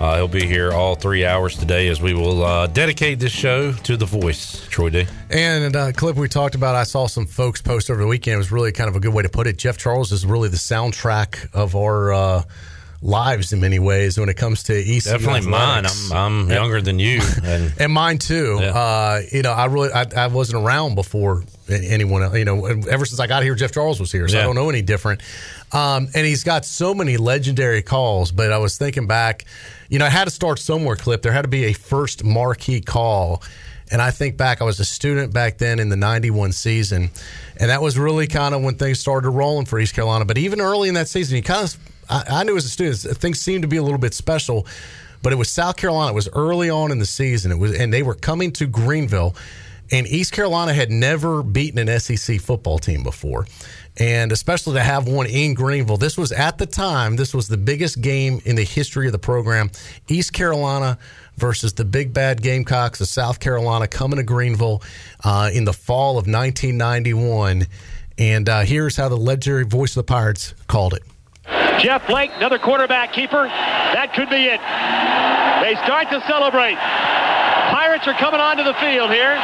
[0.00, 3.72] uh, he'll be here all three hours today as we will uh, dedicate this show
[3.72, 5.06] to the voice, Troy D.
[5.30, 8.34] And uh, Clif we talked about, I saw some folks post over the weekend.
[8.34, 9.58] It was really kind of a good way to put it.
[9.58, 12.42] Jeff Charles is really the soundtrack of our uh,
[13.02, 15.00] lives in many ways when it comes to ECU.
[15.00, 16.10] Definitely athletics.
[16.10, 16.16] mine.
[16.16, 18.58] I'm, I'm younger than you, and, and mine too.
[18.60, 18.70] Yeah.
[18.70, 22.22] Uh, you know, I really I, I, wasn't around before anyone.
[22.22, 24.42] Else, you know, ever since I got here, Jeff Charles was here, so yeah.
[24.42, 25.20] I don't know any different.
[25.72, 28.30] Um, and he's got so many legendary calls.
[28.30, 29.44] But I was thinking back,
[29.92, 30.96] you know, I had to start somewhere.
[30.96, 33.42] Clif there had to be a first marquee call.
[33.90, 37.10] And I think back, I was a student back then in the 91 season.
[37.58, 40.24] And that was really kind of when things started rolling for East Carolina.
[40.24, 41.76] But even early in that season, you kind of
[42.08, 44.66] I, I knew as a student things seemed to be a little bit special,
[45.22, 46.12] but it was South Carolina.
[46.12, 47.52] It was early on in the season.
[47.52, 49.36] It was, and they were coming to Greenville,
[49.92, 53.46] and East Carolina had never beaten an SEC football team before
[53.98, 55.96] and especially to have one in Greenville.
[55.96, 59.18] This was at the time, this was the biggest game in the history of the
[59.18, 59.70] program.
[60.08, 60.98] East Carolina
[61.36, 64.82] versus the big bad Gamecocks of South Carolina coming to Greenville
[65.24, 67.66] uh, in the fall of 1991.
[68.18, 71.02] And uh, here's how the legendary voice of the Pirates called it.
[71.80, 73.44] Jeff Blake, another quarterback keeper.
[73.44, 74.60] That could be it.
[75.62, 76.78] They start to celebrate.
[77.70, 79.38] Pirates are coming onto the field here.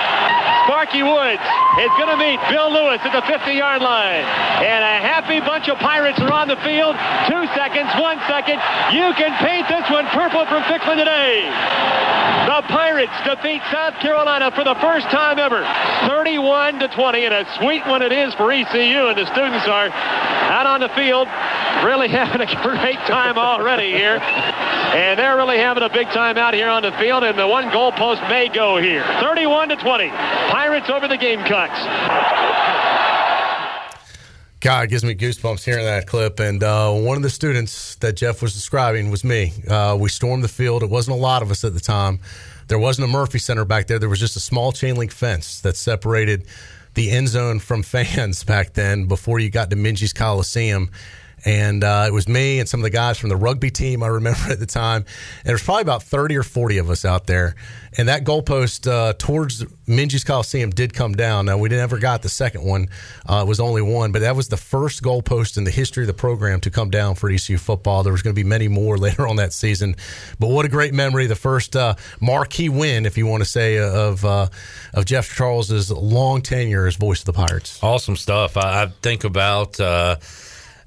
[0.66, 1.44] Sparky Woods
[1.80, 4.24] is going to meet Bill Lewis at the 50-yard line.
[4.64, 6.96] And a happy bunch of Pirates are on the field.
[7.30, 8.60] Two seconds, one second.
[8.92, 11.46] You can paint this one purple from Ficklen today.
[12.48, 15.62] The Pirates defeat South Carolina for the first time ever.
[16.08, 19.88] 31 to 20, and a sweet one it is for ECU, and the students are
[19.88, 21.28] out on the field
[21.84, 24.18] really having a great time already here.
[24.18, 27.70] And they're really having a big time out here on the field, and the one
[28.08, 29.04] goalpost may go here.
[29.20, 30.08] 31 to 20.
[30.08, 31.78] Pirates over the Gamecocks.
[34.60, 36.40] God, it gives me goosebumps hearing that clip.
[36.40, 39.52] And uh, one of the students that Jeff was describing was me.
[39.68, 40.82] Uh, we stormed the field.
[40.82, 42.18] It wasn't a lot of us at the time.
[42.66, 43.98] There wasn't a Murphy Center back there.
[43.98, 46.44] There was just a small chain link fence that separated
[46.94, 50.90] the end zone from fans back then before you got to Minges Coliseum
[51.44, 54.02] and uh, it was me and some of the guys from the rugby team.
[54.02, 55.04] I remember at the time,
[55.38, 57.54] and there was probably about thirty or forty of us out there.
[57.96, 61.46] And that goalpost uh, towards Minges Coliseum did come down.
[61.46, 62.88] Now we never got the second one;
[63.28, 66.06] uh, it was only one, but that was the first goalpost in the history of
[66.06, 68.02] the program to come down for ECU football.
[68.02, 69.96] There was going to be many more later on that season,
[70.38, 71.26] but what a great memory!
[71.26, 74.48] The first uh, marquee win, if you want to say, uh, of uh,
[74.94, 77.82] of Jeff Charles's long tenure as voice of the Pirates.
[77.82, 78.56] Awesome stuff.
[78.56, 79.80] I, I think about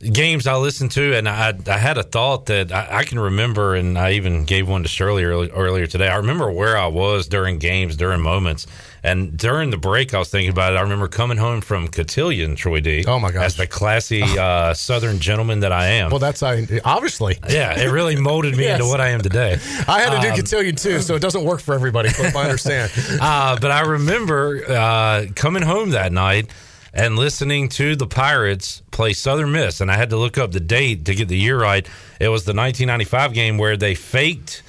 [0.02, 3.76] games I listened to, and I, I had a thought that I, I, can remember,
[3.76, 6.08] and I even gave one to Shirley early, earlier today.
[6.08, 8.68] I remember where I was during games, during moments,
[9.04, 10.78] and during the break, I was thinking about it.
[10.78, 13.06] I remember coming home from Cotillion, Troy D.
[13.08, 16.12] Oh my gosh, as the classy uh, Southern gentleman that I am.
[16.12, 17.38] Well, that's I obviously.
[17.50, 18.80] Yeah, it really molded me yes.
[18.80, 19.54] into what I am today.
[19.88, 22.10] I had to do um, Cotillion too, so it doesn't work for everybody.
[22.18, 22.92] But I understand.
[23.22, 26.50] uh, but I remember uh, coming home that night
[26.94, 29.82] and listening to the Pirates play Southern Miss.
[29.82, 31.88] And I had to look up the date to get the year right.
[32.20, 34.64] It was the 1995 game where they faked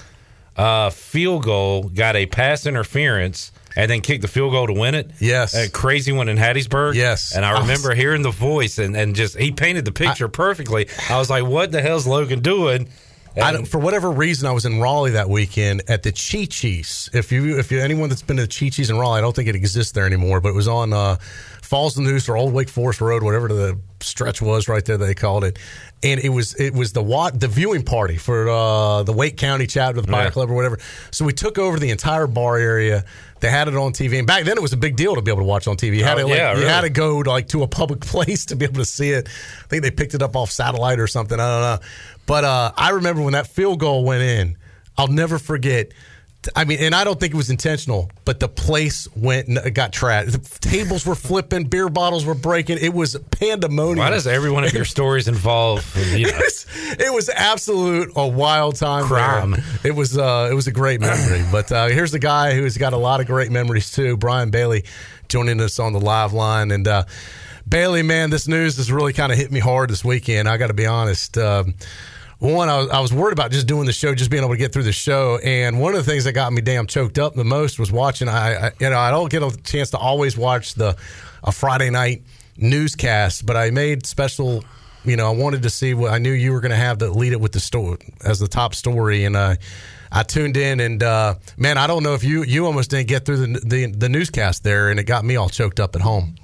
[0.57, 4.95] a field goal, got a pass interference, and then kicked the field goal to win
[4.95, 5.11] it.
[5.19, 5.55] Yes.
[5.55, 6.95] A crazy one in Hattiesburg.
[6.95, 7.35] Yes.
[7.35, 10.89] And I remember hearing the voice and, and just he painted the picture perfectly.
[11.09, 12.89] I was like, what the hell's Logan doing?
[13.65, 17.09] For whatever reason, I was in Raleigh that weekend at the Chi Chi's.
[17.13, 19.49] If you, if you, anyone that's been to Chi Chi's in Raleigh, I don't think
[19.49, 21.17] it exists there anymore, but it was on uh,
[21.63, 24.85] Falls of the Neuse or Old Wake Forest Road, whatever to the stretch was right
[24.85, 24.97] there.
[24.97, 25.59] They called it,
[26.03, 29.67] and it was it was the what the viewing party for uh, the Wake County
[29.67, 30.31] chapter of the Pirate Yeah.
[30.31, 30.79] Club or whatever.
[31.11, 33.05] So we took over the entire bar area.
[33.41, 35.31] They had it on TV, and back then it was a big deal to be
[35.31, 35.97] able to watch on TV.
[35.97, 38.01] You had Oh, to like, yeah, you had to go to like to a public
[38.13, 39.29] place to be able to see it.
[39.29, 41.41] I think they picked it up off satellite or something.
[41.41, 41.47] I
[41.77, 41.89] don't know.
[42.27, 44.57] But uh, I remember when that field goal went in.
[44.97, 45.93] I'll never forget.
[46.57, 50.33] I mean, and I don't think it was intentional, but the place went got trashed.
[50.33, 52.79] The tables were flipping, beer bottles were breaking.
[52.81, 53.99] It was pandemonium.
[53.99, 55.85] Why does every one of your stories involve
[56.17, 56.67] you know, it, was,
[56.99, 59.05] it was absolute a wild time.
[59.05, 59.53] Crime.
[59.53, 59.65] there.
[59.85, 61.45] It was uh, it was a great memory.
[61.53, 64.17] But uh, here's the guy who's got a lot of great memories too.
[64.17, 64.85] Brian Bailey
[65.29, 66.71] joining us on the live line.
[66.71, 67.05] And uh,
[67.69, 70.49] Bailey, man, this news has really kind of hit me hard this weekend.
[70.49, 71.39] I got to be honest.
[71.39, 71.75] Um,
[72.51, 74.59] one, I was, I was worried about just doing the show, just being able to
[74.59, 75.39] get through the show.
[75.45, 78.29] And one of the things that got me damn choked up the most was watching.
[78.29, 80.97] I, I you know, I don't get a chance to always watch the
[81.45, 82.23] a Friday night
[82.57, 84.65] newscast, but I made special.
[85.05, 87.11] You know, I wanted to see what I knew you were going to have to
[87.11, 89.57] lead it with the story as the top story, and uh,
[90.11, 90.81] I tuned in.
[90.81, 93.87] And uh, man, I don't know if you you almost didn't get through the, the
[93.87, 96.35] the newscast there, and it got me all choked up at home.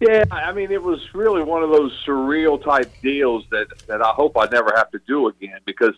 [0.00, 4.10] Yeah, I mean, it was really one of those surreal type deals that that I
[4.10, 5.94] hope I never have to do again because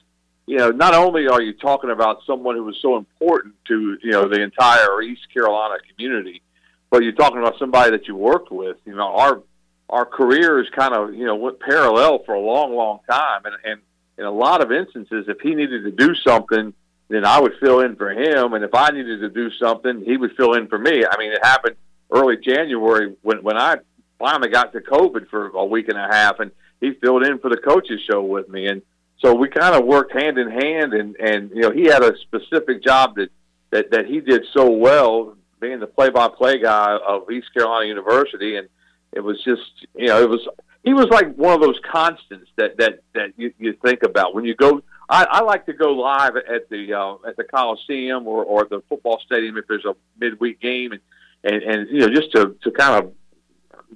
[0.46, 4.10] you know not only are you talking about someone who was so important to you
[4.12, 6.42] know the entire East Carolina community,
[6.90, 8.76] but you're talking about somebody that you worked with.
[8.84, 9.42] You know, our
[9.88, 13.80] our careers kind of you know went parallel for a long, long time, and and
[14.18, 16.72] in a lot of instances, if he needed to do something,
[17.08, 20.16] then I would fill in for him, and if I needed to do something, he
[20.16, 21.04] would fill in for me.
[21.04, 21.76] I mean, it happened
[22.10, 23.78] early January when when I
[24.18, 26.50] finally got to COVID for a week and a half, and
[26.80, 28.82] he filled in for the coaches show with me, and
[29.18, 32.16] so we kind of worked hand in hand, and and you know he had a
[32.18, 33.30] specific job that
[33.70, 38.68] that that he did so well, being the play-by-play guy of East Carolina University, and
[39.12, 40.46] it was just you know it was
[40.84, 44.34] he was like one of those constants that that that you, you think about.
[44.34, 44.82] When you go.
[45.08, 48.82] I, I like to go live at the uh, at the Coliseum or, or the
[48.88, 51.00] football stadium if there's a midweek game, and,
[51.44, 53.12] and and you know just to to kind of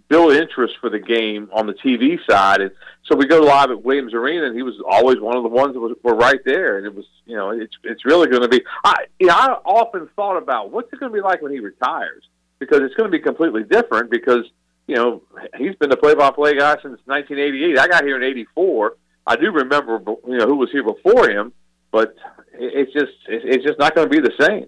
[0.09, 2.61] build interest for the game on the TV side.
[2.61, 2.71] And
[3.05, 5.75] so we go live at Williams Arena, and he was always one of the ones
[5.75, 6.79] that was, were right there.
[6.79, 8.63] And it was, you know, it's it's really going to be.
[8.85, 11.61] I you know, I often thought about what's it going to be like when he
[11.61, 12.25] retires
[12.59, 14.45] because it's going to be completely different because
[14.87, 15.23] you know
[15.57, 17.79] he's been the play-by-play guy since 1988.
[17.79, 18.95] I got here in '84.
[19.27, 21.53] I do remember, you know, who was here before him,
[21.93, 22.15] but
[22.55, 24.67] it- it's just it's just not going to be the same.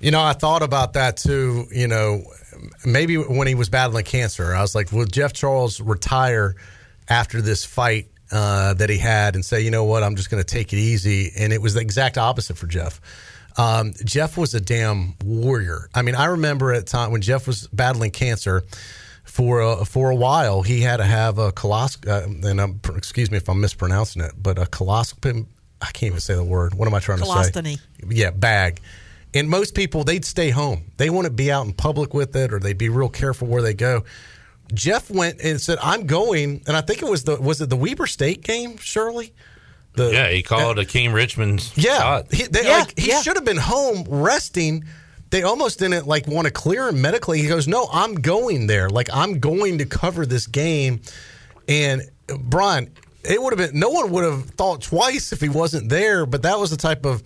[0.00, 1.66] You know, I thought about that too.
[1.70, 2.22] You know,
[2.84, 6.54] maybe when he was battling cancer, I was like, will Jeff Charles retire
[7.08, 10.42] after this fight uh, that he had and say, you know what, I'm just going
[10.42, 11.32] to take it easy?
[11.38, 13.00] And it was the exact opposite for Jeff.
[13.58, 15.88] Um, Jeff was a damn warrior.
[15.94, 18.64] I mean, I remember at time when Jeff was battling cancer
[19.24, 22.06] for a, for a while, he had to have a colos.
[22.06, 25.46] Uh, and I'm, excuse me if I'm mispronouncing it, but a coloscopy.
[25.80, 26.74] I can't even say the word.
[26.74, 27.30] What am I trying to say?
[27.30, 27.80] Colostomy.
[28.08, 28.80] Yeah, bag.
[29.36, 30.84] And most people, they'd stay home.
[30.96, 33.74] They wouldn't be out in public with it, or they'd be real careful where they
[33.74, 34.04] go.
[34.74, 37.76] Jeff went and said, "I'm going," and I think it was the was it the
[37.76, 39.32] Weber State game, Shirley?
[39.94, 42.32] The, yeah, he called Akeem Richmond's yeah, shot.
[42.32, 43.22] he, they, Yeah, like, he yeah.
[43.22, 44.84] should have been home resting.
[45.30, 47.40] They almost didn't like want to clear him medically.
[47.40, 48.88] He goes, "No, I'm going there.
[48.90, 51.00] Like I'm going to cover this game."
[51.68, 52.90] And uh, Brian,
[53.24, 56.26] it would have been no one would have thought twice if he wasn't there.
[56.26, 57.22] But that was the type of,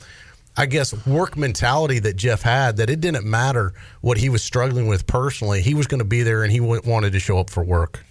[0.60, 2.76] I guess, work mentality that Jeff had.
[2.76, 5.62] That it didn't matter what he was struggling with personally.
[5.62, 8.04] He was going to be there, and he wanted to show up for work.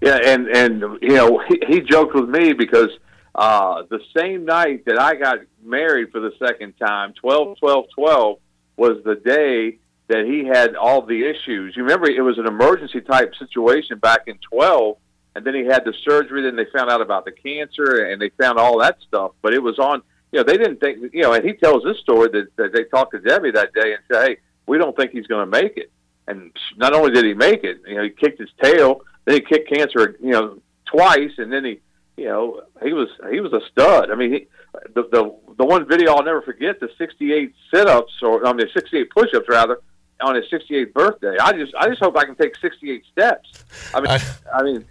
[0.00, 2.88] Yeah, and and you know he, he joked with me because
[3.36, 8.40] uh, the same night that I got married for the second time, twelve twelve twelve
[8.76, 9.78] was the day
[10.08, 11.76] that he had all the issues.
[11.76, 14.96] You remember it was an emergency type situation back in twelve,
[15.36, 16.42] and then he had the surgery.
[16.42, 19.30] Then they found out about the cancer, and they found all that stuff.
[19.42, 20.02] But it was on.
[20.32, 21.12] You know, they didn't think.
[21.12, 23.94] You know, and he tells this story that, that they talked to Debbie that day
[23.94, 25.90] and said, "Hey, we don't think he's going to make it."
[26.26, 29.02] And not only did he make it, you know, he kicked his tail.
[29.24, 31.80] Then he kicked cancer, you know, twice, and then he,
[32.16, 34.10] you know, he was he was a stud.
[34.10, 34.46] I mean, he,
[34.94, 39.10] the the the one video I'll never forget the 68 sit-ups or I mean 68
[39.10, 39.80] push-ups rather
[40.20, 41.36] on his 68th birthday.
[41.40, 43.64] I just I just hope I can take 68 steps.
[43.94, 44.20] I mean,
[44.54, 44.84] I, mean,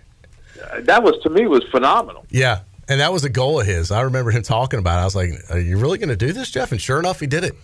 [0.81, 2.25] that was to me was phenomenal.
[2.29, 2.61] Yeah.
[2.89, 3.91] And that was a goal of his.
[3.91, 5.01] I remember him talking about it.
[5.01, 6.71] I was like, Are you really going to do this, Jeff?
[6.71, 7.55] And sure enough, he did it.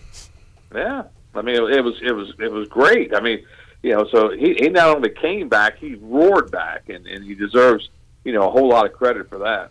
[0.74, 1.02] Yeah,
[1.34, 3.14] I mean, it, it was it was it was great.
[3.14, 3.44] I mean,
[3.82, 7.34] you know, so he he not only came back, he roared back, and and he
[7.34, 7.88] deserves
[8.24, 9.70] you know a whole lot of credit for that.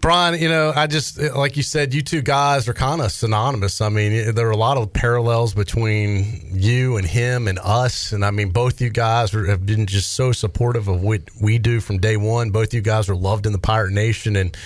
[0.00, 3.82] Brian, you know, I just like you said, you two guys are kind of synonymous.
[3.82, 8.24] I mean, there are a lot of parallels between you and him and us, and
[8.24, 11.80] I mean, both you guys are, have been just so supportive of what we do
[11.80, 12.50] from day one.
[12.50, 14.56] Both you guys are loved in the Pirate Nation, and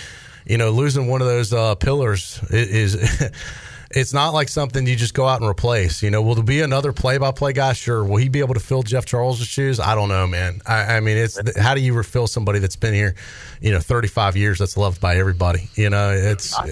[0.45, 2.95] you know, losing one of those uh, pillars is.
[3.91, 6.01] it's not like something you just go out and replace.
[6.01, 7.73] You know, will there be another play-by-play guy?
[7.73, 8.03] Sure.
[8.03, 9.79] Will he be able to fill Jeff Charles' shoes?
[9.79, 10.61] I don't know, man.
[10.65, 13.15] I, I mean, it's how do you refill somebody that's been here,
[13.61, 15.69] you know, 35 years that's loved by everybody?
[15.75, 16.57] You know, it's.
[16.57, 16.71] I,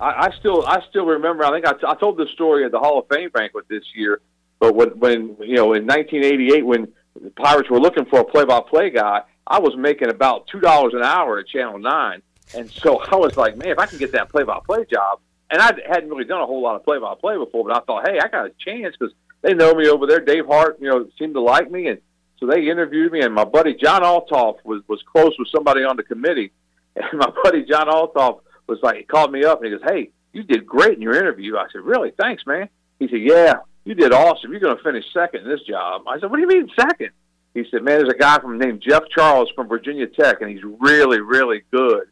[0.00, 1.44] I still, I still remember.
[1.44, 3.84] I think I, t- I told this story at the Hall of Fame banquet this
[3.94, 4.20] year.
[4.58, 8.90] But when, when you know, in 1988, when the Pirates were looking for a play-by-play
[8.90, 12.22] guy, I was making about two dollars an hour at Channel Nine,
[12.54, 15.20] and so I was like, man, if I can get that play-by-play job
[15.50, 17.80] and I hadn't really done a whole lot of play by play before, but I
[17.80, 20.20] thought, hey, I got a chance because they know me over there.
[20.20, 22.00] Dave Hart, you know, seemed to like me, and
[22.38, 23.20] so they interviewed me.
[23.20, 26.52] And my buddy John Altoff was was close with somebody on the committee,
[26.96, 30.10] and my buddy John Altoff was like, he called me up and he goes, hey,
[30.32, 31.56] you did great in your interview.
[31.56, 32.12] I said, really?
[32.18, 32.68] Thanks, man.
[32.98, 34.50] He said, yeah, you did awesome.
[34.50, 36.02] You're going to finish second in this job.
[36.08, 37.10] I said, what do you mean second?
[37.54, 40.62] He said, man, there's a guy from named Jeff Charles from Virginia Tech, and he's
[40.62, 42.02] really, really good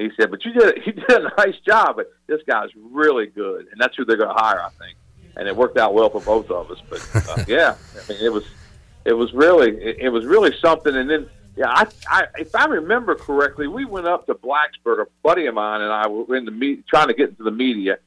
[0.00, 3.68] he said, "But you did you did a nice job, but this guy's really good,
[3.70, 4.96] and that's who they're going to hire, I think."
[5.36, 6.78] And it worked out well for both of us.
[6.88, 8.44] But uh, yeah, I mean, it was
[9.04, 10.94] it was really it, it was really something.
[10.94, 15.02] And then yeah, I, I if I remember correctly, we went up to Blacksburg.
[15.02, 17.50] A buddy of mine and I were in the meet, trying to get into the
[17.50, 17.98] media,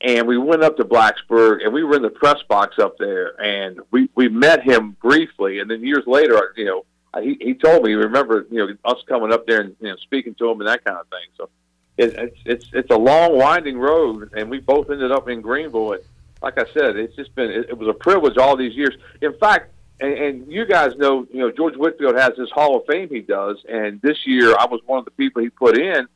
[0.00, 3.40] and we went up to Blacksburg, and we were in the press box up there,
[3.40, 6.84] and we we met him briefly, and then years later, you know
[7.14, 9.88] Uh, he he told me he remembered you know us coming up there and you
[9.88, 11.28] know speaking to him and that kind of thing.
[11.36, 11.48] So
[11.98, 15.92] it, it's it's it's a long winding road, and we both ended up in Greenville.
[15.92, 16.02] And
[16.42, 18.96] like I said, it's just been it, it was a privilege all these years.
[19.20, 22.86] In fact, and, and you guys know you know George Whitfield has this Hall of
[22.86, 26.06] Fame he does, and this year I was one of the people he put in.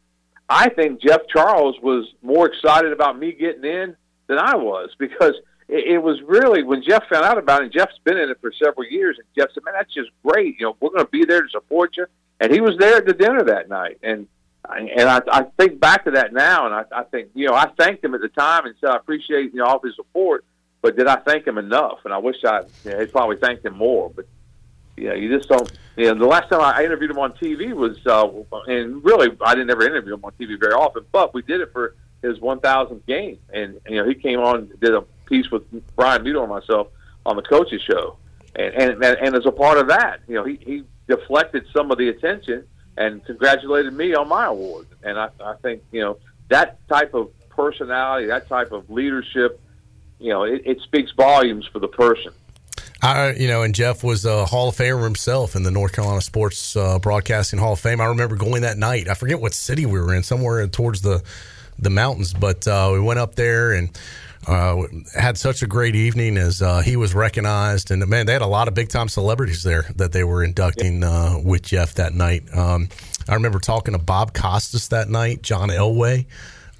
[0.49, 3.97] I think Jeff Charles was more excited about me getting in
[4.29, 5.35] than I was because
[5.69, 7.73] it, it was really when Jeff found out about it.
[7.73, 10.59] Jeff's been in it for several years, and Jeff said, "Man, that's just great.
[10.59, 12.07] You know, we're going to be there to support you."
[12.41, 14.29] And he was there at the dinner that night, and
[14.69, 17.69] and I, I think back to that now, and I, I think you know I
[17.79, 20.45] thanked him at the time and said I appreciate you know all his support,
[20.83, 22.01] but did I thank him enough?
[22.05, 24.27] And I wish I you know, probably thanked him more, but
[24.97, 25.71] you know you just don't.
[25.97, 28.29] You know, the last time I interviewed him on TV was, uh,
[28.67, 31.73] and really I didn't ever interview him on TV very often, but we did it
[31.73, 35.63] for his 1,000th game, and you know he came on did a piece with
[35.97, 36.89] Brian Muto and myself
[37.25, 38.17] on the coaches show,
[38.55, 41.99] and and and as a part of that, you know, he he deflected some of
[41.99, 42.65] the attention
[42.97, 46.19] and congratulated me on my award, and I I think you know
[46.49, 49.61] that type of personality, that type of leadership,
[50.19, 52.33] you know, it, it speaks volumes for the person.
[53.03, 56.21] I, you know, and Jeff was a Hall of Famer himself in the North Carolina
[56.23, 58.01] Sports uh, Broadcasting Hall of Fame.
[58.01, 59.09] I remember going that night.
[59.09, 61.23] I forget what city we were in, somewhere towards the
[61.79, 63.91] the mountains, but uh, we went up there and
[64.47, 64.83] uh,
[65.15, 68.47] had such a great evening as uh, he was recognized, and man, they had a
[68.47, 72.45] lot of big time celebrities there that they were inducting uh, with Jeff that night.
[72.57, 72.89] Um,
[73.29, 76.27] I remember talking to Bob Costas that night, John Elway.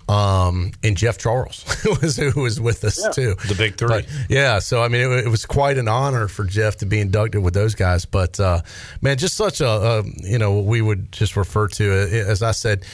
[0.09, 1.65] Um, and Jeff Charles
[2.01, 3.11] was who was with us yeah.
[3.11, 3.35] too.
[3.49, 3.89] The big three.
[3.89, 4.61] But, yeah.
[4.61, 7.55] So, I mean, it, it, was quite an honor for Jeff to be inducted with
[7.55, 8.05] those guys.
[8.05, 8.61] But, uh,
[9.01, 12.13] man, just such a, a, you know, we would just refer to it.
[12.13, 12.85] As I said,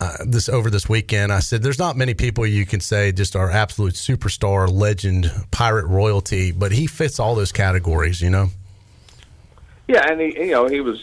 [0.00, 1.32] uh, this over this weekend.
[1.32, 5.86] I said, "There's not many people you can say just are absolute superstar, legend, pirate
[5.86, 8.48] royalty, but he fits all those categories." You know.
[9.90, 10.98] Yeah, and he, you know, he was,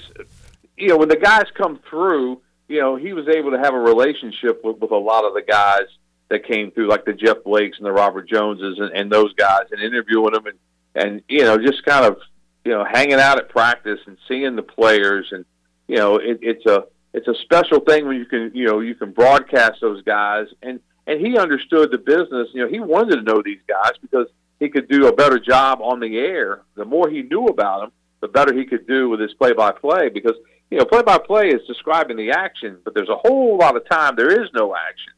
[0.78, 3.80] you know, when the guys come through, you know, he was able to have a
[3.80, 5.88] relationship with, with a lot of the guys
[6.30, 9.64] that came through, like the Jeff Blakes and the Robert Joneses and, and those guys,
[9.72, 10.58] and interviewing them, and
[10.96, 12.18] and you know, just kind of,
[12.64, 15.46] you know, hanging out at practice and seeing the players, and
[15.88, 18.96] you know, it, it's a it's a special thing when you can you know you
[18.96, 20.48] can broadcast those guys.
[20.62, 22.50] And and he understood the business.
[22.54, 24.28] You know he wanted to know these guys because
[24.60, 26.62] he could do a better job on the air.
[26.76, 27.92] The more he knew about them
[28.22, 30.36] the better he could do with his play by play because
[30.70, 33.88] you know play by play is describing the action but there's a whole lot of
[33.88, 35.14] time there is no action.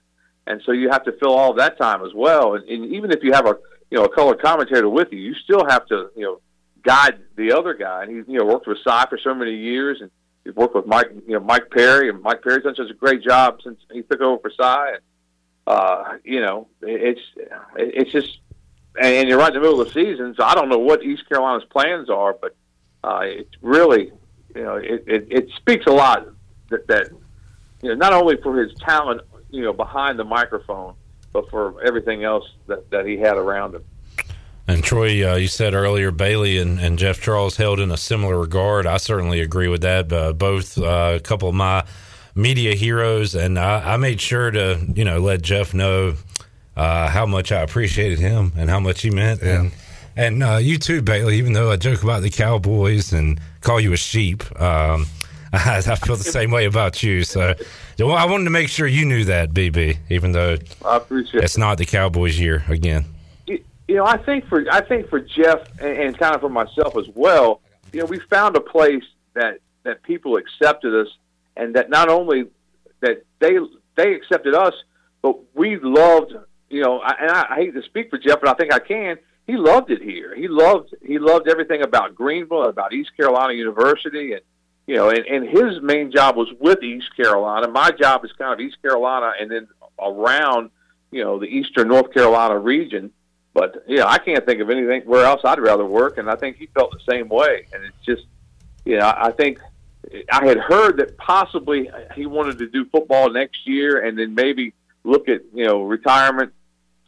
[0.48, 2.56] And so you have to fill all that time as well.
[2.56, 3.56] And, and even if you have a
[3.90, 6.42] you know a color commentator with you you still have to you know
[6.84, 8.04] guide the other guy.
[8.04, 10.12] And he you know worked with Cy for so many years and
[10.50, 13.22] We've worked with Mike, you know, Mike Perry, and Mike Perry's done such a great
[13.22, 14.94] job since he took over for Cy.
[14.94, 15.02] And
[15.68, 17.22] uh, you know, it's
[17.76, 18.40] it's just,
[19.00, 21.30] and you're right in the middle of the season, so I don't know what East
[21.30, 22.56] Carolina's plans are, but
[23.04, 24.12] uh, it's really,
[24.56, 26.28] you know, it, it, it speaks a lot
[26.72, 27.12] that, that
[27.84, 29.22] you know not only for his talent,
[29.52, 30.96] you know, behind the microphone,
[31.32, 33.84] but for everything else that, that he had around him.
[34.70, 38.40] And Troy, uh, you said earlier Bailey and, and, Jeff Charles held in a similar
[38.40, 38.86] regard.
[38.86, 40.14] I certainly agree with that.
[40.14, 41.84] Uh, both uh, a couple of my
[42.36, 46.14] media heroes, and I, I, made sure to you know let Jeff know
[46.78, 49.42] uh, how much I appreciated him and how much he meant.
[49.42, 49.62] Yeah.
[49.62, 49.72] And
[50.16, 51.40] and uh, you too, Bailey.
[51.40, 55.08] Even though I joke about the Cowboys and call you a sheep, um,
[55.52, 57.24] I, I, feel the same way about you.
[57.24, 57.56] So
[57.98, 59.98] well, I wanted to make sure you knew that, BB.
[60.10, 63.06] Even though I appreciate it's not the Cowboys year again.
[63.90, 66.96] You know, I think for I think for Jeff and, and kind of for myself
[66.96, 67.62] as well.
[67.92, 71.08] You know, we found a place that that people accepted us,
[71.58, 72.46] and that not only
[73.00, 73.58] that they
[73.96, 74.76] they accepted us,
[75.24, 76.34] but we loved.
[76.70, 78.78] You know, I, and I, I hate to speak for Jeff, but I think I
[78.78, 79.18] can.
[79.48, 80.36] He loved it here.
[80.36, 84.42] He loved he loved everything about Greenville, about East Carolina University, and
[84.86, 87.68] you know, and, and his main job was with East Carolina.
[87.68, 89.68] My job is kind of East Carolina, and then
[90.00, 90.70] around
[91.10, 93.12] you know the Eastern North Carolina region.
[93.54, 96.58] But yeah, I can't think of anything where else I'd rather work, and I think
[96.58, 97.66] he felt the same way.
[97.74, 98.26] And it's just,
[98.86, 99.60] you know, I think
[100.32, 104.74] I had heard that possibly he wanted to do football next year, and then maybe
[105.04, 106.54] look at you know retirement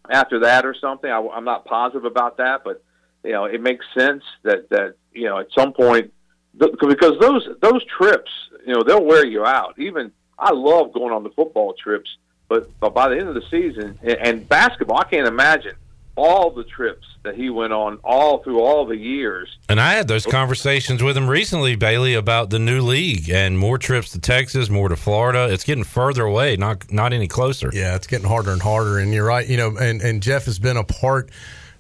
[0.10, 1.10] after that or something.
[1.10, 2.84] I, I'm not positive about that, but
[3.24, 6.12] you know, it makes sense that that you know at some point
[6.58, 8.32] because those those trips,
[8.66, 9.78] you know, they'll wear you out.
[9.78, 12.10] Even I love going on the football trips,
[12.50, 15.76] but, but by the end of the season and, and basketball, I can't imagine
[16.16, 19.50] all the trips that he went on all through all the years.
[19.70, 23.78] And I had those conversations with him recently, Bailey, about the new league and more
[23.78, 25.48] trips to Texas, more to Florida.
[25.52, 27.70] It's getting further away, not not any closer.
[27.74, 28.98] Yeah, it's getting harder and harder.
[29.00, 31.30] And you're right, you know, and, and Jeff has been a part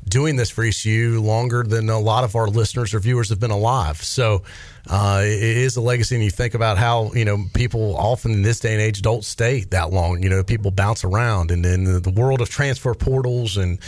[0.07, 3.51] doing this for ECU longer than a lot of our listeners or viewers have been
[3.51, 3.97] alive.
[3.97, 4.43] So
[4.89, 8.41] uh, it is a legacy, and you think about how you know people often in
[8.41, 10.23] this day and age don't stay that long.
[10.23, 13.79] You know, people bounce around, and then the world of transfer portals and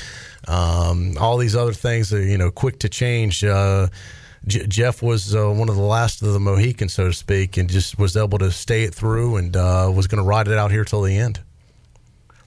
[0.48, 3.44] um, all these other things are you know quick to change.
[3.44, 3.88] Uh,
[4.46, 7.70] J- Jeff was uh, one of the last of the Mohicans, so to speak, and
[7.70, 10.72] just was able to stay it through and uh, was going to ride it out
[10.72, 11.40] here till the end.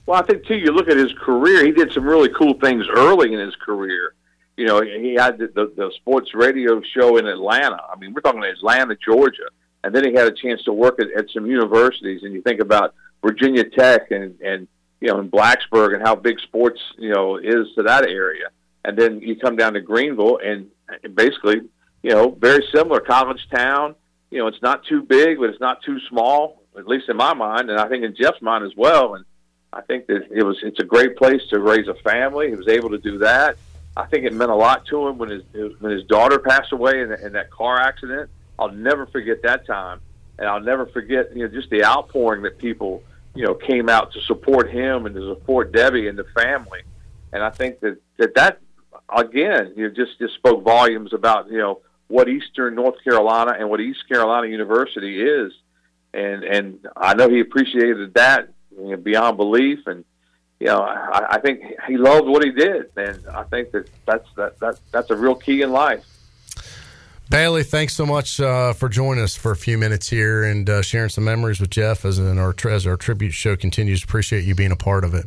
[0.05, 0.55] Well, I think too.
[0.55, 4.13] You look at his career; he did some really cool things early in his career.
[4.57, 7.79] You know, he had the, the, the sports radio show in Atlanta.
[7.91, 9.49] I mean, we're talking Atlanta, Georgia,
[9.83, 12.23] and then he had a chance to work at, at some universities.
[12.23, 14.67] And you think about Virginia Tech and and
[14.99, 18.49] you know, in Blacksburg and how big sports you know is to that area.
[18.83, 20.67] And then you come down to Greenville, and
[21.13, 21.61] basically,
[22.03, 23.95] you know, very similar college town.
[24.31, 27.33] You know, it's not too big, but it's not too small, at least in my
[27.33, 29.15] mind, and I think in Jeff's mind as well.
[29.15, 29.25] And
[29.71, 32.49] I think that it was it's a great place to raise a family.
[32.49, 33.57] He was able to do that.
[33.97, 35.43] I think it meant a lot to him when his
[35.79, 38.29] when his daughter passed away in, in that car accident.
[38.59, 40.01] I'll never forget that time,
[40.37, 44.13] and I'll never forget you know just the outpouring that people you know came out
[44.13, 46.81] to support him and to support Debbie and the family.
[47.33, 48.61] And I think that that that
[49.09, 53.67] again you know, just just spoke volumes about you know what Eastern North Carolina and
[53.67, 55.53] what East Carolina University is,
[56.13, 59.87] and and I know he appreciated that you know, beyond belief.
[59.87, 60.05] And
[60.59, 64.27] you know, I, I think he loved what he did, and I think that that's
[64.35, 66.05] that, that that's a real key in life.
[67.29, 70.81] Bailey, thanks so much uh, for joining us for a few minutes here and uh,
[70.81, 74.01] sharing some memories with Jeff as, our, as our tribute show continues.
[74.01, 75.25] Appreciate you being a part of it.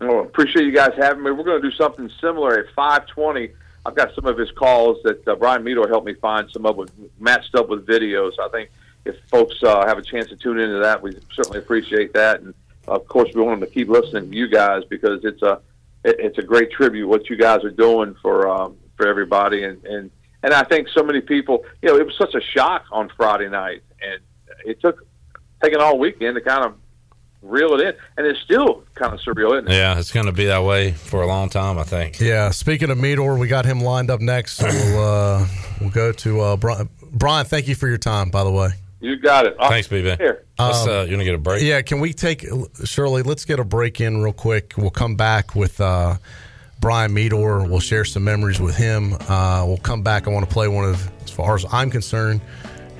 [0.00, 1.32] Well, appreciate you guys having me.
[1.32, 3.50] We're going to do something similar at 520.
[3.84, 6.78] I've got some of his calls that uh, Brian Meador helped me find some of
[6.78, 8.32] it matched up with videos.
[8.40, 8.70] I think
[9.04, 12.40] if folks uh, have a chance to tune into that, we certainly appreciate that.
[12.40, 12.54] And
[12.88, 15.60] of course, we want them to keep listening to you guys because it's a
[16.04, 19.64] it, it's a great tribute what you guys are doing for um, for everybody.
[19.64, 20.10] And and
[20.42, 23.48] and I think so many people, you know, it was such a shock on Friday
[23.48, 24.20] night, and
[24.64, 25.06] it took
[25.62, 26.74] taking all weekend to kind of
[27.42, 29.74] reel it in, and it's still kind of surreal, isn't it?
[29.74, 32.20] Yeah, it's going to be that way for a long time, I think.
[32.20, 32.50] Yeah.
[32.50, 34.56] Speaking of Meador, we got him lined up next.
[34.56, 35.46] So we'll uh,
[35.80, 36.88] we'll go to uh, Brian.
[37.12, 38.70] Brian, thank you for your time, by the way.
[39.00, 39.56] You got it.
[39.58, 40.18] Thanks, BB.
[40.18, 40.44] Here.
[40.58, 41.62] Let's, uh, you want to get a break?
[41.62, 42.44] Yeah, can we take,
[42.84, 44.74] Shirley, let's get a break in real quick.
[44.76, 46.16] We'll come back with uh,
[46.80, 47.66] Brian Meador.
[47.66, 49.14] We'll share some memories with him.
[49.28, 50.26] Uh, we'll come back.
[50.26, 52.42] I want to play one of, as far as I'm concerned,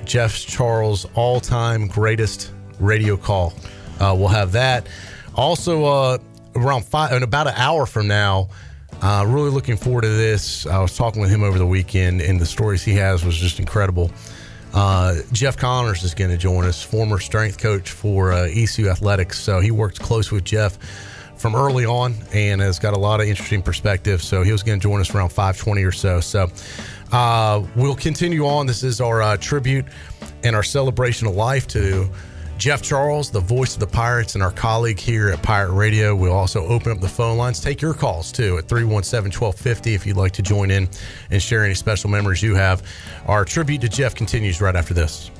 [0.05, 3.53] Jeff Charles' all time greatest radio call.
[3.99, 4.87] Uh, we'll have that.
[5.35, 6.17] Also, uh,
[6.55, 8.49] around five, in about an hour from now,
[9.03, 10.65] uh, really looking forward to this.
[10.65, 13.59] I was talking with him over the weekend, and the stories he has was just
[13.59, 14.11] incredible.
[14.73, 19.39] Uh, Jeff Connors is going to join us, former strength coach for uh, ECU Athletics.
[19.39, 20.77] So he worked close with Jeff
[21.35, 24.21] from early on and has got a lot of interesting perspective.
[24.21, 26.19] So he was going to join us around 520 or so.
[26.19, 26.49] So
[27.11, 28.67] uh, we'll continue on.
[28.67, 29.85] This is our uh, tribute
[30.43, 32.09] and our celebration of life to
[32.61, 36.15] Jeff Charles, the voice of the Pirates, and our colleague here at Pirate Radio.
[36.15, 37.59] We'll also open up the phone lines.
[37.59, 40.87] Take your calls too at 317 1250 if you'd like to join in
[41.31, 42.83] and share any special memories you have.
[43.25, 45.31] Our tribute to Jeff continues right after this.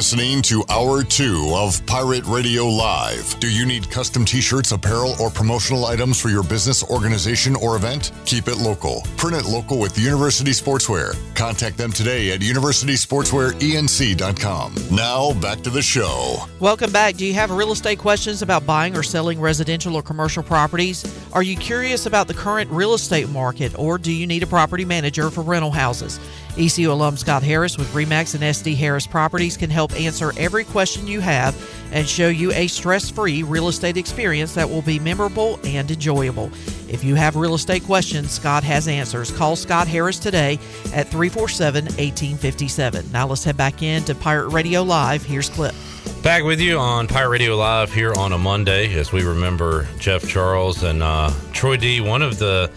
[0.00, 3.38] Listening to Hour 2 of Pirate Radio Live.
[3.38, 7.76] Do you need custom t shirts, apparel, or promotional items for your business, organization, or
[7.76, 8.10] event?
[8.24, 9.02] Keep it local.
[9.18, 11.14] Print it local with University Sportswear.
[11.34, 14.74] Contact them today at universitysportswearenc.com.
[14.90, 16.46] Now, back to the show.
[16.60, 17.16] Welcome back.
[17.16, 21.04] Do you have real estate questions about buying or selling residential or commercial properties?
[21.34, 24.86] Are you curious about the current real estate market or do you need a property
[24.86, 26.18] manager for rental houses?
[26.58, 31.06] ECU alum Scott Harris with REMAX and SD Harris Properties can help answer every question
[31.06, 31.54] you have
[31.92, 36.50] and show you a stress free real estate experience that will be memorable and enjoyable.
[36.88, 39.30] If you have real estate questions, Scott has answers.
[39.30, 40.54] Call Scott Harris today
[40.92, 43.12] at 347 1857.
[43.12, 45.24] Now let's head back into Pirate Radio Live.
[45.24, 45.74] Here's Clif.
[46.22, 50.28] Back with you on Pirate Radio Live here on a Monday as we remember Jeff
[50.28, 52.00] Charles and uh, Troy D.
[52.00, 52.70] One of the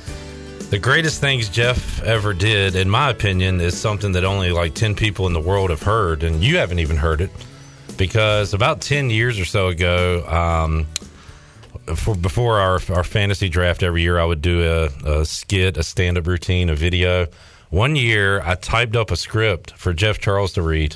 [0.73, 4.95] the greatest things Jeff ever did, in my opinion, is something that only like 10
[4.95, 7.29] people in the world have heard, and you haven't even heard it.
[7.95, 10.87] Because about 10 years or so ago, um,
[11.95, 15.83] for before our, our fantasy draft every year, I would do a, a skit, a
[15.83, 17.27] stand up routine, a video.
[17.69, 20.95] One year, I typed up a script for Jeff Charles to read,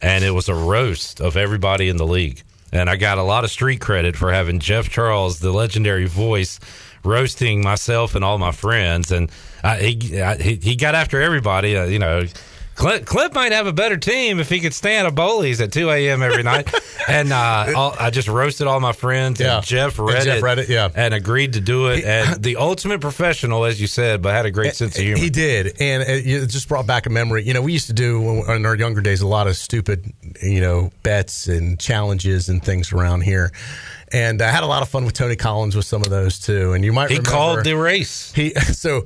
[0.00, 2.44] and it was a roast of everybody in the league.
[2.72, 6.60] And I got a lot of street credit for having Jeff Charles, the legendary voice,
[7.04, 9.10] roasting myself and all my friends.
[9.12, 9.30] And
[9.62, 11.76] I, he, I, he he got after everybody.
[11.76, 12.24] Uh, you know,
[12.76, 15.90] Clint, Clint might have a better team if he could stand a Bowley's at 2
[15.90, 16.22] a.m.
[16.22, 16.72] every night.
[17.08, 19.38] and uh, all, I just roasted all my friends.
[19.38, 19.56] Yeah.
[19.58, 20.42] And Jeff And read Jeff it.
[20.42, 20.88] read it, yeah.
[20.94, 22.04] And agreed to do it.
[22.04, 25.18] and the ultimate professional, as you said, but had a great sense of humor.
[25.20, 27.42] He did, and it it just brought back a memory.
[27.44, 30.10] You know, we used to do in our younger days a lot of stupid,
[30.42, 33.52] you know, bets and challenges and things around here.
[34.12, 36.72] And I had a lot of fun with Tony Collins with some of those too.
[36.72, 38.32] And you might He remember, called the race.
[38.32, 39.04] He so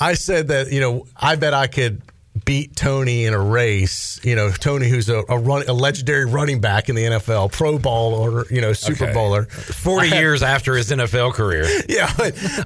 [0.00, 2.02] I said that you know I bet I could
[2.44, 4.20] beat Tony in a race.
[4.22, 7.78] You know, Tony, who's a, a run a legendary running back in the NFL, Pro
[7.78, 9.14] Bowler, you know, Super Okay.
[9.14, 11.64] Bowler, 40 years after his NFL career.
[11.88, 12.12] yeah,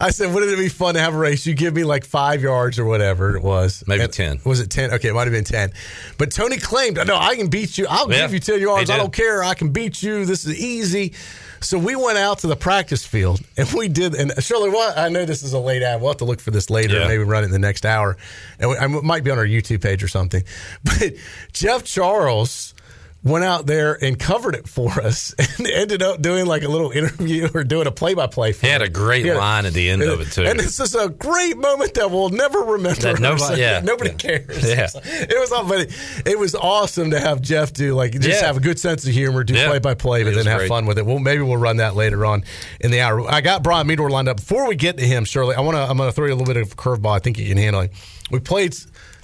[0.01, 1.47] I said, wouldn't it be fun to have a race?
[1.47, 3.85] You give me like five yards or whatever it was.
[3.87, 4.41] Maybe And- 10.
[4.45, 4.91] Was it 10?
[4.95, 5.73] Okay, it might have been 10.
[6.19, 7.87] But Tony claimed, no, I can beat you.
[7.89, 8.91] I'll Yeah, give you 10 yards.
[8.91, 9.45] I don't care.
[9.45, 10.25] I can beat you.
[10.25, 11.15] This is easy.
[11.63, 14.15] So we went out to the practice field and we did.
[14.15, 14.97] And Shirley, what?
[14.97, 16.01] I know this is a late ad.
[16.01, 17.07] We'll have to look for this later Yeah.
[17.09, 18.17] maybe run it in the next hour.
[18.59, 20.43] And we, I might be on our YouTube page or something.
[20.85, 21.13] But
[21.53, 22.75] Jeff Charles
[23.23, 26.91] went out there and covered it for us and ended up doing like a little
[26.91, 28.53] interview or doing a play by play.
[28.53, 30.45] He had a great line at the end of it, too.
[30.45, 33.01] And this is a great moment that we'll never remember.
[33.01, 33.81] That nobody- yeah.
[33.81, 34.17] nobody Yeah.
[34.17, 34.67] cares.
[34.67, 34.89] Yeah.
[35.05, 35.89] It was all, but
[36.25, 38.47] it, was awesome to have Jeff do like just Yeah.
[38.47, 40.69] have a good sense of humor, do play by play, but then have great.
[40.69, 41.05] fun with it.
[41.05, 42.45] Well, maybe we'll run that later on
[42.81, 43.31] in the hour.
[43.31, 44.39] I got Brian Meador lined up.
[44.39, 45.83] Before we get to him, Shirley, I want to.
[45.83, 47.15] I'm going to throw you a little bit of a curveball.
[47.15, 47.93] I think you can handle it.
[48.31, 48.75] We played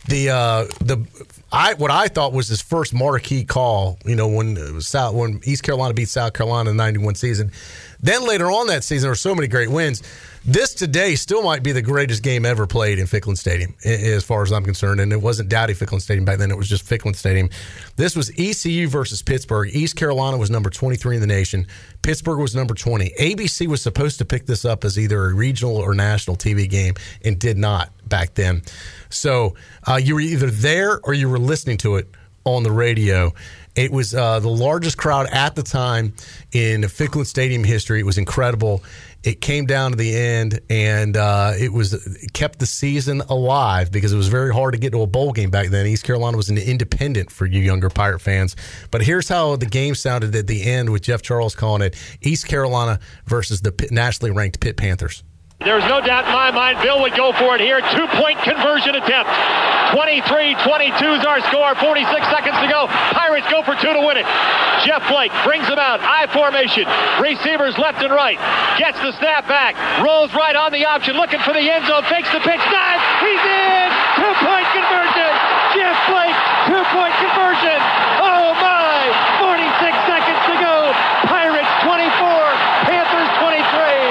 [0.08, 0.98] the uh, the
[1.52, 3.98] I what I thought was his first marquee call.
[4.04, 7.14] You know when it was South when East Carolina beat South Carolina in the '91
[7.14, 7.52] season.
[8.06, 10.00] Then later on that season, there were so many great wins.
[10.44, 14.44] This today still might be the greatest game ever played in Ficklen Stadium, as far
[14.44, 15.00] as I'm concerned.
[15.00, 17.50] And it wasn't Dowdy Ficklen Stadium back then; it was just Ficklen Stadium.
[17.96, 19.70] This was ECU versus Pittsburgh.
[19.72, 21.66] East Carolina was number 23 in the nation.
[22.02, 23.12] Pittsburgh was number 20.
[23.18, 26.94] ABC was supposed to pick this up as either a regional or national TV game,
[27.24, 28.62] and did not back then.
[29.10, 32.08] So uh, you were either there or you were listening to it
[32.44, 33.32] on the radio.
[33.76, 36.14] It was uh, the largest crowd at the time
[36.52, 38.00] in Ficklen Stadium history.
[38.00, 38.82] It was incredible.
[39.22, 43.92] It came down to the end, and uh, it was it kept the season alive
[43.92, 45.86] because it was very hard to get to a bowl game back then.
[45.86, 48.56] East Carolina was an independent for you younger Pirate fans.
[48.90, 52.46] But here's how the game sounded at the end with Jeff Charles calling it East
[52.48, 55.22] Carolina versus the nationally ranked Pitt Panthers.
[55.66, 57.82] There's no doubt in my mind Bill would go for it here.
[57.90, 59.26] Two point conversion attempt.
[59.90, 61.74] 23 22 is our score.
[61.74, 62.86] 46 seconds to go.
[63.16, 64.28] Pirates go for two to win it.
[64.86, 65.98] Jeff Blake brings them out.
[66.04, 66.86] I formation.
[67.18, 68.38] Receivers left and right.
[68.78, 69.74] Gets the snap back.
[70.04, 71.18] Rolls right on the option.
[71.18, 72.06] Looking for the end zone.
[72.06, 72.62] Fakes the pitch.
[72.70, 73.02] Dive.
[73.24, 73.88] He's in.
[74.22, 75.32] Two point conversion.
[75.74, 76.38] Jeff Blake.
[76.70, 77.78] Two point conversion.
[78.22, 79.02] Oh my.
[79.42, 80.94] 46 seconds to go.
[81.26, 82.06] Pirates 24.
[82.86, 84.06] Panthers 23.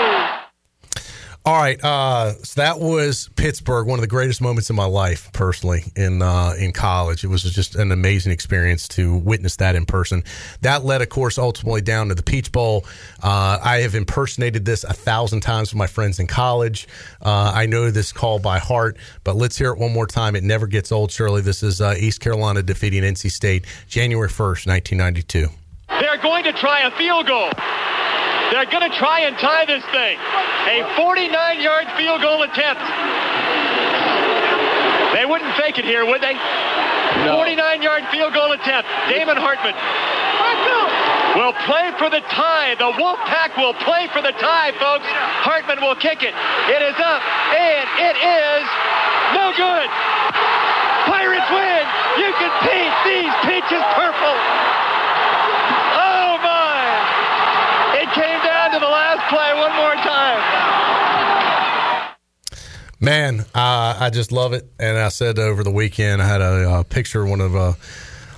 [1.47, 5.31] All right, uh, so that was Pittsburgh, one of the greatest moments in my life,
[5.31, 7.23] personally, in uh, in college.
[7.23, 10.23] It was just an amazing experience to witness that in person.
[10.61, 12.83] That led, of course, ultimately down to the Peach Bowl.
[13.21, 16.87] Uh, I have impersonated this a thousand times with my friends in college.
[17.21, 20.35] Uh, I know this call by heart, but let's hear it one more time.
[20.35, 21.41] It never gets old, Shirley.
[21.41, 25.49] This is uh, East Carolina defeating NC State, January first, nineteen ninety two.
[25.89, 27.51] They're going to try a field goal.
[28.51, 30.17] They're going to try and tie this thing.
[30.17, 32.81] A 49-yard field goal attempt.
[35.13, 36.35] They wouldn't fake it here, would they?
[36.35, 38.89] 49-yard field goal attempt.
[39.09, 39.73] Damon Hartman
[41.35, 42.75] will play for the tie.
[42.75, 45.05] The Wolfpack will play for the tie, folks.
[45.43, 46.31] Hartman will kick it.
[46.71, 48.63] It is up, and it is
[49.35, 49.87] no good.
[51.11, 51.83] Pirates win.
[52.17, 54.37] You can paint these peaches purple.
[55.99, 57.99] Oh, my.
[57.99, 60.41] It came down to the last play one more time.
[62.99, 64.67] Man, uh, I just love it.
[64.79, 67.73] And I said over the weekend, I had a, uh picture, one of uh,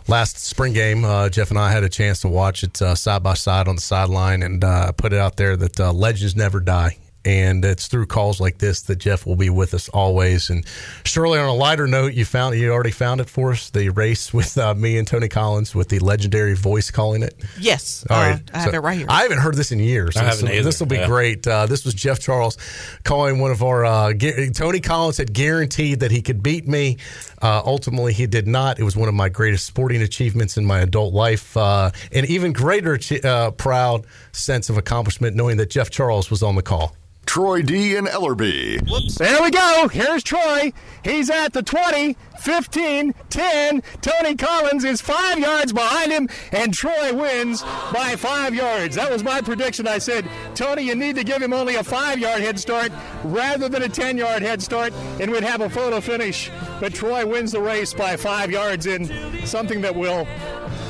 [0.07, 1.05] last spring game.
[1.05, 3.75] Uh, Jeff and I had a chance to watch it uh, side by side on
[3.75, 6.97] the sideline, and uh, put it out there that legends never die.
[7.27, 10.49] And it's through calls like this that Jeff will be with us always.
[10.49, 10.65] And
[11.03, 14.33] Shirley, on a lighter note, you found you already found it for us the race
[14.33, 17.35] with uh, me and Tony Collins with the legendary voice calling it.
[17.59, 19.07] Yes, All uh, I have so it right here.
[19.09, 20.15] I haven't heard this in years.
[20.15, 21.07] I This haven't will- This will be Yeah.
[21.07, 21.45] great.
[21.45, 22.57] Uh, this was Jeff Charles
[23.03, 23.83] calling one of our.
[23.83, 26.95] Uh, gu- Tony Collins had guaranteed that he could beat me.
[27.41, 28.79] Uh, ultimately, he did not.
[28.79, 31.57] It was one of my greatest sporting achievements in my adult life.
[31.57, 36.55] Uh, an even greater uh, proud sense of accomplishment knowing that Jeff Charles was on
[36.55, 36.95] the call.
[37.27, 37.95] Troy D.
[37.95, 38.89] and Ellerby.
[38.89, 39.15] Whoops.
[39.15, 39.89] There we go.
[39.91, 40.71] Here's Troy.
[41.03, 43.83] He's at the 20, 15, 10.
[44.01, 47.61] Tony Collins is five yards behind him, and Troy wins
[47.93, 48.95] by five yards.
[48.95, 49.87] That was my prediction.
[49.87, 52.91] I said, Tony, you need to give him only a five yard head start
[53.23, 56.49] rather than a 10 yard head start, and we'd have a photo finish.
[56.79, 60.25] But Troy wins the race by five yards in something that we'll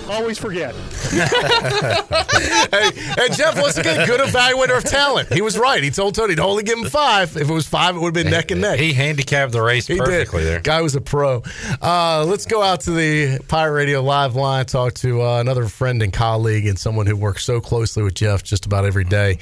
[0.09, 0.73] always forget.
[1.11, 2.89] hey,
[3.19, 5.31] and Jeff once again, good evaluator of talent.
[5.33, 5.81] He was right.
[5.83, 7.35] He told Tony to only give him five.
[7.37, 8.79] If it was five, it would have been neck and neck.
[8.79, 10.47] He handicapped the race He perfectly did.
[10.47, 10.59] there.
[10.61, 11.43] Guy was a pro.
[11.81, 14.65] Uh, let's go out to the Pirate Radio live line.
[14.65, 18.43] Talk to uh, another friend and colleague and someone who works so closely with Jeff
[18.43, 19.39] just about every day.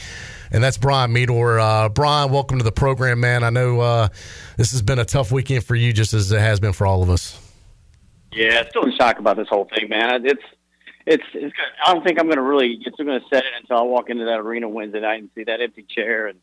[0.51, 1.59] And that's Brian Meador.
[1.59, 3.43] Uh, Brian, welcome to the program, man.
[3.43, 4.07] I know uh,
[4.57, 7.03] this has been a tough weekend for you, just as it has been for all
[7.03, 7.41] of us.
[8.31, 10.25] Yeah, still in shock about this whole thing, man.
[10.25, 10.43] It's
[11.05, 13.53] it's, it's gonna, I don't think I'm going to really get going to set it
[13.59, 16.39] until I walk into that arena Wednesday night and see that empty chair and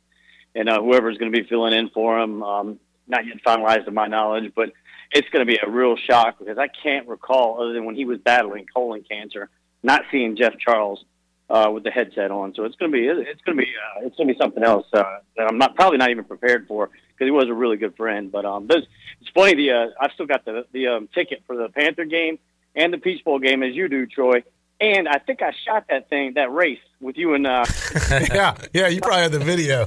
[0.54, 2.42] and uh, whoever's going to be filling in for him.
[2.42, 2.78] Um,
[3.08, 4.72] not yet finalized to my knowledge, but
[5.10, 8.04] it's going to be a real shock because I can't recall other than when he
[8.04, 9.50] was battling colon cancer,
[9.82, 11.04] not seeing Jeff Charles
[11.50, 12.54] uh, with the headset on.
[12.54, 14.62] So it's going to be it's going to be uh, it's going to be something
[14.62, 15.02] else uh,
[15.36, 18.30] that I'm not probably not even prepared for because he was a really good friend.
[18.30, 18.86] But um, it's
[19.34, 19.54] funny.
[19.54, 22.38] The uh, I've still got the the um, ticket for the Panther game
[22.74, 24.42] and the Peach Bowl game as you do, Troy.
[24.80, 27.64] And I think I shot that thing, that race with you and uh,
[28.10, 29.86] yeah, yeah, you probably had the video.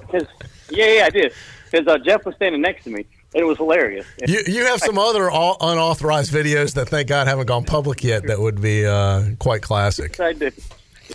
[0.70, 1.34] yeah, yeah, I did
[1.76, 3.06] because uh, Jeff was standing next to me.
[3.34, 4.06] and It was hilarious.
[4.26, 8.28] You, you have some other all unauthorized videos that, thank God, haven't gone public yet
[8.28, 10.20] that would be uh, quite classic.
[10.20, 10.52] I do.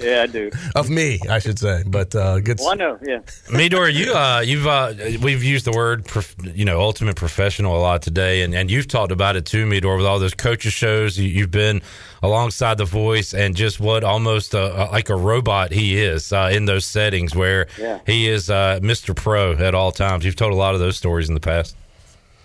[0.01, 0.51] Yeah, I do.
[0.77, 1.83] Of me, I should say.
[1.87, 2.59] But uh, good.
[2.61, 2.99] Well, I know.
[3.03, 3.21] Yeah.
[3.51, 7.81] Meador, you uh, you've uh, we've used the word prof- you know ultimate professional a
[7.81, 11.19] lot today, and, and you've talked about it too, Meador, with all those coaches shows.
[11.19, 11.83] You, you've been
[12.23, 16.67] alongside the voice, and just what almost a, like a robot he is uh, in
[16.67, 17.99] those settings where Yeah.
[18.07, 19.17] he is uh, Mr.
[19.17, 20.25] Pro at all times.
[20.25, 21.75] You've told a lot of those stories in the past.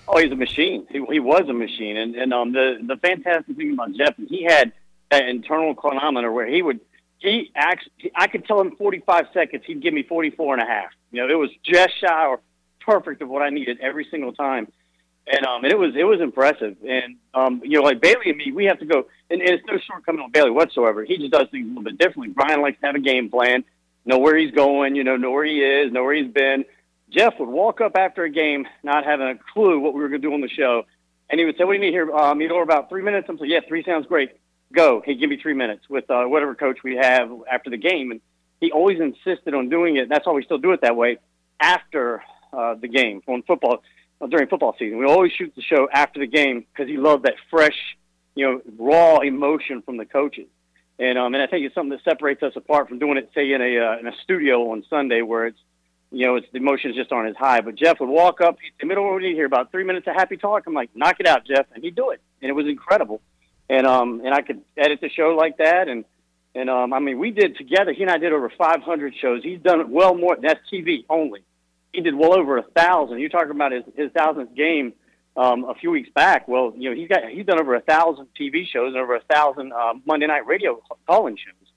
[0.07, 0.85] Oh, he's a machine.
[0.89, 4.29] He, he was a machine, and and um the the fantastic thing about Jeff is
[4.29, 4.71] he had
[5.11, 6.79] that internal chronometer where he would
[7.25, 10.91] he actually I could tell him 45 seconds, he'd give me 44 and a half.
[11.11, 12.39] You know, it was just shy or
[12.79, 14.71] perfect of what I needed every single time,
[15.27, 16.77] and um and it was it was impressive.
[16.87, 19.63] And um you know like Bailey and me, we have to go, and, and it's
[19.67, 21.03] no shortcoming on Bailey whatsoever.
[21.03, 22.29] He just does things a little bit differently.
[22.29, 23.63] Brian likes to have a game plan,
[24.05, 26.65] know where he's going, you know, know where he is, know where he's been.
[27.09, 30.21] Jeff would walk up after a game, not having a clue what we were going
[30.21, 30.85] to do on the show,
[31.29, 32.11] and he would say, "What do you need here?
[32.11, 34.31] Um, you know, about three minutes." I'm like, "Yeah, three sounds great.
[34.75, 38.11] Go." He'd give me three minutes with uh, whatever coach we have after the game,
[38.11, 38.21] and
[38.61, 40.09] he always insisted on doing it.
[40.09, 41.17] That's why we still do it that way
[41.59, 42.23] after
[42.53, 43.83] uh, the game on football
[44.21, 44.97] uh, during football season.
[44.97, 47.77] We always shoot the show after the game because he loved that fresh,
[48.35, 50.47] you know, raw emotion from the coaches.
[50.99, 53.51] And um, and I think it's something that separates us apart from doing it, say,
[53.51, 55.59] in a uh, in a studio on Sunday where it's
[56.11, 57.61] you know, it's the emotions just aren't as high.
[57.61, 59.45] But Jeff would walk up, he'd say, middle, do you hear?
[59.45, 60.63] About three minutes of happy talk.
[60.65, 63.21] I'm like, knock it out, Jeff, and he'd do it, and it was incredible.
[63.69, 66.05] And um, and I could edit the show like that, and
[66.53, 67.91] and um, I mean, we did together.
[67.93, 69.43] He and I did over 500 shows.
[69.43, 70.37] He's done well more.
[70.39, 71.41] That's TV only.
[71.91, 73.19] he did well over a thousand.
[73.19, 74.93] You're talking about his his thousandth game
[75.35, 76.47] um, a few weeks back.
[76.47, 79.21] Well, you know he's got he's done over a thousand TV shows and over a
[79.21, 81.69] thousand uh, Monday night radio calling shows.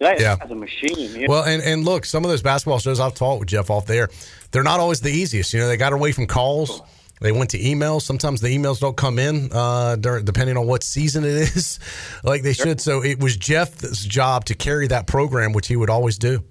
[0.00, 0.36] That Yeah.
[0.40, 0.98] as a machine.
[0.98, 1.32] you know?
[1.32, 4.08] Well, and, and look, some of those basketball shows I've talked with Jeff off there,
[4.50, 5.52] they're not always the easiest.
[5.54, 6.82] You know, they got away from calls.
[7.20, 8.02] They went to emails.
[8.02, 11.78] Sometimes the emails don't come in, uh, during, depending on what season it is,
[12.24, 12.80] like they should.
[12.80, 16.44] So it was Jeff's job to carry that program, which he would always do.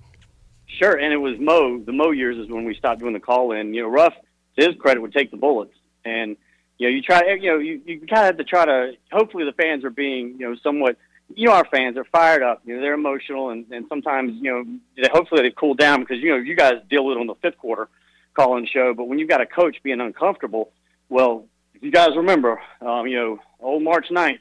[0.80, 1.80] Sure, and it was Mo.
[1.80, 3.74] The Mo years is when we stopped doing the call in.
[3.74, 4.14] You know, Ruff,
[4.58, 5.74] to his credit, would take the bullets,
[6.04, 6.36] and
[6.78, 7.22] you know, you try.
[7.40, 8.94] You know, you, you kind of have to try to.
[9.12, 10.98] Hopefully, the fans are being you know somewhat.
[11.36, 12.62] You know, our fans are fired up.
[12.66, 14.64] You know, they're emotional, and, and sometimes you know,
[14.98, 17.36] they, hopefully they've cooled down because you know you guys deal with it on the
[17.36, 17.88] fifth quarter
[18.34, 18.94] call-in show.
[18.94, 20.72] But when you've got a coach being uncomfortable,
[21.10, 24.40] well, if you guys remember, um, you know, old March 9th,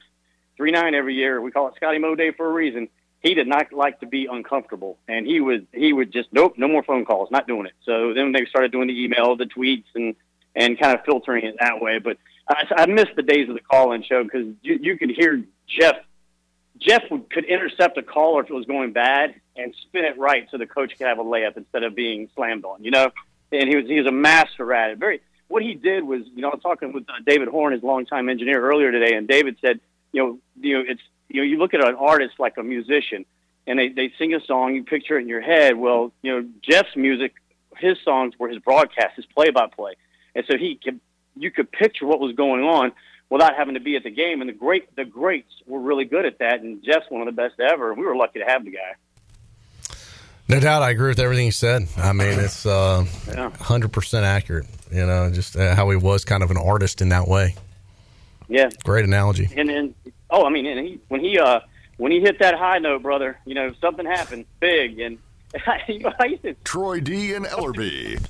[0.57, 1.41] three nine every year.
[1.41, 2.89] We call it Scotty Mo Day for a reason.
[3.21, 6.69] He did not like to be uncomfortable, and he would he would just nope, no
[6.69, 7.73] more phone calls, not doing it.
[7.85, 10.15] So then they started doing the email, the tweets, and
[10.55, 11.99] and kind of filtering it that way.
[11.99, 15.43] But I, I missed the days of the call-in show because you, you could hear
[15.67, 15.97] Jeff.
[16.79, 20.49] Jeff would, could intercept a call if it was going bad and spin it right
[20.51, 22.83] so the coach could have a layup instead of being slammed on.
[22.83, 23.11] You know,
[23.53, 24.99] and he was he was a master at it.
[24.99, 27.83] Very what he did was, you know, I was talking with uh, David Horn, his
[27.83, 29.81] longtime engineer, earlier today, and David said,
[30.13, 33.25] you know, you know, it's you know, you look at an artist like a musician,
[33.67, 35.77] and they they sing a song, you picture it in your head.
[35.77, 37.35] Well, you know, Jeff's music,
[37.77, 39.95] his songs were his broadcast, his play-by-play,
[40.35, 41.01] and so he could
[41.37, 42.93] you could picture what was going on
[43.31, 44.41] without having to be at the game.
[44.41, 47.41] And the great the greats were really good at that, and Jeff's one of the
[47.41, 47.95] best ever.
[47.95, 48.95] We were lucky to have the guy.
[50.49, 51.87] No doubt, I agree with everything you said.
[51.97, 54.67] I mean, it's uh, 100% accurate.
[54.91, 57.55] You know, just uh, how he was kind of an artist in that way.
[58.49, 58.69] Yeah.
[58.85, 59.49] Great analogy.
[59.57, 59.95] And then,
[60.31, 61.61] oh, I mean, and he when he uh
[61.97, 65.17] when he hit that high note, brother, you know something happened big, and
[65.89, 68.23] you know, I used to, Troy D and Ellerby.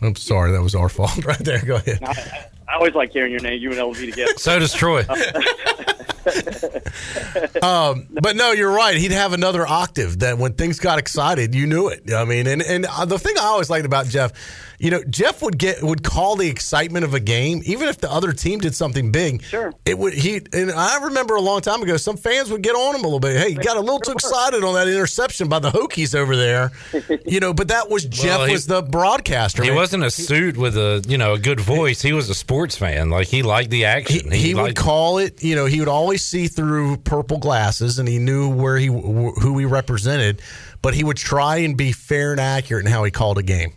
[0.00, 1.62] I'm sorry, that was our fault right there.
[1.62, 1.98] Go ahead.
[2.02, 4.32] I, I always like hearing your name, you and LV together.
[4.36, 5.04] So does Troy.
[7.62, 8.96] um, but no, you're right.
[8.96, 12.12] He'd have another octave that when things got excited, you knew it.
[12.12, 14.32] I mean, and and uh, the thing I always liked about Jeff,
[14.78, 18.10] you know, Jeff would get would call the excitement of a game, even if the
[18.10, 19.42] other team did something big.
[19.42, 19.72] Sure.
[19.84, 22.94] It would he and I remember a long time ago, some fans would get on
[22.94, 23.36] him a little bit.
[23.40, 26.72] Hey, you got a little too excited on that interception by the Hokies over there,
[27.26, 27.52] you know.
[27.54, 29.62] But that was Jeff he- was the broadcaster.
[29.62, 29.76] He man.
[29.76, 32.02] wasn't a suit with a you know a good voice.
[32.02, 33.10] He was a sports fan.
[33.10, 34.30] Like he liked the action.
[34.30, 38.08] he would liked- call it you know he would always see through purple glasses and
[38.08, 40.40] he knew where he who he represented
[40.82, 43.72] but he would try and be fair and accurate in how he called a game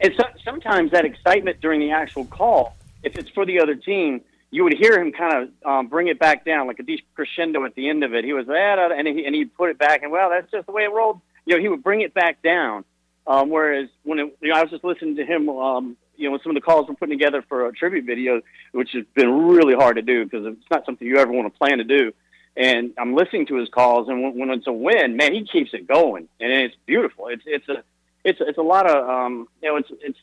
[0.00, 4.20] And so, sometimes that excitement during the actual call, if it's for the other team,
[4.50, 7.74] you would hear him kind of um, bring it back down, like a crescendo at
[7.74, 8.24] the end of it.
[8.24, 10.72] He was that, and he and he'd put it back, and well, that's just the
[10.72, 11.20] way it rolled.
[11.44, 12.84] You know, he would bring it back down.
[13.26, 16.38] Um, whereas when it, you know, I was just listening to him, um, you know,
[16.42, 18.40] some of the calls we're putting together for a tribute video,
[18.72, 21.58] which has been really hard to do because it's not something you ever want to
[21.58, 22.12] plan to do.
[22.56, 25.74] And I'm listening to his calls, and when, when it's a win, man, he keeps
[25.74, 27.26] it going, and it's beautiful.
[27.28, 27.82] It's it's a
[28.26, 30.18] it's it's a lot of um, you know, it's it's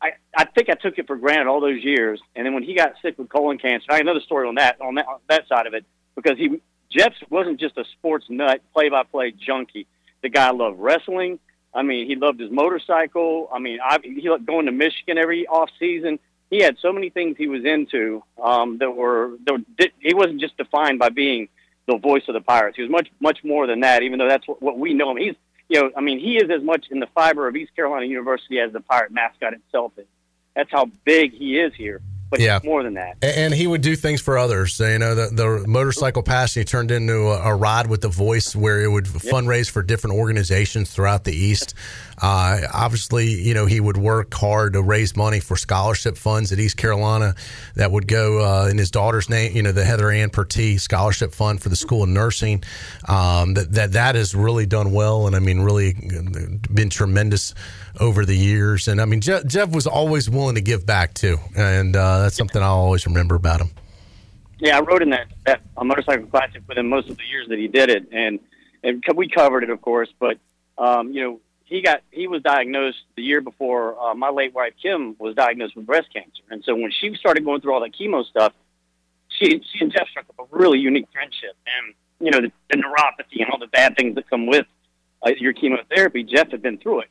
[0.00, 2.74] I, I think I took it for granted all those years, and then when he
[2.74, 5.48] got sick with colon cancer, I have another story on that on that on that
[5.48, 6.60] side of it because he
[6.90, 9.86] Jeff wasn't just a sports nut, play-by-play junkie.
[10.22, 11.38] The guy loved wrestling.
[11.72, 13.48] I mean, he loved his motorcycle.
[13.52, 16.18] I mean, I, he loved going to Michigan every off season.
[16.50, 20.56] He had so many things he was into um, that were that he wasn't just
[20.56, 21.48] defined by being
[21.86, 22.76] the voice of the Pirates.
[22.76, 24.02] He was much much more than that.
[24.02, 25.18] Even though that's what, what we know him.
[25.18, 25.36] He's
[25.70, 28.58] you know, I mean, he is as much in the fiber of East Carolina University
[28.58, 30.06] as the Pirate mascot itself is.
[30.56, 32.02] That's how big he is here.
[32.30, 32.60] But Yeah.
[32.64, 33.16] more than that.
[33.22, 36.64] And he would do things for others So, you know the, the motorcycle passion he
[36.64, 40.90] turned into a, a ride with the voice where it would fundraise for different organizations
[40.92, 41.74] throughout the east
[42.22, 46.58] uh, obviously you know he would work hard to raise money for scholarship funds at
[46.60, 47.34] east carolina
[47.74, 51.32] that would go uh, in his daughter's name you know the heather ann pertee scholarship
[51.34, 52.62] fund for the school of nursing
[53.08, 55.94] um, that, that that has really done well and i mean really
[56.72, 57.54] been tremendous
[58.00, 58.88] over the years.
[58.88, 61.38] And i mean jeff, jeff was always willing to give back too.
[61.56, 63.70] And uh, that's something i'll always remember about him.
[64.60, 67.48] Yeah, I rode in that that a motorcycle classic with him most of the years
[67.48, 68.38] that he did it, and
[68.82, 70.10] and we covered it, of course.
[70.18, 70.38] But
[70.76, 74.74] um, you know, he got he was diagnosed the year before uh, my late wife
[74.82, 77.94] Kim was diagnosed with breast cancer, and so when she started going through all that
[77.98, 78.52] chemo stuff,
[79.28, 82.82] she she and Jeff struck up a really unique friendship, and you know the, the
[82.82, 84.66] neuropathy and all the bad things that come with
[85.22, 86.22] uh, your chemotherapy.
[86.22, 87.08] Jeff had been through it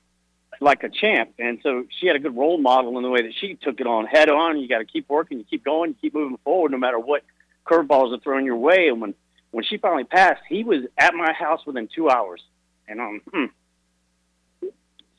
[0.61, 3.34] like a champ, and so she had a good role model in the way that
[3.40, 4.60] she took it on head on.
[4.60, 7.23] You got to keep working, you keep going, you keep moving forward, no matter what
[7.65, 8.88] curveballs are thrown your way.
[8.88, 9.14] And when
[9.52, 12.41] when she finally passed, he was at my house within two hours.
[12.88, 13.45] And um, hmm.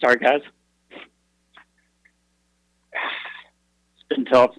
[0.00, 0.42] sorry guys.
[2.92, 4.54] it's been tough.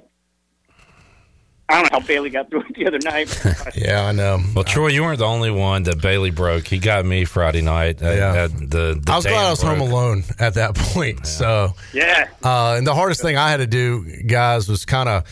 [1.71, 3.41] I don't know how Bailey got through it the other night.
[3.75, 4.39] yeah, I know.
[4.53, 6.67] Well, Troy, you weren't the only one that Bailey broke.
[6.67, 8.01] He got me Friday night.
[8.01, 8.43] At, Yeah.
[8.43, 11.25] at the, the I was glad I was home alone at that point.
[11.25, 12.27] So yeah.
[12.43, 15.23] Uh, and the hardest thing I had to do, guys, was kind of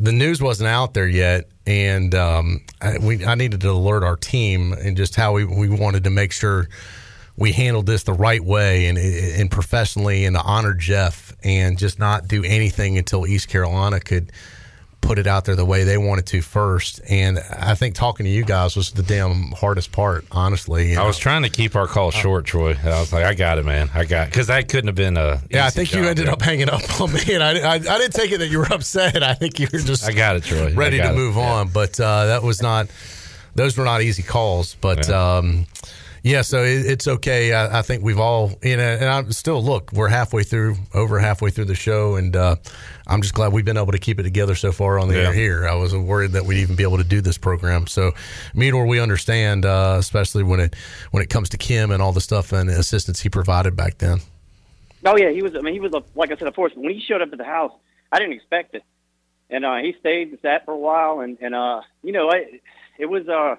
[0.00, 4.16] the news wasn't out there yet, and um, I, we I needed to alert our
[4.16, 6.68] team and just how we we wanted to make sure
[7.36, 11.98] we handled this the right way and and professionally and to honor Jeff and just
[11.98, 14.32] not do anything until East Carolina could
[15.02, 17.02] put it out there the way they wanted to first.
[17.10, 20.92] And I think talking to you guys was the damn hardest part, honestly.
[20.92, 21.06] I know.
[21.06, 22.74] was trying to keep our call short, Troy.
[22.82, 23.90] I was like, I got it, man.
[23.92, 25.42] I got because that couldn't have been a.
[25.50, 26.32] Yeah, I think you ended there.
[26.32, 28.72] up hanging up on me, and I, I, I didn't take it that you were
[28.72, 29.22] upset.
[29.22, 30.72] I think you were just I got it, Troy.
[30.72, 31.14] Ready to it.
[31.14, 31.68] move on.
[31.68, 32.88] But uh, that was not;
[33.54, 34.76] those were not easy calls.
[34.80, 35.66] But yeah, um,
[36.22, 37.52] yeah so it, it's okay.
[37.52, 39.92] I, I think we've all, you know, and I'm still look.
[39.92, 42.56] We're halfway through, over halfway through the show, and uh,
[43.06, 45.28] I'm just glad we've been able to keep it together so far on the Yeah.
[45.28, 45.68] air here.
[45.68, 47.86] I was worried that we'd even be able to do this program.
[47.86, 48.12] So,
[48.54, 50.74] Meador, we understand, uh, especially when it
[51.10, 54.18] when it comes to Kim and all the stuff and assistance he provided back then.
[55.04, 55.56] Oh yeah, he was.
[55.56, 56.72] I mean, he was a, like I said, a force.
[56.76, 57.72] When he showed up at the house,
[58.12, 58.84] I didn't expect it,
[59.50, 62.60] and uh, he stayed and sat for a while, and and uh, you know, I,
[62.98, 63.56] it was uh,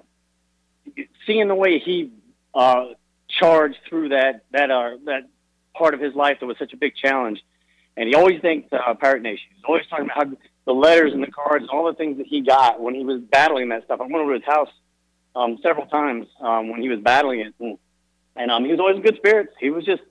[1.25, 2.11] seeing the way he
[2.53, 2.85] uh,
[3.27, 5.29] charged through that that uh, that
[5.75, 7.43] part of his life that was such a big challenge,
[7.97, 9.45] and he always thanked uh, Pirate Nation.
[9.55, 12.27] He's always talking about how the letters and the cards and all the things that
[12.27, 13.99] he got when he was battling that stuff.
[13.99, 14.69] I went over to his house
[15.35, 17.53] um, several times um, when he was battling it,
[18.35, 19.53] and, um, he was always in good spirits.
[19.59, 20.01] He was just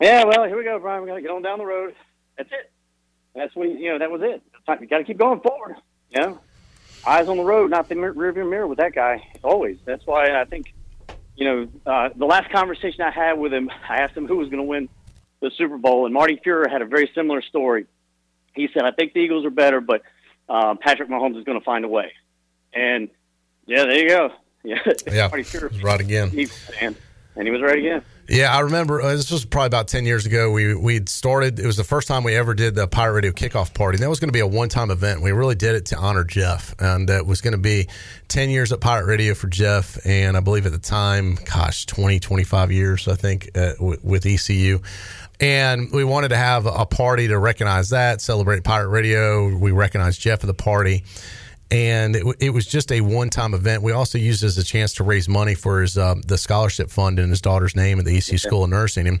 [0.00, 1.02] yeah, well, here we go, Brian.
[1.02, 1.94] We got to get on down the road.
[2.36, 2.70] That's it.
[3.34, 3.98] That's what he, you know.
[3.98, 4.42] That was it.
[4.80, 5.76] You got to keep going forward.
[6.10, 6.40] You know,
[7.06, 9.26] eyes on the road, not the rearview mirror with that guy.
[9.42, 9.78] Always.
[9.84, 10.74] That's why I think,
[11.36, 14.48] you know, uh, the last conversation I had with him, I asked him who was
[14.48, 14.88] going to win
[15.40, 17.86] the Super Bowl, and Marty Fuhrer had a very similar story.
[18.54, 20.02] He said, "I think the Eagles are better, but
[20.48, 22.12] uh, Patrick Mahomes is going to find a way."
[22.72, 23.10] And
[23.66, 24.32] yeah, there you go.
[24.64, 26.30] Yeah, Yeah, Marty Fuhrer, was right again.
[26.30, 26.96] Chiefs fan,
[27.36, 28.02] and he was right again.
[28.28, 30.50] Yeah, I remember uh, this was probably about ten years ago.
[30.50, 31.60] We we'd started.
[31.60, 33.96] It was the first time we ever did the Pirate Radio kickoff party.
[33.96, 35.22] And that was going to be a one time event.
[35.22, 37.86] We really did it to honor Jeff, and it was going to be
[38.26, 40.04] ten years at Pirate Radio for Jeff.
[40.04, 44.26] And I believe at the time, gosh, 20, 25 years, I think, uh, w- with
[44.26, 44.80] ECU.
[45.38, 49.54] And we wanted to have a party to recognize that, celebrate Pirate Radio.
[49.54, 51.04] We recognized Jeff at the party
[51.70, 53.82] and it, it was just a one-time event.
[53.82, 56.90] We also used it as a chance to raise money for his um, the scholarship
[56.90, 59.20] fund in his daughter's name at the ECU School of Nursing, and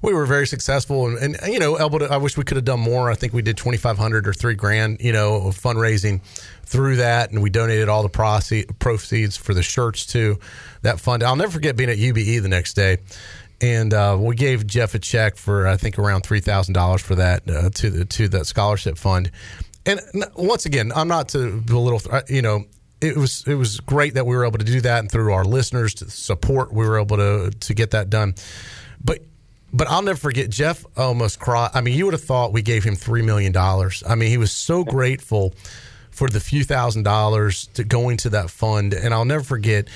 [0.00, 1.06] we were very successful.
[1.06, 3.10] And, and you know, able I wish we could have done more.
[3.10, 6.22] I think we did twenty five hundred or three grand, you know, of fundraising
[6.64, 10.38] through that, and we donated all the proceeds for the shirts to
[10.82, 11.24] that fund.
[11.24, 12.98] I'll never forget being at UBE the next day.
[13.62, 17.16] And uh, we gave Jeff a check for I think around three thousand dollars for
[17.16, 19.30] that uh, to the to that scholarship fund,
[19.98, 22.64] and once again, I'm not to belittle, you know,
[23.00, 25.44] it was it was great that we were able to do that, and through our
[25.44, 28.34] listeners to support, we were able to to get that done.
[29.02, 29.20] But
[29.72, 31.70] but I'll never forget Jeff almost cried.
[31.74, 34.02] I mean, you would have thought we gave him three million dollars.
[34.06, 35.54] I mean, he was so grateful
[36.10, 39.88] for the few thousand dollars to going to that fund, and I'll never forget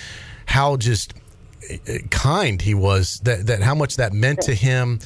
[0.47, 1.13] how just
[1.69, 5.01] eh, eh, kind he was that that how much that meant to him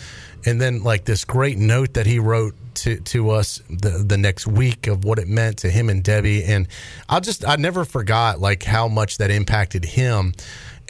[0.44, 4.46] and then like this great note that he wrote to to us the the next
[4.46, 6.44] week of what it meant to him and Debbie.
[6.44, 6.68] And
[7.08, 10.34] I just I never forgot like how much that impacted him.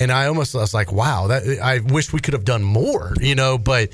[0.01, 3.35] And I almost was like wow that I wish we could have done more you
[3.35, 3.91] know but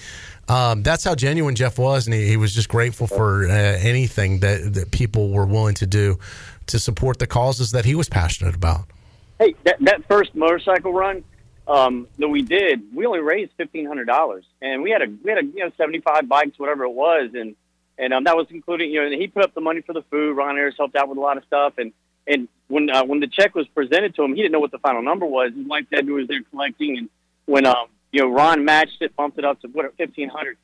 [0.49, 2.07] um, that's how genuine Jeff was.
[2.07, 5.87] And he, he was just grateful for uh, anything that that people were willing to
[5.87, 6.19] do
[6.67, 8.85] to support the causes that he was passionate about.
[9.39, 11.25] Hey, that, that first motorcycle run
[11.67, 15.31] um, that we did, we only raised fifteen hundred dollars, and we had a we
[15.31, 17.57] had a you know seventy five bikes, whatever it was, and
[17.99, 20.03] and um, that was including you know and he put up the money for the
[20.11, 20.37] food.
[20.37, 21.93] Ron Ayers helped out with a lot of stuff, and
[22.27, 24.79] and when uh, when the check was presented to him, he didn't know what the
[24.79, 25.53] final number was.
[25.55, 27.09] His wife Debbie was there collecting, and
[27.47, 30.57] when um you know Ron matched it, bumped it up to what fifteen hundred.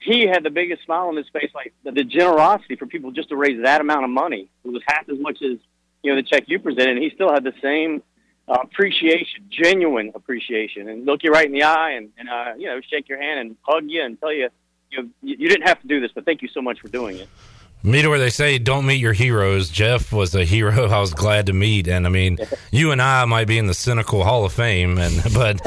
[0.00, 3.30] He had the biggest smile on his face, like the, the generosity for people just
[3.30, 4.48] to raise that amount of money.
[4.64, 5.58] It was half as much as
[6.02, 8.02] you know the check you presented, and he still had the same
[8.48, 12.66] uh, appreciation, genuine appreciation, and look you right in the eye, and, and uh, you
[12.66, 14.48] know, shake your hand and hug you and tell you,
[14.90, 17.18] you you you didn't have to do this, but thank you so much for doing
[17.18, 17.28] it.
[17.84, 19.68] Meet where they say don't meet your heroes.
[19.68, 22.38] Jeff was a hero I was glad to meet, and I mean,
[22.72, 25.60] you and I might be in the cynical Hall of Fame, and but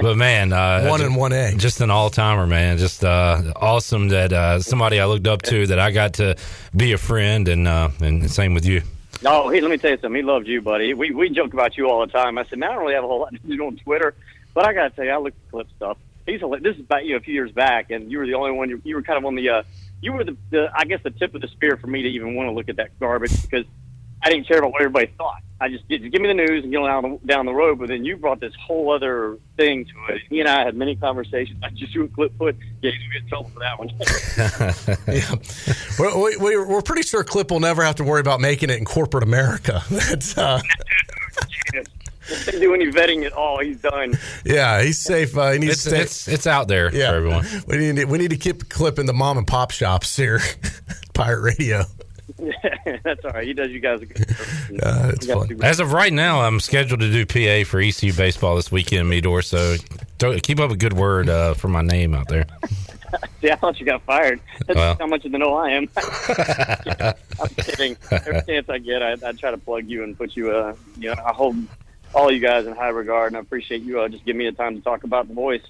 [0.00, 2.78] but man, uh, One and one A, just an all timer, man.
[2.78, 6.36] Just uh, awesome that uh, somebody I looked up to that I got to
[6.74, 8.82] be a friend, and uh, and same with you.
[9.22, 10.14] No, he, let me tell you something.
[10.14, 10.94] He loved you, buddy.
[10.94, 12.38] We we joke about you all the time.
[12.38, 14.14] I said, man, I don't really have a whole lot to do on Twitter,
[14.54, 15.98] but I got to tell you, I look at Clif stuff.
[16.26, 18.34] He's a, this is about you know, a few years back, and you were the
[18.34, 18.68] only one.
[18.68, 19.62] You, you were kind of on the uh,
[20.00, 22.34] you were the, the I guess the tip of the spear for me to even
[22.34, 23.64] want to look at that garbage because
[24.22, 25.42] I didn't care about what everybody thought.
[25.60, 27.78] I just just give me the news and get down down the road.
[27.78, 30.22] But then you brought this whole other thing to it.
[30.28, 31.58] He and I had many conversations.
[31.62, 32.56] I just threw a clip foot.
[32.82, 33.88] Yeah, you get in trouble for that one.
[35.06, 35.34] yeah,
[35.98, 38.84] we're, we're, we're pretty sure Clif will never have to worry about making it in
[38.84, 39.82] corporate America.
[39.90, 40.60] That's uh,
[42.28, 44.18] If they do any vetting at all, he's done.
[44.44, 45.36] yeah, he's safe.
[45.36, 47.10] Uh, he needs It's, to stay- it's it's out there Yeah.
[47.10, 47.46] for everyone.
[47.66, 50.40] We need to, we need to keep clipping the mom and pop shops here,
[51.14, 51.84] Pirate Radio.
[53.04, 53.46] That's all right.
[53.46, 54.82] He does you guys a good service.
[54.82, 55.62] Uh, it's fun.
[55.62, 59.42] As of right now, I'm scheduled to do PA for ECU baseball this weekend, Meador.
[59.42, 59.76] So
[60.42, 62.44] keep up a good word uh, for my name out there.
[63.40, 64.40] See, I thought you got fired.
[64.66, 64.96] That's Well.
[64.98, 65.88] how much of the know I am.
[67.40, 67.96] I'm kidding.
[68.10, 70.50] Every chance I get, I, I try to plug you and put you.
[70.50, 71.56] Uh, you know, I hold
[72.14, 74.56] all you guys in high regard, and I appreciate you uh, just giving me the
[74.56, 75.62] time to talk about the voice.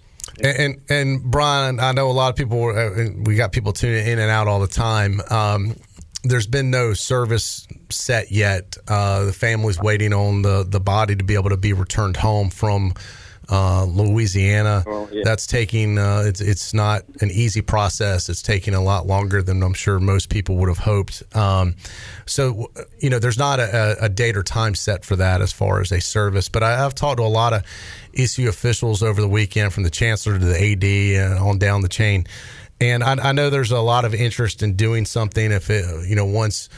[0.43, 2.69] And, and and Brian, I know a lot of people.
[2.77, 5.21] uh, We got people tuning in and out all the time.
[5.31, 5.77] Um,
[6.25, 8.77] there's been no service set yet.
[8.89, 12.51] Uh, the family's waiting on the the body to be able to be returned home
[12.51, 12.95] from
[13.49, 14.85] uh, Louisiana.
[14.87, 15.23] Oh, yeah.
[15.25, 15.99] That's taking.
[15.99, 18.29] Uh, it's it's not an easy process.
[18.29, 21.23] It's taking a lot longer than I'm sure most people would have hoped.
[21.35, 21.77] Um,
[22.27, 22.71] so
[23.01, 25.93] you know, there's not a, a date or time set for that as far as
[25.93, 26.49] a service.
[26.49, 27.63] But I, I've talked to a lot of
[28.15, 31.89] ECU officials over the weekend, from the chancellor to the AD and on down the
[31.89, 32.27] chain.
[32.81, 36.15] And I, I know there's a lot of interest in doing something if it, you
[36.15, 36.69] know, once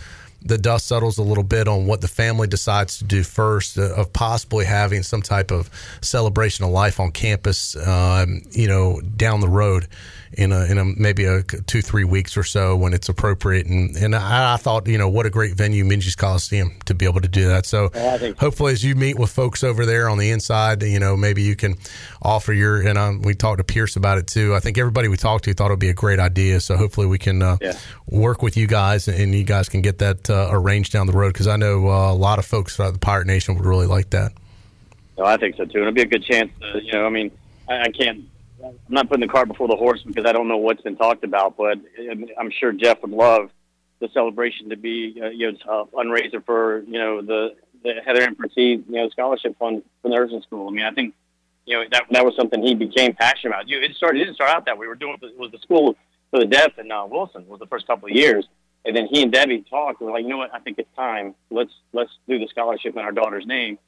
[0.42, 3.94] the dust settles a little bit on what the family decides to do first, uh,
[3.94, 5.70] of possibly having some type of
[6.00, 9.88] celebration of life on campus, um, you know, down the road
[10.32, 13.66] in a, in a maybe a two three weeks or so when it's appropriate.
[13.66, 17.04] And and I, I thought, you know, what a great venue, Minges Coliseum, to be
[17.06, 17.66] able to do that.
[17.66, 21.16] So Yeah, hopefully, as you meet with folks over there on the inside, you know,
[21.16, 21.76] maybe you can
[22.22, 22.86] offer your.
[22.86, 24.54] And um, we talked to Pierce about it too.
[24.54, 26.60] I think everybody we talked to thought it would be a great idea.
[26.60, 27.72] So hopefully, we can uh, Yeah.
[28.08, 31.32] work with you guys, and you guys can get that uh, arranged down the road.
[31.32, 34.10] Because I know uh, a lot of folks throughout the Pirate Nation would really like
[34.10, 34.32] that.
[35.16, 35.78] No, I think so too.
[35.78, 36.50] And it'll be a good chance.
[36.60, 37.30] To, you know, I mean,
[37.68, 38.20] I, I can't.
[38.64, 41.24] I'm not putting the cart before the horse because I don't know what's been talked
[41.24, 43.50] about, but I'm- I'm sure Jeff would love
[44.00, 47.54] the celebration to be, uh, you know, a fundraiser for, you know, the
[47.84, 50.66] the Heather and Petit, you know, scholarship fund for nursing school.
[50.66, 51.14] I mean, I think,
[51.64, 53.68] you know, that that was something he became passionate about.
[53.68, 54.76] You, it started it didn't start out that.
[54.78, 55.96] We were doing it was the school
[56.32, 58.46] for the deaf and uh, Wilson was the first couple of years,
[58.84, 60.00] and then he and Debbie talked.
[60.00, 60.52] and We're like, you know what?
[60.52, 61.34] I think it's time.
[61.50, 63.78] Let's let's do the scholarship in our daughter's name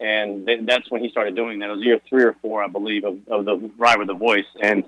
[0.00, 1.70] and th- that's when he started doing that.
[1.70, 4.46] It was year three or four, I believe, of, of the Ride with the Voice,
[4.60, 4.84] and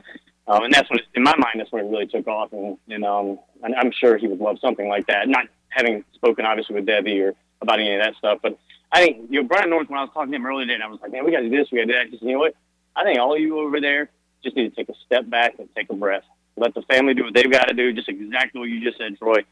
[0.48, 2.52] um, and that's when, in my mind, that's when it really took off.
[2.52, 5.28] And, and um, and I'm sure he would love something like that.
[5.28, 8.58] Not having spoken obviously with Debbie or about any of that stuff, but
[8.90, 9.88] I think you know Brian North.
[9.88, 11.40] When I was talking to him earlier today, and I was like, man, we got
[11.40, 12.06] to do this, we got to do that.
[12.08, 12.54] He said, you know what?
[12.96, 14.10] I think all of you over there
[14.42, 16.24] just need to take a step back and take a breath.
[16.56, 19.16] Let the family do what they've got to do, just exactly what you just said,
[19.18, 19.44] Troy,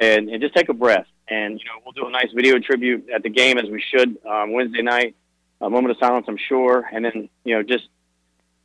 [0.00, 1.06] and, and just take a breath.
[1.30, 4.18] And you know, we'll do a nice video tribute at the game as we should
[4.26, 5.14] um, Wednesday night.
[5.60, 7.88] A moment of silence, I'm sure, and then you know, just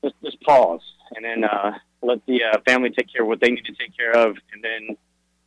[0.04, 0.82] just just pause,
[1.16, 1.72] and then uh,
[2.02, 4.64] let the uh, family take care of what they need to take care of, and
[4.64, 4.98] then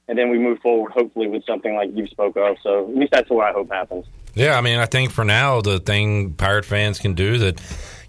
[0.09, 2.57] and then we move forward, hopefully, with something like you spoke of.
[2.63, 4.07] So at least that's what I hope happens.
[4.35, 7.61] Yeah, I mean, I think for now the thing Pirate fans can do that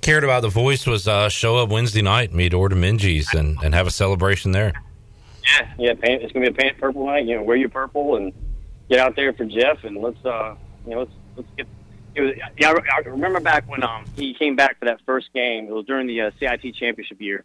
[0.01, 3.73] cared about the voice was uh, show up Wednesday night, meet Order Minges, and, and
[3.73, 4.73] have a celebration there.
[5.45, 7.25] Yeah, yeah, paint, it's gonna be a paint purple night.
[7.25, 8.33] You know, wear your purple and
[8.89, 10.55] get out there for Jeff, and let's uh,
[10.85, 11.67] you know, let's let's get.
[12.15, 15.31] It was, yeah, I, I remember back when um he came back for that first
[15.33, 15.65] game.
[15.67, 17.43] It was during the uh, CIT championship year,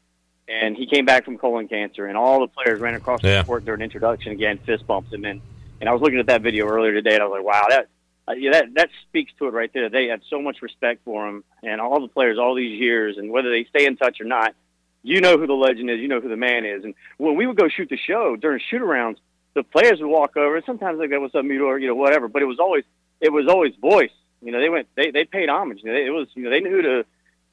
[0.48, 3.42] and he came back from colon cancer, and all the players ran across Yeah.
[3.42, 5.40] the court during introduction again, fist bumps him, and
[5.80, 7.88] and I was looking at that video earlier today, and I was like, wow, that.
[8.28, 9.88] Uh, yeah, that that speaks to it right there.
[9.88, 13.32] They had so much respect for him, and all the players all these years, and
[13.32, 14.54] whether they stay in touch or not,
[15.02, 16.84] you know who the legend is, you know who the man is.
[16.84, 19.16] And when we would go shoot the show during shoot arounds,
[19.54, 22.28] the players would walk over and sometimes they go, What's some Meador, you know, whatever.
[22.28, 22.84] But it was always
[23.20, 24.10] it was always voice.
[24.40, 25.80] You know, they went they, they paid homage.
[25.82, 27.04] You know, they, it was you know, they knew who the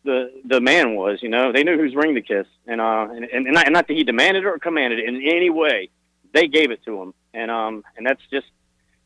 [0.04, 2.48] the the man was, you know, they knew whose ring to kiss.
[2.68, 5.08] And uh and, and, and not and not that he demanded it or commanded it
[5.08, 5.90] in any way.
[6.34, 7.14] They gave it to him.
[7.34, 8.48] And um and that's just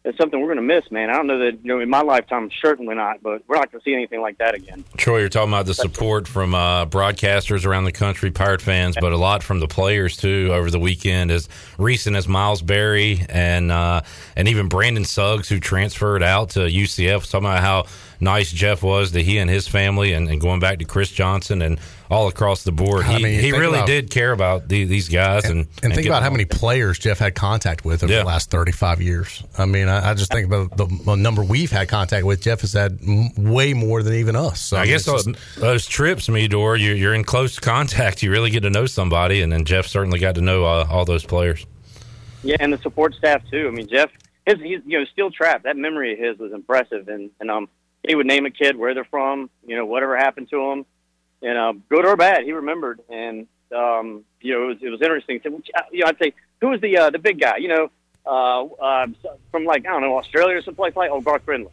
[0.05, 1.09] it's something we're gonna miss, man.
[1.09, 3.83] I don't know that you know in my lifetime certainly not, but we're not gonna
[3.83, 4.83] see anything like that again.
[4.97, 9.13] Troy, you're talking about the support from uh, broadcasters around the country, Pirate fans, but
[9.13, 11.31] a lot from the players too over the weekend.
[11.31, 11.47] As
[11.77, 14.01] recent as Miles Berry and uh,
[14.35, 17.85] and even Brandon Suggs, who transferred out to UCF, talking about how
[18.19, 21.61] nice Jeff was to he and his family, and, and going back to Chris Johnson
[21.61, 21.79] and
[22.11, 23.05] all across the board.
[23.05, 26.05] He, I mean, he really about- did care about the, these guys, and And think
[26.05, 28.19] about how many players Jeff had contact with over Yeah.
[28.19, 29.43] the last 35 years.
[29.57, 32.41] I mean, I, I just think about the, the number we've had contact with.
[32.41, 34.61] Jeff has had m- way more than even us.
[34.61, 38.21] So, I mean, guess it's those, just- those trips, Meador, you, you're in close contact.
[38.21, 41.05] You really get to know somebody, and then Jeff certainly got to know uh, all
[41.05, 41.65] those players.
[42.43, 43.67] Yeah, and the support staff too.
[43.67, 44.09] I mean, Jeff,
[44.45, 45.63] his he's you know steel trap.
[45.63, 47.69] That memory of his was impressive, and and um
[48.07, 50.85] he would name a kid where they're from, you know, whatever happened to them,
[51.41, 52.99] and uh, good or bad, he remembered.
[53.09, 55.39] And um, you know, it was it was interesting.
[55.43, 55.61] So,
[55.91, 57.57] you know, I'd say who was the uh, the big guy?
[57.57, 57.91] You know,
[58.25, 59.07] uh, uh,
[59.51, 61.71] from like I don't know Australia or someplace like oh Garth Brindley.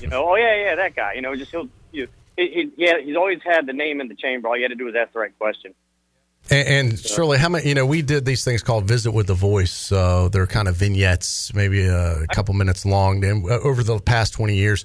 [0.00, 1.14] you know, oh yeah, yeah, that guy.
[1.14, 2.08] You know, just he'll you.
[2.36, 4.48] He, he, he had, he's always had the name in the chamber.
[4.48, 5.74] All you had to do was ask the right question.
[6.48, 7.68] And, and Shirley, how many?
[7.68, 10.76] You know, we did these things called "Visit with the Voice." So they're kind of
[10.76, 13.24] vignettes, maybe a couple minutes long.
[13.24, 14.84] And uh, over the past twenty years,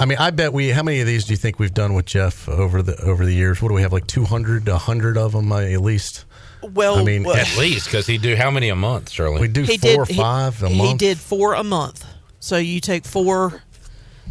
[0.00, 0.68] I mean, I bet we.
[0.70, 3.34] How many of these do you think we've done with Jeff over the over the
[3.34, 3.60] years?
[3.60, 3.92] What do we have?
[3.92, 6.24] Like 200, 100 of them uh, at least.
[6.62, 9.40] Well, I mean, well- At least because he do how many a month, Shirley?
[9.40, 10.90] We do he four or did, five he, a month.
[10.90, 12.04] He did four a month.
[12.40, 13.62] So you take four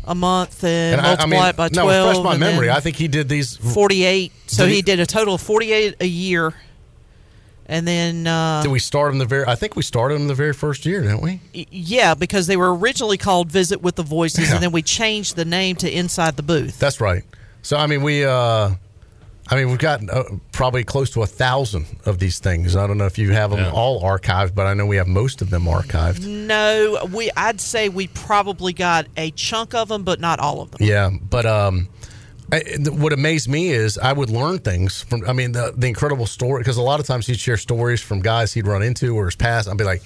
[0.05, 2.07] a month and, And I- I multiply mean, it by no, twelve.
[2.09, 2.69] refresh my memory.
[2.69, 4.31] I think he did these forty-eight.
[4.47, 6.53] So Did he- he did a total of forty-eight a year,
[7.67, 9.45] and then uh, Did we start in the very?
[9.45, 11.41] I think we started in the very first year, didn't we?
[11.53, 14.55] yeah, because they were originally called "Visit with the Voices," Yeah.
[14.55, 17.23] and then we changed the name to "Inside the Booth." That's right.
[17.61, 18.25] So I mean, we.
[18.25, 18.71] uh
[19.49, 22.75] I mean, we've got uh, probably close to a thousand of these things.
[22.75, 25.41] I don't know if you have them all archived, but I know we have most
[25.41, 26.27] of them archived.
[26.27, 27.31] No, we.
[27.37, 30.85] I'd say we probably got a chunk of them, but not all of them.
[30.85, 31.87] Yeah, but um,
[32.51, 35.27] I, what amazed me is I would learn things from.
[35.27, 38.21] I mean, the the incredible story because a lot of times he'd share stories from
[38.21, 39.67] guys he'd run into or his past.
[39.67, 40.01] I'd be like,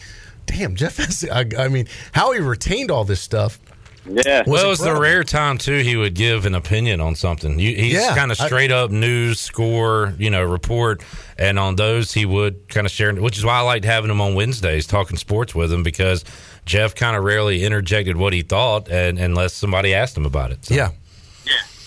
[0.47, 3.59] "Damn, Jeff has." I, I mean, how he retained all this stuff.
[4.03, 4.41] Yeah.
[4.47, 7.59] well, it was the rare time too he would give an opinion on something.
[7.59, 11.03] You, he's Yeah, kind of I- straight up news score, you know, report,
[11.37, 13.13] and on those he would kind of share.
[13.13, 16.25] Which is why I liked having him on Wednesdays talking sports with him because
[16.65, 20.65] Jeff kind of rarely interjected what he thought, and unless somebody asked him about it.
[20.65, 20.73] So.
[20.73, 20.89] Yeah.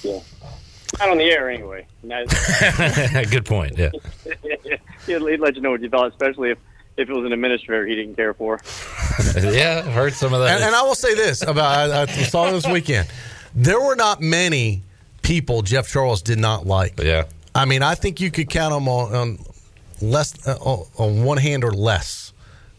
[0.04, 0.20] Yeah.
[0.98, 1.86] Not on the air anyway.
[3.30, 3.76] Good point.
[3.76, 3.90] Yeah.
[5.06, 6.58] he'd, he'd let you know what you thought, especially if,
[6.96, 8.60] if it was an administrator he didn't care for.
[9.36, 10.56] yeah, I've heard some of that.
[10.56, 13.08] And, and I will say this about I, I saw this weekend.
[13.54, 14.82] There were not many
[15.22, 17.00] people Jeff Charles did not like.
[17.00, 17.24] Yeah.
[17.54, 19.38] I mean, I think you could count them on, on
[20.00, 22.32] less uh, on on one hand or less.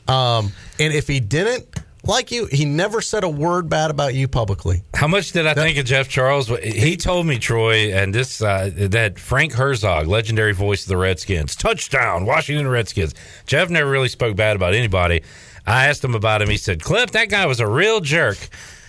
[0.07, 1.65] Um, and if he didn't
[2.07, 4.83] like you, he never said a word bad about you publicly.
[4.93, 6.47] How much did I think of Jeff Charles?
[6.59, 11.55] He told me, Troy, and this uh, that Frank Herzog, legendary voice of the Redskins,
[11.55, 13.13] touchdown, Washington Redskins.
[13.45, 15.23] Jeff never really spoke bad about anybody.
[15.67, 16.49] I asked him about him.
[16.49, 18.37] He said, "Clif, that guy was a real jerk."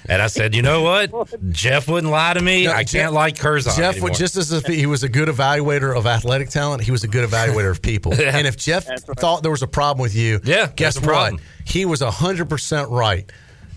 [0.08, 1.10] And I said, "You know what?
[1.50, 2.64] Jeff wouldn't lie to me.
[2.66, 5.08] No, I Jeff- can't like Herzog Jeff, anymore." would, just as if he was a
[5.08, 8.12] good evaluator of athletic talent, he was a good evaluator of people.
[8.18, 8.36] Yeah.
[8.36, 8.86] And if Jeff
[9.18, 11.34] thought there was a problem with you, Yeah, guess what?
[11.64, 13.30] He was hundred percent right.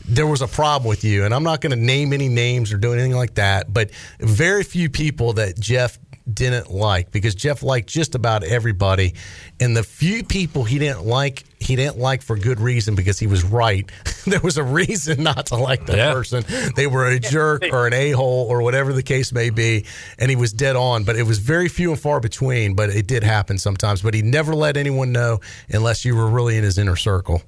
[0.07, 2.77] There was a problem with you, and I'm not going to name any names or
[2.77, 3.71] do anything like that.
[3.71, 5.99] But very few people that Jeff
[6.33, 9.13] didn't like because Jeff liked just about everybody,
[9.59, 13.27] and the few people he didn't like, he didn't like for good reason because he
[13.27, 13.89] was right.
[14.25, 16.13] there was a reason not to like that Yeah.
[16.13, 16.43] person.
[16.75, 19.85] They were a jerk or an a hole or whatever the case may be,
[20.17, 21.03] and he was dead on.
[21.03, 22.73] But it was very few and far between.
[22.75, 24.01] But it did happen sometimes.
[24.01, 25.39] But he never let anyone know
[25.69, 27.41] unless you were really in his inner circle.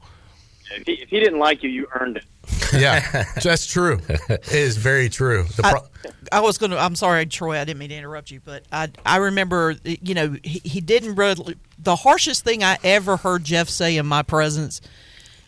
[0.75, 2.25] If he, if he didn't like you, you earned it.
[2.73, 3.99] Yeah, that's true.
[4.29, 5.43] It is very true.
[5.43, 6.77] The pro- I was going to.
[6.79, 7.57] I'm sorry, Troy.
[7.59, 9.75] I didn't mean to interrupt you, but I I remember.
[9.83, 11.55] You know, he, he didn't really.
[11.77, 14.81] The harshest thing I ever heard Jeff say in my presence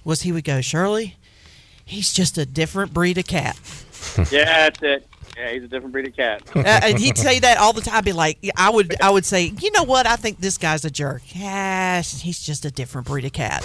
[0.03, 1.15] was he would go, Shirley,
[1.85, 3.59] he's just a different breed of cat.
[4.31, 5.07] yeah, that's it.
[5.37, 6.43] Yeah, he's a different breed of cat.
[6.55, 7.95] Uh, and he'd say that all the time.
[7.95, 10.05] I'd be like, I would, I would say, you know what?
[10.05, 11.23] I think this guy's a jerk.
[11.33, 13.63] Yeah, he's just a different breed of cat.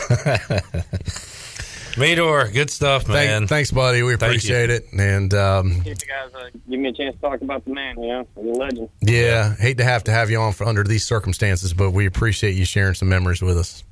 [1.99, 3.47] Meador, good stuff, Thank- man.
[3.47, 4.03] thanks, buddy.
[4.03, 4.27] We Thank you.
[4.29, 4.87] appreciate it.
[4.97, 8.01] And um, Give you guys uh, give me a chance to talk about the man.
[8.01, 8.89] You know, the legend.
[9.01, 12.53] yeah, hate to have to have you on for under these circumstances, but we appreciate
[12.53, 13.83] you sharing some memories with us.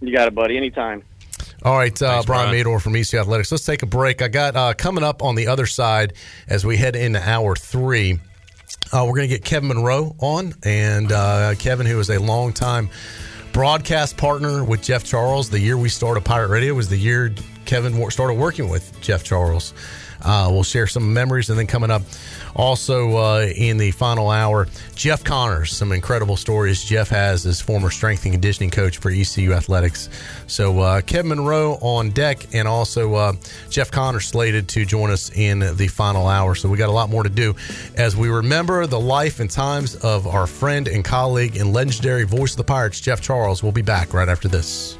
[0.00, 0.56] You got it, buddy.
[0.56, 1.02] Anytime.
[1.62, 2.56] All right, uh, Thanks, Brian Brian.
[2.56, 3.50] Meador from ECU Athletics.
[3.50, 4.20] Let's take a break.
[4.22, 6.12] I got uh, coming up on the other side
[6.48, 8.18] as we head into hour three.
[8.92, 12.88] Uh, we're going to get Kevin Monroe on, and uh, Kevin, who is a longtime
[13.52, 15.50] broadcast partner with Jeff Charles.
[15.50, 19.74] The year we started Pirate Radio was the year Kevin started working with Jeff Charles.
[20.22, 22.02] Uh, we'll share some memories, and then coming up
[22.54, 25.74] also uh, in the final hour, Jeff Connors.
[25.76, 30.08] Some incredible stories Jeff has as former strength and conditioning coach for ECU Athletics.
[30.46, 33.32] So uh, Kevin Monroe on deck, and also uh,
[33.68, 36.54] Jeff Connors slated to join us in the final hour.
[36.54, 37.54] So we got a lot more to do
[37.96, 42.52] as we remember the life and times of our friend and colleague and legendary voice
[42.52, 43.62] of the Pirates, Jeff Charles.
[43.62, 44.99] We'll be back right after this.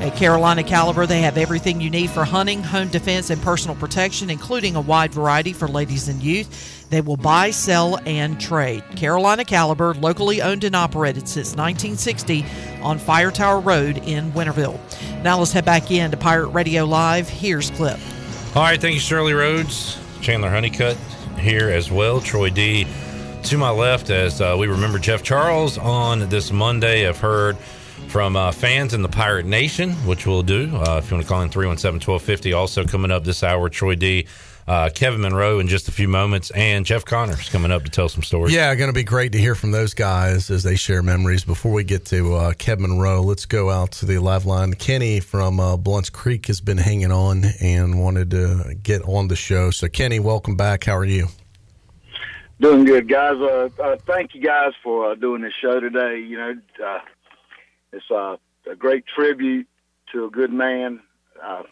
[0.00, 4.30] At Carolina Caliber, they have everything you need for hunting, home defense, and personal protection,
[4.30, 6.88] including a wide variety for ladies and youth.
[6.88, 8.82] They will buy, sell, and trade.
[8.96, 12.46] Carolina Caliber, locally owned and operated since 1960
[12.80, 14.80] on Fire Tower Road in Winterville.
[15.22, 17.28] Now let's head back in to Pirate Radio Live.
[17.28, 18.56] Here's Clif.
[18.56, 19.98] All right, thank you, Shirley Rhodes.
[20.22, 20.96] Chandler Honeycutt
[21.38, 22.22] here as well.
[22.22, 22.86] Troy D
[23.42, 27.06] to my left as uh, we remember Jeff Charles on this Monday.
[27.06, 27.58] I've heard
[28.10, 30.64] from uh, fans in the Pirate Nation, which we'll do.
[30.74, 32.52] Uh, if you want to call in 317 1250.
[32.52, 34.26] Also coming up this hour, Troy D.
[34.66, 38.08] Uh, Kevin Monroe in just a few moments, and Jeff Connors coming up to tell
[38.08, 38.54] some stories.
[38.54, 41.44] Yeah, going to be great to hear from those guys as they share memories.
[41.44, 44.74] Before we get to uh, Kevin Monroe, let's go out to the live line.
[44.74, 49.36] Kenny from uh, Blounts Creek has been hanging on and wanted to get on the
[49.36, 49.70] show.
[49.70, 50.84] So, Kenny, welcome back.
[50.84, 51.28] How are you?
[52.60, 53.36] Doing good, guys.
[53.36, 56.20] Uh, uh, thank you guys for uh, doing this show today.
[56.20, 56.54] You know,
[56.84, 56.98] uh,
[57.92, 58.36] it's uh,
[58.70, 59.66] a great tribute
[60.12, 61.00] to a good man.
[61.42, 61.62] Uh,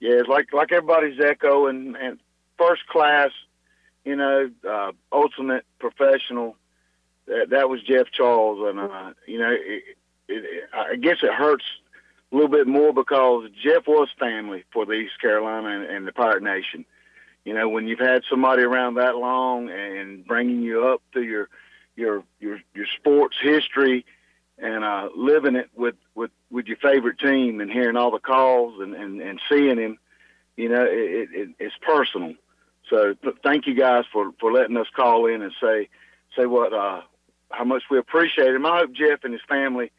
[0.00, 2.18] yeah, it's like like everybody's echo and, and
[2.58, 3.30] first class.
[4.04, 6.56] You know, uh, ultimate professional.
[7.26, 9.82] That, that was Jeff Charles, and uh, you know, it,
[10.28, 11.64] it, I guess it hurts
[12.32, 16.12] a little bit more because Jeff was family for the East Carolina and, and the
[16.12, 16.84] Pirate Nation.
[17.44, 21.48] You know, when you've had somebody around that long and bringing you up to your
[21.96, 24.06] your your your sports history
[24.60, 28.80] and uh, living it with, with, with your favorite team and hearing all the calls
[28.80, 29.98] and, and, and seeing him,
[30.56, 32.34] you know, it, it, it's personal.
[32.88, 35.88] So thank you guys for, for letting us call in and say
[36.36, 37.02] say what uh,
[37.50, 38.66] how much we appreciate him.
[38.66, 39.90] I hope Jeff and his family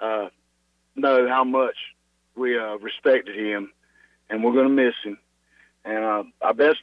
[0.00, 0.28] uh,
[0.94, 1.76] know how much
[2.34, 3.72] we uh, respected him,
[4.30, 5.18] and we're going to miss him.
[5.84, 6.82] And uh, I best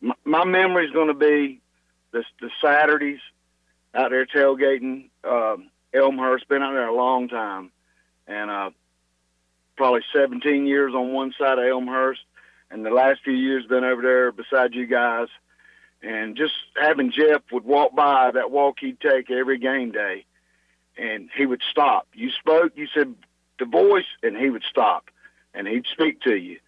[0.00, 1.60] my, my memory is going to be
[2.12, 3.20] the the Saturdays
[3.94, 5.10] out there tailgating.
[5.24, 6.48] Um, Elmhurst.
[6.48, 7.70] Been out there a long time,
[8.26, 8.70] and uh,
[9.76, 12.20] probably 17 years on one side of Elmhurst,
[12.70, 15.28] and the last few years been over there beside you guys.
[16.02, 20.24] And just having Jeff would walk by that walk he'd take every game day,
[20.96, 22.08] and he would stop.
[22.12, 23.14] You spoke, you said
[23.58, 25.10] the voice, and he would stop,
[25.54, 26.58] and he'd speak to you.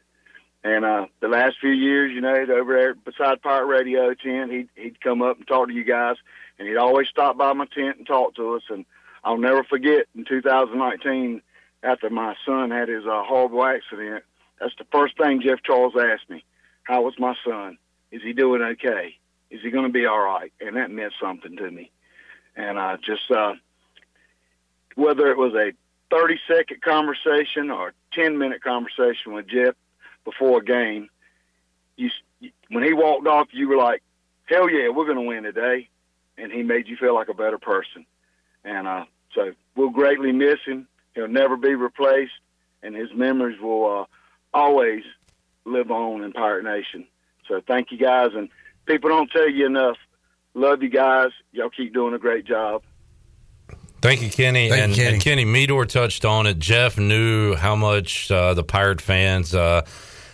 [0.62, 4.68] And uh, the last few years, you know, over there beside Pirate Radio tent, he'd
[4.76, 6.16] he'd come up and talk to you guys,
[6.58, 8.62] and he'd always stop by my tent and talk to us.
[8.70, 8.86] And
[9.24, 11.40] I'll never forget in 2019,
[11.82, 14.24] after my son had his uh, horrible accident,
[14.60, 16.44] that's the first thing Jeff Charles asked me.
[16.82, 17.78] How was my son?
[18.10, 19.16] Is he doing okay?
[19.50, 20.52] Is he going to be all right?
[20.60, 21.90] And that meant something to me.
[22.56, 23.54] And I just, uh,
[24.94, 25.72] whether it was a
[26.10, 29.74] 30 second conversation or 10 minute conversation with Jeff
[30.24, 31.08] before a game,
[31.96, 32.10] you,
[32.68, 34.02] when he walked off, you were like,
[34.46, 35.88] hell yeah, we're going to win today.
[36.36, 38.06] And he made you feel like a better person.
[38.64, 39.04] And uh,
[39.34, 40.86] so we'll greatly miss him.
[41.14, 42.32] He'll never be replaced,
[42.82, 44.04] and his memories will uh,
[44.52, 45.02] always
[45.64, 47.06] live on in Pirate Nation.
[47.48, 48.48] So thank you guys, and
[48.86, 49.96] people don't tell you enough.
[50.54, 51.30] Love you guys.
[51.52, 52.82] Y'all keep doing a great job.
[54.00, 54.68] Thank you, Kenny.
[54.68, 55.14] Thank you, and, Kenny.
[55.14, 56.58] and Kenny Meador touched on it.
[56.58, 59.82] Jeff knew how much uh, the Pirate fans, uh,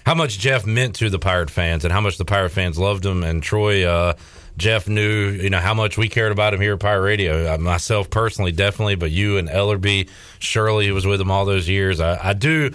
[0.05, 3.07] how much Jeff meant to the Pirate fans, and how much the Pirate fans loved
[3.07, 3.23] him.
[3.23, 4.15] And Troy, uh,
[4.61, 7.55] Jeff knew, you know, how much we cared about him here at Pirate Radio.
[7.55, 10.09] Uh, myself personally, definitely, but you and Ellerby,
[10.39, 11.99] Shirley, who was with him all those years.
[11.99, 12.71] I, I do,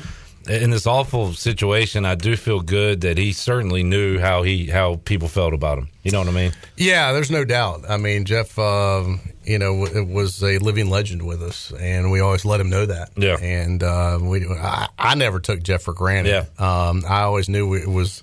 [0.49, 4.97] in this awful situation, I do feel good that he certainly knew how he how
[5.05, 5.89] people felt about him.
[6.03, 6.51] You know what I mean?
[6.75, 7.85] Yeah, there's no doubt.
[7.89, 12.19] I mean, Jeff, um, you know, w- was a living legend with us, and we
[12.19, 13.11] always let him know that.
[13.15, 13.37] Yeah.
[13.37, 16.29] And uh, we, I, I never took Jeff for granted.
[16.29, 16.45] Yeah.
[16.89, 18.21] Um, I always knew it was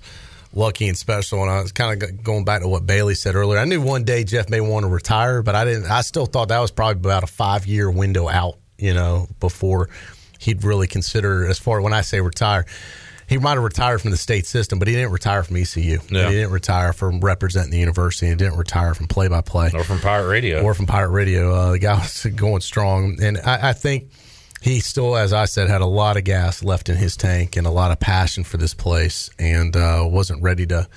[0.53, 1.41] lucky and special.
[1.41, 3.59] And I was kind of going back to what Bailey said earlier.
[3.59, 5.89] I knew one day Jeff may want to retire, but I didn't.
[5.89, 8.57] I still thought that was probably about a five year window out.
[8.77, 9.89] You know, before
[10.39, 12.65] he'd really consider as far as when I say retire.
[13.25, 15.99] He might have retired from the state system, but he didn't retire from ECU.
[16.09, 16.27] Yeah.
[16.27, 18.27] He didn't retire from representing the university.
[18.27, 20.61] He didn't retire from play by play Or from Pirate Radio.
[20.61, 21.53] or from Pirate Radio.
[21.53, 24.09] Uh, the guy was going strong, and I, I think
[24.63, 27.67] he still, as I said, had a lot of gas left in his tank and
[27.67, 30.87] a lot of passion for this place, and uh, wasn't ready to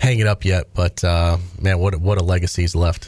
[0.00, 0.68] hang it up yet.
[0.74, 3.04] But uh, man, what what a legacy he's left.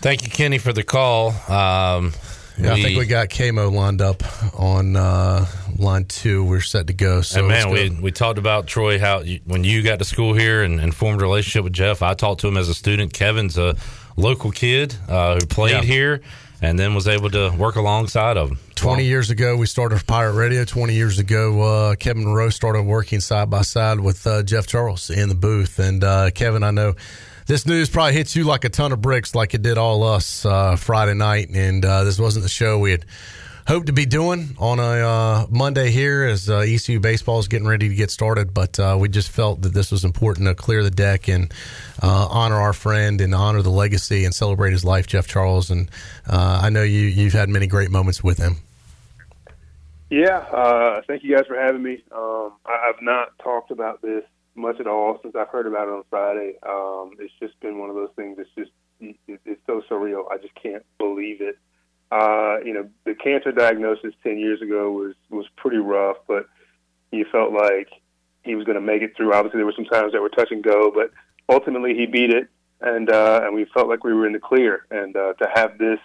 [0.00, 1.28] Thank you, Kenny, for the call.
[1.50, 2.12] Um,
[2.58, 4.22] Yeah, I think we got Kamo lined up
[4.58, 5.46] on uh,
[5.78, 6.44] line two.
[6.44, 7.20] We're set to go.
[7.22, 10.32] So and man, we we talked about Troy how you, when you got to school
[10.34, 12.02] here and, and formed a relationship with Jeff.
[12.02, 13.12] I talked to him as a student.
[13.12, 13.76] Kevin's a
[14.16, 15.82] local kid uh, who played Yeah.
[15.82, 16.20] here
[16.62, 18.58] and then was able to work alongside of him.
[18.74, 20.64] 20 years ago, we started Pirate Radio.
[20.64, 25.10] 20 years ago, uh, Kevin Rowe started working side by side with uh, Jeff Charles
[25.10, 25.78] in the booth.
[25.78, 26.94] And uh, Kevin, I know
[27.46, 30.46] this news probably hits you like a ton of bricks, like it did all us
[30.46, 31.50] uh, Friday night.
[31.50, 33.04] And uh, this wasn't the show we had
[33.66, 37.66] hoped to be doing on a uh, Monday here as uh, ECU baseball is getting
[37.66, 38.54] ready to get started.
[38.54, 41.52] But uh, we just felt that this was important to clear the deck and
[42.02, 45.70] uh, honor our friend and honor the legacy and celebrate his life, Jeff Charles.
[45.70, 45.90] And
[46.28, 48.56] uh, I know you you've had many great moments with him.
[50.10, 52.02] Yeah, uh, thank you guys for having me.
[52.10, 54.24] Um, I, I've not talked about this
[54.56, 56.54] much at all since I've heard about it on Friday.
[56.66, 60.24] Um, it's just been one of those things that's just it, it's so surreal.
[60.30, 61.58] I just can't believe it.
[62.10, 66.46] Uh, you know, the cancer diagnosis ten years ago was was pretty rough, but
[67.12, 67.88] you felt like
[68.42, 69.32] he was going to make it through.
[69.32, 71.10] Obviously, there were some times that were touch and go, but
[71.48, 72.48] ultimately he beat it,
[72.80, 74.86] and uh, and we felt like we were in the clear.
[74.90, 75.98] And uh, to have this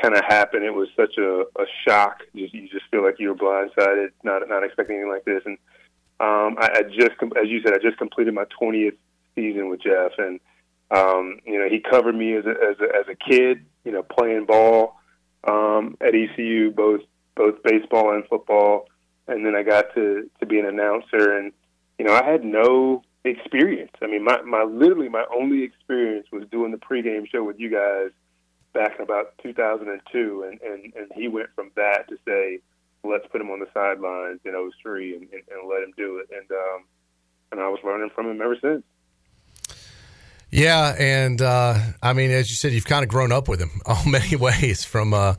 [0.00, 2.20] kind of happen, it was such a, a shock.
[2.32, 5.42] You, you just feel like you were blindsided, not not expecting anything like this.
[5.44, 5.58] And
[6.20, 8.96] um, I, I just, as you said, I just completed my 20th
[9.34, 10.40] season with Jeff, and
[10.90, 14.02] um, you know he covered me as a, as a as a kid, you know,
[14.02, 14.94] playing ball
[15.44, 17.02] um, at ECU, both
[17.34, 18.88] both baseball and football,
[19.26, 21.52] and then I got to to be an announcer, and
[21.98, 23.92] you know I had no experience.
[24.02, 27.70] I mean, my my literally my only experience was doing the pregame show with you
[27.70, 28.10] guys
[28.72, 32.60] back in about 2002, and and and he went from that to say,
[33.04, 34.52] let's put him on the sidelines in
[34.82, 36.84] 03 and, and, and let him do it, and um,
[37.52, 38.82] and I was learning from him ever since.
[40.50, 43.70] Yeah, and uh, I mean, as you said, you've kind of grown up with him
[43.86, 45.34] all many ways from uh,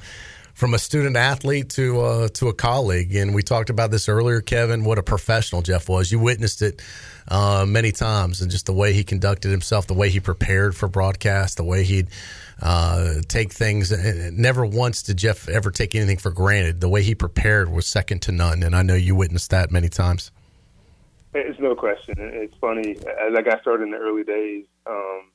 [0.54, 3.16] from a student athlete to uh, to a colleague.
[3.16, 4.84] And we talked about this earlier, Kevin.
[4.84, 6.12] What a professional Jeff was.
[6.12, 6.82] You witnessed it
[7.28, 10.88] uh, many times, and just the way he conducted himself, the way he prepared for
[10.88, 12.08] broadcast, the way he'd
[12.62, 13.92] uh, take things.
[14.32, 16.82] Never once did Jeff ever take anything for granted.
[16.82, 19.90] The way he prepared was second to none, and I know you witnessed that many
[19.90, 20.30] times.
[21.34, 22.16] It's no question.
[22.18, 22.92] It's funny.
[22.92, 25.32] As I got started in the early days, um,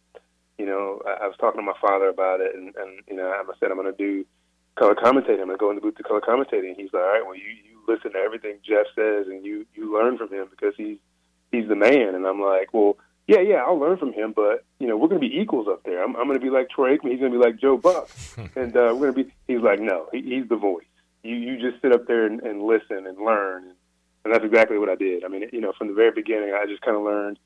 [0.58, 3.28] you know, I, I was talking to my father about it, and, and you know,
[3.28, 4.24] I said I'm going to do
[4.76, 5.40] color commentating.
[5.40, 6.68] I'm going to go in the booth to color commentating.
[6.68, 9.66] And he's like, all right, well, you you listen to everything Jeff says, and you
[9.74, 10.98] you learn from him because he's
[11.52, 12.14] he's the man.
[12.14, 15.20] And I'm like, well, yeah, yeah, I'll learn from him, but you know, we're going
[15.20, 16.02] to be equals up there.
[16.02, 17.10] I'm, I'm going to be like Troy Aikman.
[17.10, 18.10] He's going to be like Joe Buck,
[18.56, 19.34] and uh, we're going to be.
[19.48, 20.86] He's like, no, he, he's the voice.
[21.22, 23.64] You you just sit up there and, and listen and learn.
[23.64, 23.74] And,
[24.24, 25.22] and that's exactly what I did.
[25.22, 27.38] I mean, you know, from the very beginning, I just kind of learned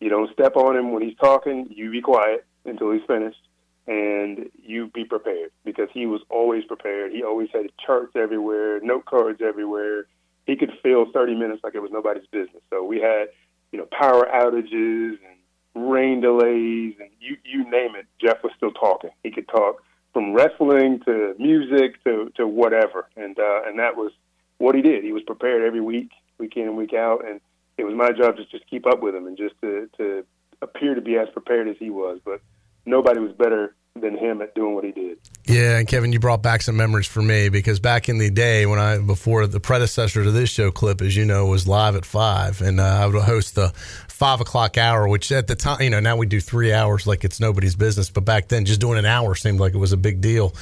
[0.00, 1.68] you don't step on him when he's talking.
[1.70, 3.40] You be quiet until he's finished,
[3.86, 7.12] and you be prepared because he was always prepared.
[7.12, 10.06] He always had charts everywhere, note cards everywhere.
[10.46, 12.62] He could fill 30 minutes like it was nobody's business.
[12.70, 13.28] So we had,
[13.72, 15.38] you know, power outages and
[15.74, 18.06] rain delays, and you you name it.
[18.20, 19.10] Jeff was still talking.
[19.22, 24.12] He could talk from wrestling to music to to whatever, and uh, and that was
[24.58, 25.04] what he did.
[25.04, 27.40] He was prepared every week, week in and week out, and
[27.78, 30.24] it was my job to just keep up with him and just to, to
[30.62, 32.20] appear to be as prepared as he was.
[32.24, 32.40] But
[32.86, 35.18] nobody was better than him at doing what he did.
[35.46, 38.66] Yeah, and Kevin, you brought back some memories for me because back in the day
[38.66, 42.04] when I before the predecessor to this show, Clif, as you know, was live at
[42.04, 43.68] five, and uh, I would host the
[44.08, 47.24] five o'clock hour, which at the time, you know, now we do three hours like
[47.24, 49.96] it's nobody's business, but back then, just doing an hour seemed like it was a
[49.96, 50.54] big deal.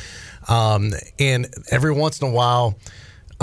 [0.49, 2.79] Um, and every once in a while.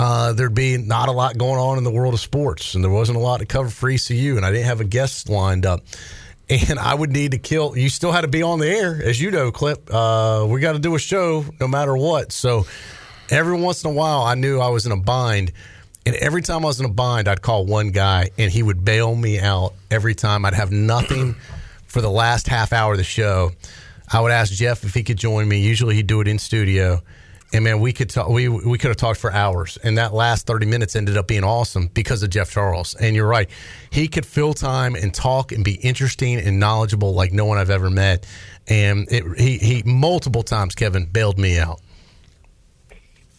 [0.00, 2.90] Uh, there'd be not a lot going on in the world of sports, and there
[2.90, 5.82] wasn't a lot to cover for ECU, and I didn't have a guest lined up
[6.68, 7.76] and I would need to kill.
[7.76, 9.78] You still had to be on the air, as you know, Clif.
[9.90, 12.32] Uh, we got to do a show no matter what.
[12.32, 12.66] So
[13.28, 15.52] every once in a while, I knew I was in a bind.
[16.04, 18.84] And every time I was in a bind, I'd call one guy and he would
[18.84, 20.44] bail me out every time.
[20.44, 21.36] I'd have nothing
[21.86, 23.52] for the last half hour of the show.
[24.12, 25.60] I would ask Jeff if he could join me.
[25.60, 27.00] Usually he'd do it in studio.
[27.52, 28.28] And man, we could talk.
[28.28, 31.42] We we could have talked for hours, and that last thirty minutes ended up being
[31.42, 32.94] awesome because of Jeff Charles.
[32.94, 33.50] And you're right,
[33.90, 37.70] he could fill time and talk and be interesting and knowledgeable like no one I've
[37.70, 38.24] ever met.
[38.68, 41.80] And it, he he multiple times, Kevin bailed me out.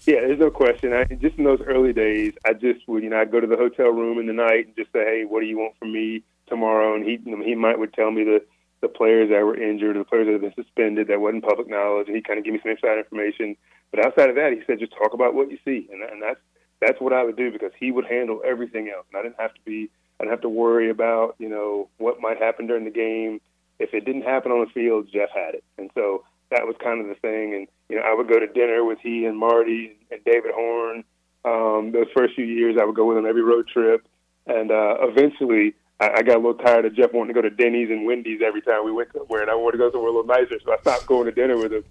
[0.05, 0.93] Yeah, there's no question.
[0.93, 3.55] I, just in those early days, I just would, you know, I'd go to the
[3.55, 6.23] hotel room in the night and just say, "Hey, what do you want from me
[6.47, 8.43] tomorrow?" And he, he might would tell me the
[8.81, 11.69] the players that were injured, or the players that had been suspended that wasn't public
[11.69, 13.55] knowledge, he kind of give me some inside information.
[13.91, 16.39] But outside of that, he said, just talk about what you see, and, and that's
[16.79, 19.53] that's what I would do because he would handle everything else, and I didn't have
[19.53, 19.89] to be,
[20.19, 23.39] I didn't have to worry about, you know, what might happen during the game.
[23.79, 27.01] If it didn't happen on the field, Jeff had it, and so that was kind
[27.01, 27.53] of the thing.
[27.53, 31.03] And you know, I would go to dinner with he and Marty and David Horn,
[31.43, 34.05] Um, those first few years, I would go with him every road trip,
[34.45, 37.89] and uh, eventually, I, got a little tired of Jeff wanting to go to Denny's
[37.89, 40.27] and Wendy's every time we went somewhere, and I wanted to go somewhere a little
[40.27, 41.83] nicer, so I stopped going to dinner with him.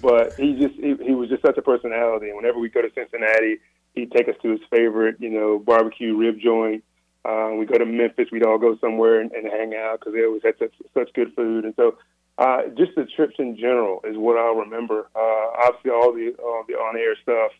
[0.00, 2.90] But he just he, he was just such a personality, and whenever we go to
[2.94, 3.58] Cincinnati,
[3.94, 6.84] he'd take us to his favorite, you know, barbecue rib joint.
[7.24, 10.24] Uh, we go to Memphis, we'd all go somewhere and, and hang out because they
[10.24, 11.96] always had such such good food, and so
[12.36, 15.08] uh, just the trips in general is what I'll remember.
[15.14, 17.52] Uh, obviously, all the uh, the on air stuff,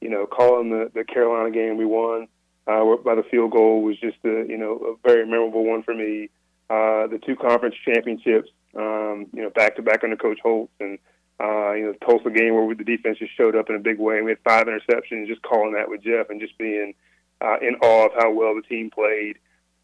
[0.00, 2.28] you know, calling the the Carolina game we won
[2.66, 5.94] uh, by the field goal was just a you know a very memorable one for
[5.94, 6.30] me.
[6.70, 10.98] Uh, the two conference championships, um, you know, back to back under Coach Holtz, and
[11.42, 13.98] uh, you know, the Tulsa game where the defense just showed up in a big
[13.98, 14.22] way.
[14.22, 15.26] We had five interceptions.
[15.26, 16.94] Just calling that with Jeff and just being
[17.40, 19.38] uh, in awe of how well the team played,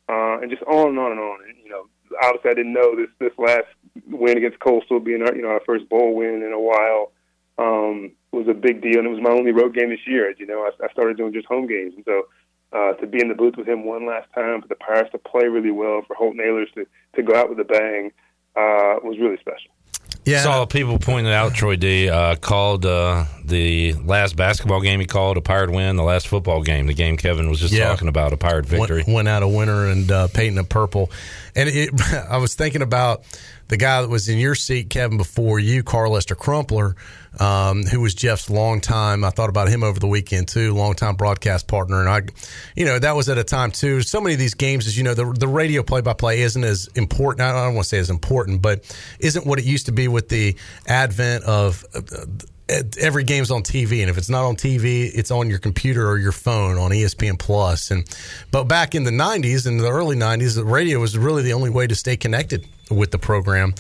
[0.09, 1.41] uh, and just on and on and on.
[1.49, 1.87] And you know,
[2.23, 3.67] obviously I didn't know this this last
[4.07, 7.11] win against Coastal being our you know our first bowl win in a while
[7.59, 10.33] um, was a big deal, and it was my only road game this year.
[10.39, 12.29] You know, I, I started doing just home games, and so
[12.73, 15.19] uh, to be in the booth with him one last time, for the Pirates to
[15.19, 16.87] play really well, for Holton Ahlers to
[17.17, 18.13] to go out with a bang,
[18.55, 19.73] uh, was really special.
[20.29, 20.43] Yeah.
[20.43, 25.39] Saw people pointing out Troy D uh, called uh, the last basketball game he called
[25.39, 27.89] a Pirate win, the last football game, the game Kevin was just yeah.
[27.89, 29.05] talking about, a Pirate victory.
[29.05, 31.11] Went, went out a winner and uh, painting a purple.
[31.57, 31.91] And it,
[32.31, 33.25] I was thinking about
[33.69, 36.95] the guy that was in your seat, Kevin, before you, Carlester Crumpler,
[37.39, 39.25] um, who was Jeff's long time.
[39.25, 42.23] I thought about him over the weekend too, long time broadcast partner, and I,
[42.75, 44.03] you know, that was at a time too.
[44.03, 46.65] So many of these games, as you know, the the radio play by play isn't
[46.65, 47.43] as important.
[47.43, 48.85] I don't want to say as important, but
[49.21, 50.57] isn't what it used to be with the
[50.87, 51.85] advent of.
[51.95, 52.01] Uh,
[52.69, 56.19] every game's on TV, and if it's not on TV, it's on your computer or
[56.19, 57.91] your phone on ESPN Plus.
[57.91, 58.05] And
[58.51, 61.71] but back in the '90s, in the early '90s, the radio was really the only
[61.71, 63.75] way to stay connected with the program.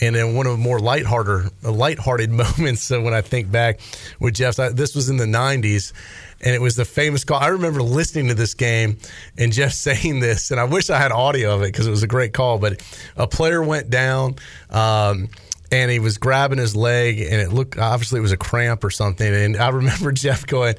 [0.00, 3.80] And then one of the more lighthearted, lighthearted moments uh, when I think back
[4.18, 5.92] with Jeff, this was in the '90s,
[6.40, 7.38] and it was the famous call.
[7.38, 8.98] I remember listening to this game
[9.36, 12.02] and Jeff saying this, and I wish I had audio of it because it was
[12.02, 12.58] a great call.
[12.58, 12.82] But
[13.16, 14.36] a player went down.
[14.70, 15.28] Um,
[15.72, 18.90] and he was grabbing his leg, and it looked obviously it was a cramp or
[18.90, 19.32] something.
[19.32, 20.74] And I remember Jeff going,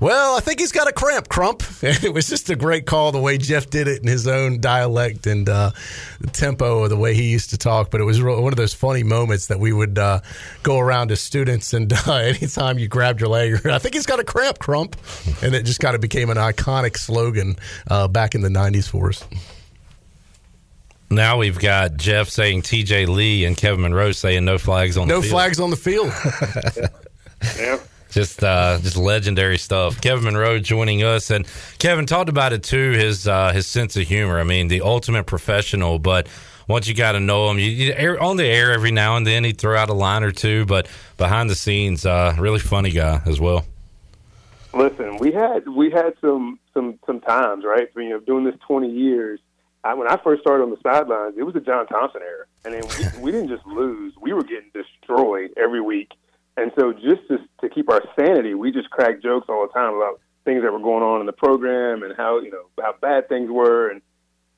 [0.00, 3.12] "Well, I think he's got a cramp, Crump." And it was just a great call
[3.12, 5.70] the way Jeff did it in his own dialect and uh,
[6.20, 7.90] the tempo of the way he used to talk.
[7.90, 10.20] But it was one of those funny moments that we would uh,
[10.62, 14.20] go around to students, and uh, anytime you grabbed your leg, I think he's got
[14.20, 14.96] a cramp, Crump,
[15.42, 17.56] and it just kind of became an iconic slogan
[17.88, 19.24] uh, back in the '90s for us.
[21.10, 23.06] Now we've got Jeff saying T.J.
[23.06, 25.32] Lee and Kevin Monroe saying no flags on no the field.
[25.32, 26.12] No flags on the field.
[27.58, 27.78] yeah.
[28.10, 30.00] Just uh, just legendary stuff.
[30.00, 31.46] Kevin Monroe joining us, and
[31.78, 32.92] Kevin talked about it too.
[32.92, 34.38] His uh, his sense of humor.
[34.38, 35.98] I mean, the ultimate professional.
[35.98, 36.26] But
[36.68, 39.26] once you got to know him, you, you air, on the air every now and
[39.26, 42.90] then he'd throw out a line or two, but behind the scenes, uh, really funny
[42.90, 43.64] guy as well.
[44.74, 47.88] Listen, we had we had some some some times, right?
[47.96, 49.40] You know, doing this twenty years
[49.88, 52.74] I, when I first started on the sidelines, it was the John Thompson era, and
[52.74, 56.12] then we, we didn't just lose; we were getting destroyed every week.
[56.58, 59.94] And so, just to, to keep our sanity, we just cracked jokes all the time
[59.94, 63.30] about things that were going on in the program and how you know how bad
[63.30, 64.02] things were, and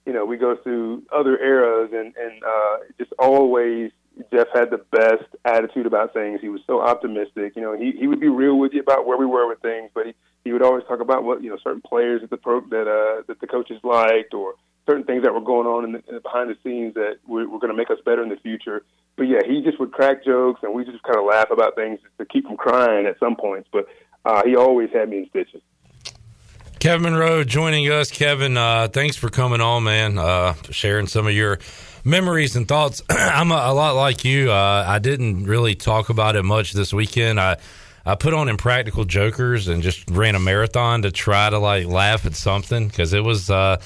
[0.04, 3.92] you know we go through other eras, and and uh, just always
[4.34, 6.40] Jeff had the best attitude about things.
[6.40, 7.54] He was so optimistic.
[7.54, 9.90] You know, he he would be real with you about where we were with things,
[9.94, 12.62] but he he would always talk about what you know certain players that the pro
[12.62, 14.54] that uh that the coaches liked or
[14.90, 17.48] certain things that were going on in the, in the behind the scenes that were,
[17.48, 18.82] were going to make us better in the future.
[19.16, 22.00] But yeah, he just would crack jokes, and we just kind of laugh about things
[22.18, 23.68] to keep from crying at some points.
[23.72, 23.86] But
[24.24, 25.62] uh, he always had me in stitches.
[26.80, 28.10] Kevin Monroe joining us.
[28.10, 30.18] Kevin, uh, thanks for coming on, man.
[30.18, 31.58] Uh, sharing some of your
[32.04, 33.02] memories and thoughts.
[33.10, 34.50] I'm a, a, lot like you.
[34.50, 37.38] Uh, I didn't really talk about it much this weekend.
[37.38, 37.58] I
[38.06, 42.24] I put on Impractical Jokers and just ran a marathon to try to like laugh
[42.24, 43.80] at something because it was uh,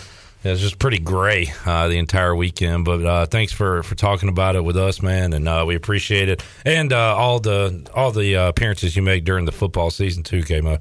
[0.44, 2.84] it was just pretty gray uh, the entire weekend.
[2.84, 6.28] But uh, thanks for, for talking about it with us, man, and uh, we appreciate
[6.28, 6.44] it.
[6.64, 10.40] And uh, all the all the uh, appearances you make during the football season too,
[10.40, 10.78] Kmo.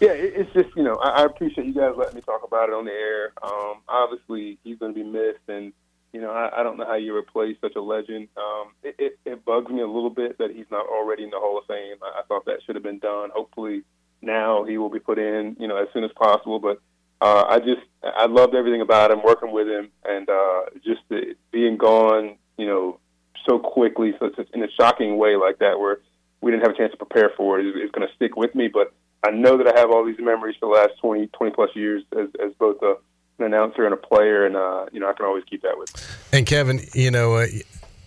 [0.00, 2.74] Yeah, it's just you know I, I appreciate you guys letting me talk about it
[2.74, 3.32] on the air.
[3.42, 5.72] Um, obviously, he's going to be missed, and
[6.12, 8.28] you know I, I don't know how you replace such a legend.
[8.36, 11.38] Um, it, it, it bugs me a little bit that he's not already in the
[11.38, 11.96] Hall of Fame.
[12.02, 13.30] I, I thought that should have been done.
[13.32, 13.84] Hopefully,
[14.20, 16.58] now he will be put in, you know, as soon as possible.
[16.58, 16.80] But
[17.24, 21.34] uh, I just I loved everything about him, working with him, and uh, just the,
[21.50, 23.00] being gone, you know,
[23.48, 26.00] so quickly, so in a shocking way like that, where
[26.42, 27.64] we didn't have a chance to prepare for it.
[27.64, 28.68] it, is, is going to stick with me.
[28.68, 28.92] But
[29.26, 32.02] I know that I have all these memories for the last 20, 20 plus years
[32.12, 32.96] as, as both a,
[33.38, 35.96] an announcer and a player, and uh, you know, I can always keep that with.
[35.96, 36.38] Me.
[36.38, 37.36] And Kevin, you know.
[37.36, 37.46] Uh,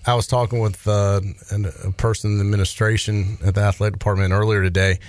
[0.06, 1.19] I was talking with uh,
[1.52, 4.99] a person in the administration at the athletic department earlier today,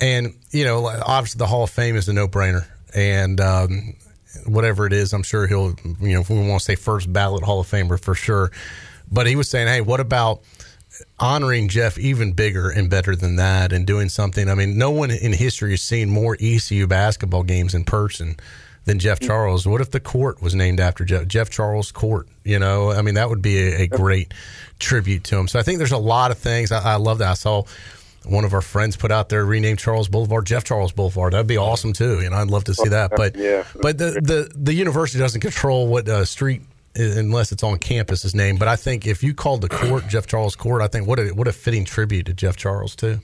[0.00, 3.94] And you know, obviously, the Hall of Fame is a no brainer, and um,
[4.46, 7.44] whatever it is, I'm sure he'll you know if we want to say first ballot
[7.44, 8.50] Hall of Famer for sure.
[9.10, 10.42] But he was saying, hey, what about
[11.18, 14.48] honoring Jeff even bigger and better than that and doing something.
[14.48, 18.36] I mean, no one in history has seen more ECU basketball games in person
[18.84, 19.66] than Jeff Charles.
[19.66, 22.26] What if the court was named after Jeff, Jeff Charles Court?
[22.44, 24.32] You know, I mean, that would be a, a great
[24.78, 25.48] tribute to him.
[25.48, 26.72] So I think there's a lot of things.
[26.72, 27.30] I, I love that.
[27.30, 27.64] I saw
[28.28, 31.32] one of our friends put out there renamed Charles Boulevard Jeff Charles Boulevard.
[31.32, 32.20] That'd be awesome too.
[32.20, 33.12] You know, I'd love to see that.
[33.16, 33.64] But Yeah.
[33.80, 36.62] but the the the university doesn't control what uh, street
[36.94, 38.58] unless it's on campus is named.
[38.58, 41.28] But I think if you called the court Jeff Charles Court, I think what a
[41.28, 43.20] what a fitting tribute to Jeff Charles too.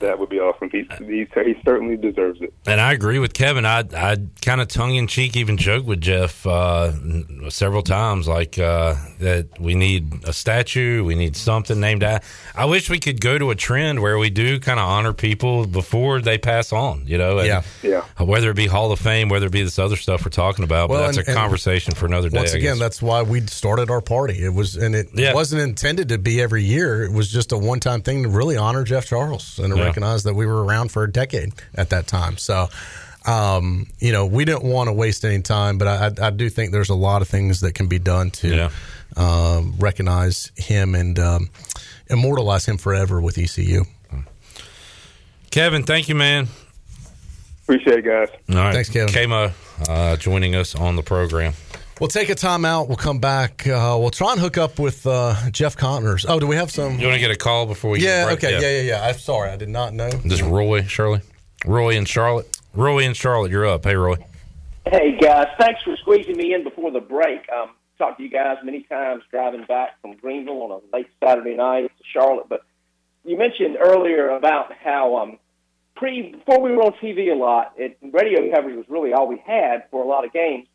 [0.00, 0.70] That would be awesome.
[0.70, 2.52] He, he, he certainly deserves it.
[2.66, 3.64] And I agree with Kevin.
[3.66, 6.92] I I kind of tongue in cheek even joke with Jeff uh,
[7.50, 12.26] several times, like uh, that we need a statue, we need something named after.
[12.54, 15.66] I wish we could go to a trend where we do kind of honor people
[15.66, 17.06] before they pass on.
[17.06, 17.62] You know, and Yeah.
[17.82, 18.04] Yeah.
[18.24, 20.88] Whether it be Hall of Fame, whether it be this other stuff we're talking about,
[20.88, 22.38] Well, but that's and- a conversation for another day.
[22.38, 24.44] Once again, that's why we started our party.
[24.44, 25.34] It was, and it Yeah.
[25.34, 27.02] wasn't intended to be every year.
[27.04, 29.88] It was just a one time thing to really honor Jeff Charles and to Yeah.
[29.88, 32.36] recognize that we were around for a decade at that time.
[32.38, 32.68] So,
[33.26, 36.50] um, you know, we didn't want to waste any time, but I, I, I do
[36.50, 38.70] think there's a lot of things that can be done to Yeah.
[39.16, 41.50] um, recognize him and um,
[42.08, 43.84] immortalize him forever with ECU.
[45.50, 46.48] Kevin, thank you, man.
[47.62, 48.28] Appreciate it, guys.
[48.50, 49.14] All right, Thanks, Kevin.
[49.14, 49.52] Kama
[49.88, 51.54] uh, joining us on the program.
[52.00, 52.88] We'll take a time out.
[52.88, 53.66] We'll come back.
[53.66, 56.26] Uh, we'll try and hook up with uh, Jeff Connors.
[56.28, 56.98] Oh, do we have some?
[56.98, 58.00] You want to get a call before we?
[58.00, 58.44] Yeah, get a break?
[58.44, 58.52] okay.
[58.60, 59.08] Yeah, yeah, yeah.
[59.08, 59.50] I'm sorry.
[59.50, 60.10] I did not know.
[60.10, 61.20] This is Roy, Shirley,
[61.64, 62.60] Roy and Charlotte.
[62.74, 63.84] Roy and Charlotte, you're up.
[63.84, 64.16] Hey, Roy.
[64.86, 67.48] Hey guys, thanks for squeezing me in before the break.
[67.50, 71.54] Um, talked to you guys many times driving back from Greenville on a late Saturday
[71.54, 72.48] night to Charlotte.
[72.50, 72.62] But
[73.24, 75.38] you mentioned earlier about how um,
[75.96, 79.42] pre before we were on TV a lot, it, radio coverage was really all we
[79.46, 80.66] had for a lot of games.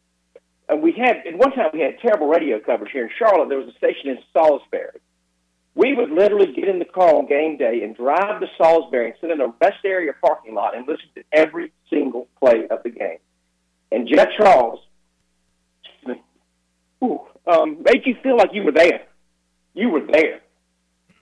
[0.69, 3.49] And we had at one time we had terrible radio coverage here in Charlotte.
[3.49, 5.01] There was a station in Salisbury.
[5.73, 9.15] We would literally get in the car on game day and drive to Salisbury and
[9.19, 12.89] sit in a rest area parking lot and listen to every single play of the
[12.89, 13.17] game.
[13.91, 14.79] And Jeff Charles
[17.03, 19.07] ooh, um, made you feel like you were there.
[19.73, 20.41] You were there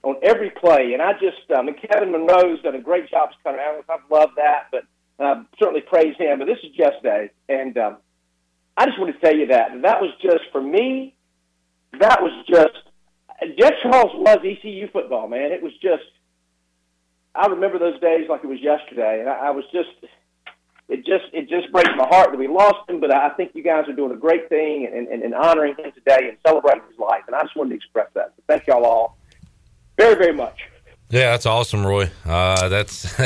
[0.03, 0.93] on every play.
[0.93, 3.89] And I just, um, and Kevin Monroe's done a great job as color analyst.
[3.89, 4.83] I've loved that, but
[5.23, 6.39] uh, certainly praise him.
[6.39, 7.29] But this is Jeff's day.
[7.47, 7.97] And um,
[8.77, 9.69] I just want to tell you that.
[9.81, 11.15] That was just, for me,
[11.99, 12.77] that was just,
[13.57, 15.51] Jeff Charles was ECU football, man.
[15.51, 16.03] It was just,
[17.33, 19.19] I remember those days like it was yesterday.
[19.19, 19.89] And I, I was just,
[20.89, 22.99] it just it just breaks my heart that we lost him.
[22.99, 25.91] But I think you guys are doing a great thing and, and, and honoring him
[25.91, 27.23] today and celebrating his life.
[27.27, 28.33] And I just wanted to express that.
[28.37, 29.17] So thank y'all all
[29.97, 30.57] very very much.
[31.09, 32.09] Yeah, that's awesome, Roy.
[32.25, 33.17] Uh, that's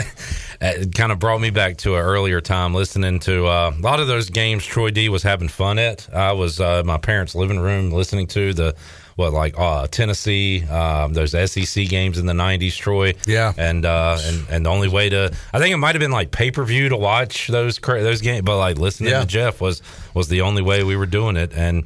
[0.61, 0.93] it.
[0.93, 4.07] Kind of brought me back to an earlier time listening to uh, a lot of
[4.07, 4.63] those games.
[4.63, 6.07] Troy D was having fun at.
[6.13, 8.75] I was uh, in my parents' living room listening to the
[9.15, 12.77] what like uh, Tennessee, um, those SEC games in the '90s.
[12.77, 13.51] Troy, Yeah.
[13.57, 16.29] and uh, and and the only way to, I think it might have been like
[16.29, 19.21] pay per view to watch those those games, but like listening Yeah.
[19.21, 19.81] to Jeff was
[20.13, 21.51] was the only way we were doing it.
[21.55, 21.85] And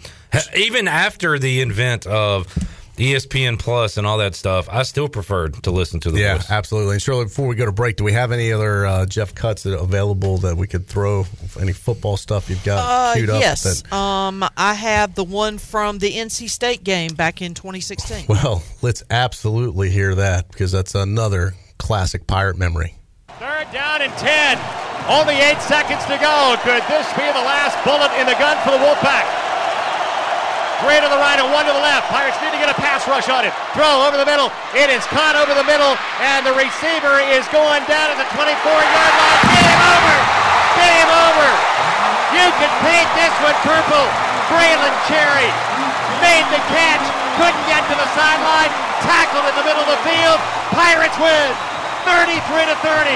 [0.58, 2.48] even after the invent of
[2.98, 6.50] ESPN Plus and all that stuff, I still preferred to listen to the Yeah, voice.
[6.50, 6.94] absolutely.
[6.94, 9.64] And Shirley, before we go to break, do we have any other uh, Jeff cuts
[9.64, 11.26] that available that we could throw?
[11.60, 13.42] Any football stuff you've got Uh, queued up?
[13.42, 13.64] yes.
[13.84, 18.26] That, Um, I have the one from the NC State game back in 2016.
[18.30, 22.96] well, let's absolutely hear that because that's another classic pirate memory.
[23.40, 24.58] Third down and 10.
[25.08, 26.56] Only eight seconds to go.
[26.64, 29.45] Could this be the last bullet in the gun for the Wolfpack?
[30.84, 32.12] Three to the right and one to the left.
[32.12, 33.56] Pirates need to get a pass rush on it.
[33.72, 34.52] Throw over the middle.
[34.76, 39.14] It is caught over the middle, and the receiver is going down at the 24-yard
[39.16, 39.42] line.
[39.56, 40.16] Game over.
[40.76, 41.50] Game over.
[42.36, 44.06] You can paint this one purple.
[44.52, 45.48] Bra'Lon Cherry
[46.20, 47.06] made the catch.
[47.40, 48.72] Couldn't get to the sideline.
[49.08, 50.40] Tackled in the middle of the field.
[50.76, 51.56] Pirates win.
[52.04, 52.36] 33
[52.68, 53.16] to 30.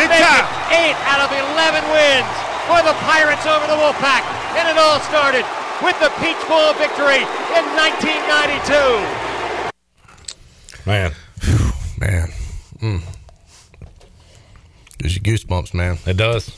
[0.00, 0.48] Big time.
[0.72, 2.32] Eight out of 11 wins
[2.64, 4.24] for the Pirates over the Wolfpack.
[4.56, 5.44] And it all started
[5.80, 7.22] with the Peach Bowl victory
[7.56, 9.72] in 1992.
[10.84, 11.12] Man,
[11.98, 12.28] man,
[12.78, 13.00] mm.
[14.98, 15.98] gives you goosebumps, man.
[16.06, 16.50] It does.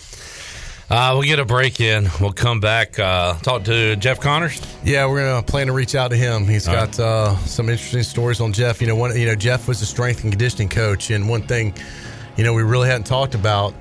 [0.91, 2.09] Uh, we'll get a break in.
[2.20, 2.99] We'll come back.
[2.99, 4.61] Uh, talk to Jeff Connors.
[4.85, 6.47] Yeah, we're gonna plan to reach out to him.
[6.47, 8.81] He's All got uh, some interesting stories on Jeff.
[8.81, 11.74] You know, one, you know, Jeff was a strength and conditioning coach, and one thing,
[12.36, 13.74] you know, we really hadn't talked about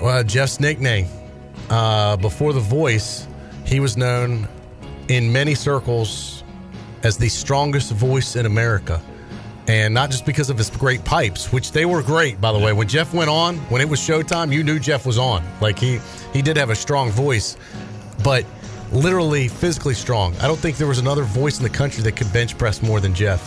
[0.00, 1.06] well, Jeff's nickname
[1.68, 3.26] uh, before the voice.
[3.64, 4.48] He was known
[5.10, 6.44] in many circles
[7.02, 9.02] as the strongest voice in America,
[9.66, 12.72] And not just because of his great pipes, which they were great, by the way.
[12.72, 15.44] When Jeff went on, when it was showtime, you knew Jeff was on.
[15.60, 16.00] Like he
[16.32, 17.56] he did have a strong voice,
[18.24, 18.44] but
[18.92, 20.34] literally physically strong.
[20.36, 23.00] I don't think there was another voice in the country that could bench press more
[23.00, 23.42] than Jeff.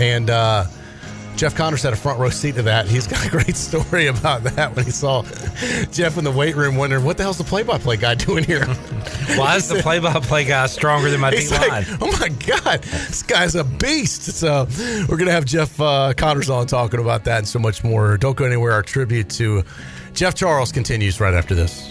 [0.00, 0.64] And uh,
[1.40, 2.86] Jeff Connors had a front row seat to that.
[2.86, 5.22] He's got a great story about that when he saw
[5.90, 8.44] Jeff in the weight room wondering, what the hell's the play by play guy doing
[8.44, 8.66] here?
[9.36, 11.70] Why is the play by play guy stronger than my D line?
[11.70, 14.24] Like, oh my God, this guy's a beast.
[14.24, 14.66] So
[15.08, 18.18] we're going to have Jeff uh, Connors on talking about that and so much more.
[18.18, 18.72] Don't go anywhere.
[18.72, 19.64] Our tribute to
[20.12, 21.90] Jeff Charles continues right after this.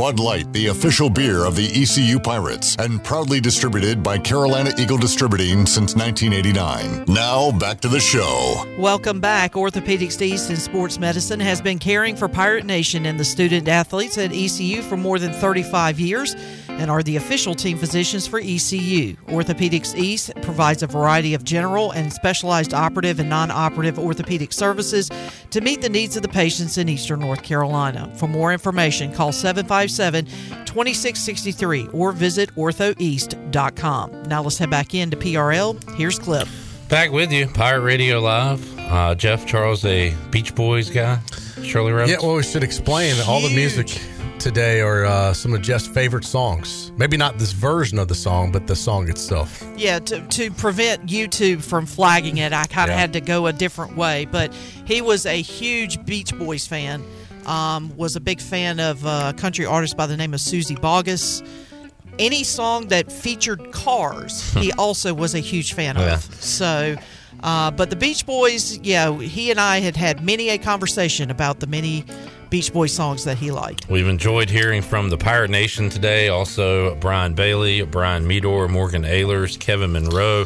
[0.00, 4.96] Bud Light, the official beer of the ECU Pirates, and proudly distributed by Carolina Eagle
[4.96, 7.04] Distributing since 1989.
[7.06, 8.64] Now, back to the show.
[8.78, 9.52] Welcome back.
[9.52, 14.16] Orthopedics East and Sports Medicine has been caring for Pirate Nation and the student athletes
[14.16, 16.34] at ECU for more than 35 years
[16.80, 19.14] and are the official team physicians for ECU.
[19.26, 25.10] Orthopedics East provides a variety of general and specialized operative and non operative orthopedic services
[25.50, 28.10] to meet the needs of the patients in Eastern North Carolina.
[28.16, 29.32] For more information, call
[29.90, 34.22] 757 2663 or visit orthoeast.com.
[34.24, 35.94] Now let's head back into PRL.
[35.96, 36.48] Here's Clif.
[36.88, 38.78] Back with you, Pirate Radio Live.
[38.78, 41.20] Uh, Jeff Charles, a Beach Boys guy.
[41.62, 42.10] Shirley Rhodes.
[42.10, 44.00] Yeah, well, we should explain that all the music
[44.40, 46.90] today are uh, some of Jeff's favorite songs.
[46.96, 49.62] Maybe not this version of the song, but the song itself.
[49.76, 53.00] Yeah, to, to prevent YouTube from flagging it, I kind of Yeah.
[53.00, 54.24] had to go a different way.
[54.24, 54.52] But
[54.86, 57.04] he was a huge Beach Boys fan.
[57.46, 61.46] Um, was a big fan of a country artist by the name of Suzy Bogguss.
[62.18, 66.14] Any song that featured cars, he also was a huge fan Yeah.
[66.14, 66.22] of.
[66.34, 66.96] So,
[67.42, 71.60] uh, but the Beach Boys, yeah, he and I had had many a conversation about
[71.60, 72.04] the many
[72.50, 73.88] Beach Boys songs that he liked.
[73.88, 76.28] We've enjoyed hearing from the Pirate Nation today.
[76.28, 80.44] Also, Brian Bailey, Brian Meador, Morgan Ahlers, Kevin Monroe.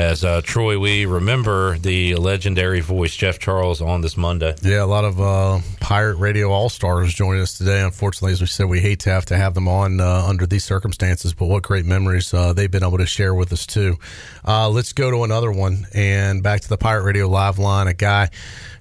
[0.00, 4.54] As uh, Troy, we remember the legendary voice Jeff Charles on this Monday.
[4.62, 7.82] Yeah, a lot of uh, Pirate Radio All Stars joining us today.
[7.82, 10.64] Unfortunately, as we said, we hate to have to have them on uh, under these
[10.64, 13.98] circumstances, but what great memories uh, they've been able to share with us, too.
[14.42, 17.86] Uh, let's go to another one and back to the Pirate Radio Live line.
[17.86, 18.30] A guy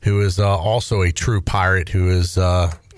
[0.04, 2.38] who is uh, also a true pirate who is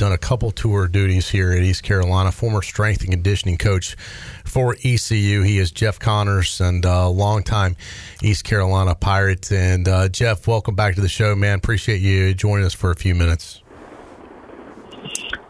[0.02, 3.96] done a couple tour duties here at East Carolina, former strength and conditioning coach
[4.44, 5.44] for ECU.
[5.44, 7.76] He is Jeff Connors and a uh, longtime
[8.24, 9.52] East Carolina Pirate.
[9.52, 11.60] And uh, Jeff, welcome back to the show, man.
[11.60, 13.62] Appreciate you joining us for a few minutes.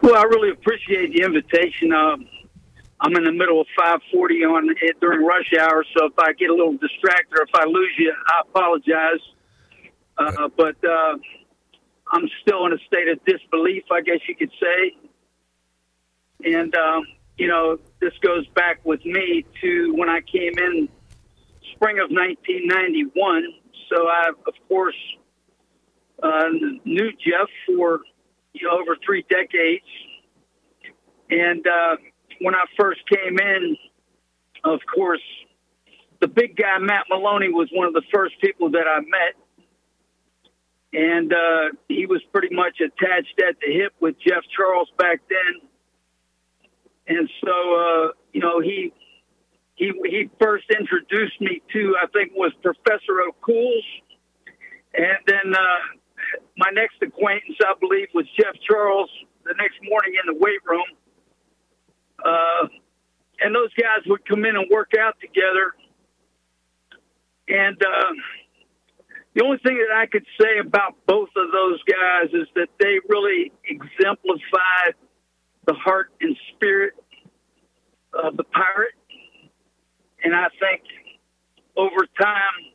[0.02, 1.94] Well, I really appreciate the invitation.
[1.94, 2.28] Um,
[3.00, 6.50] I'm in the middle of 540 on it during rush hour, so if I get
[6.50, 9.22] a little distracted or if I lose you, I apologize.
[10.18, 11.16] Uh, but uh,
[12.12, 14.96] I'm still in a state of disbelief, I guess you could say.
[16.44, 17.06] And um,
[17.38, 20.88] you know, this goes back with me to when I came in
[21.74, 23.44] spring of 1991.
[23.90, 24.96] So I, of course,
[26.22, 26.48] uh,
[26.84, 28.00] knew Jeff for
[28.52, 29.84] you know, over three decades.
[31.30, 31.96] And uh,
[32.40, 33.76] when I first came in,
[34.64, 35.22] of course,
[36.20, 39.34] the big guy Matt Maloney was one of the first people that I met,
[40.92, 45.68] and uh, he was pretty much attached at the hip with Jeff Charles back then.
[47.08, 48.92] And so, uh, you know, he
[49.74, 53.84] he he first introduced me to I think was Professor O'Cools,
[54.94, 55.80] and then uh,
[56.56, 59.10] my next acquaintance I believe was Jeff Charles.
[59.44, 60.86] The next morning in the weight room,
[62.24, 62.68] uh,
[63.40, 65.74] and those guys would come in and work out together.
[67.48, 68.12] And uh,
[69.34, 72.98] the only thing that I could say about both of those guys is that they
[73.08, 74.94] really exemplified
[75.66, 76.94] the heart and spirit
[78.12, 78.94] of the pirate.
[80.22, 80.82] And I think
[81.76, 82.72] over time,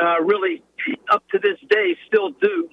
[0.00, 0.62] uh, really
[1.10, 2.68] up to this day, still do.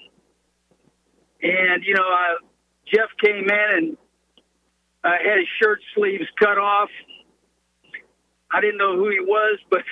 [1.42, 2.46] And, you know, uh,
[2.92, 3.98] Jeff came in and
[5.04, 6.90] uh, had his shirt sleeves cut off.
[8.52, 9.84] I didn't know who he was, but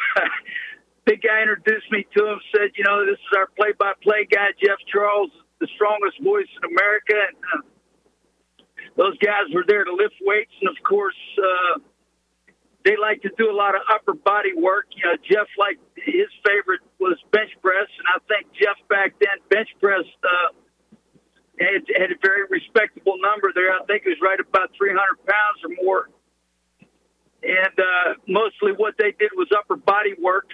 [1.06, 4.80] big guy introduced me to him, said, you know, this is our play-by-play guy, Jeff
[4.92, 7.16] Charles, the strongest voice in America.
[7.16, 7.62] And, uh,
[8.96, 11.80] those guys were there to lift weights, and of course, uh,
[12.86, 14.86] they like to do a lot of upper body work.
[14.92, 19.40] You know, Jeff like his favorite was bench press, and I think Jeff back then
[19.50, 20.52] bench pressed uh,
[21.60, 23.72] had, had a very respectable number there.
[23.72, 26.10] I think it was right about 300 pounds or more.
[27.44, 30.48] And uh, mostly what they did was upper body work.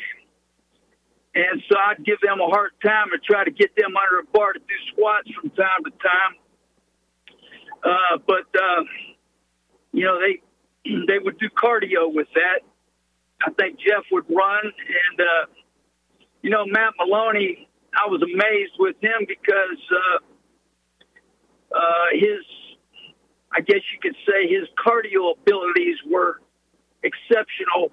[1.35, 4.25] And so I'd give them a hard time and try to get them under a
[4.33, 6.33] bar to do squats from time to time.
[7.83, 8.83] Uh, but uh,
[9.93, 10.41] you know they
[11.07, 12.61] they would do cardio with that.
[13.41, 15.45] I think Jeff would run, and uh,
[16.41, 17.67] you know Matt Maloney.
[17.93, 22.45] I was amazed with him because uh, uh, his,
[23.51, 26.39] I guess you could say, his cardio abilities were
[27.03, 27.91] exceptional.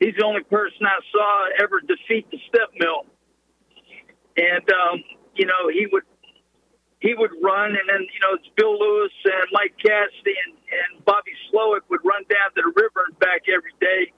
[0.00, 3.06] He's the only person I saw ever defeat the step mill,
[4.36, 5.04] and um,
[5.34, 6.02] you know he would
[7.00, 11.04] he would run, and then you know it's Bill Lewis and Mike Cassidy and, and
[11.04, 14.12] Bobby Slowik would run down to the river and back every day.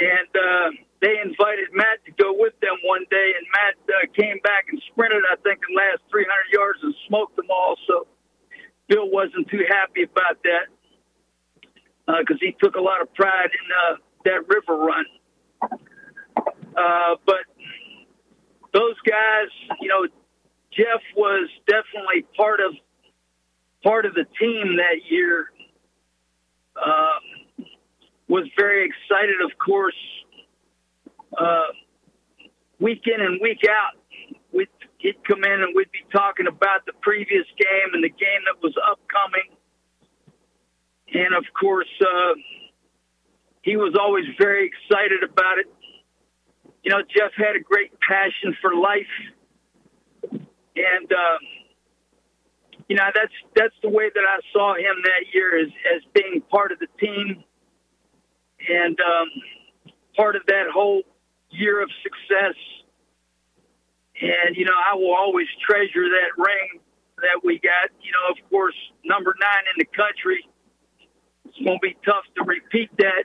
[0.00, 0.68] And uh,
[1.00, 4.80] they invited Matt to go with them one day, and Matt uh, came back and
[4.92, 7.76] sprinted, I think, the last 300 yards and smoked them all.
[7.86, 8.06] So
[8.88, 10.66] Bill wasn't too happy about that
[12.06, 15.04] because uh, he took a lot of pride in uh, that river run.
[16.76, 17.44] Uh, but
[18.72, 19.48] those guys,
[19.80, 20.06] you know,
[20.72, 22.74] Jeff was definitely part of
[23.82, 25.50] part of the team that year.
[26.76, 27.18] Uh,
[28.28, 29.96] was very excited, of course.
[31.36, 31.66] Uh,
[32.78, 33.98] week in and week out,
[34.52, 34.68] we'd,
[34.98, 38.62] he'd come in and we'd be talking about the previous game and the game that
[38.62, 39.50] was upcoming.
[41.12, 42.34] And of course, uh,
[43.62, 45.66] he was always very excited about it.
[46.82, 49.06] You know, Jeff had a great passion for life
[50.76, 51.38] and uh,
[52.88, 56.42] you know that's that's the way that I saw him that year as as being
[56.50, 57.42] part of the team
[58.68, 59.28] and um,
[60.16, 61.02] part of that whole
[61.50, 62.56] year of success.
[64.20, 66.80] And you know I will always treasure that ring
[67.18, 67.90] that we got.
[68.02, 70.46] You know, of course, number nine in the country.
[71.46, 73.24] It's going to be tough to repeat that.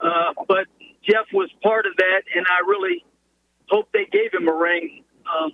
[0.00, 0.66] Uh, but
[1.02, 3.04] Jeff was part of that, and I really
[3.68, 5.04] hope they gave him a ring.
[5.26, 5.52] Um,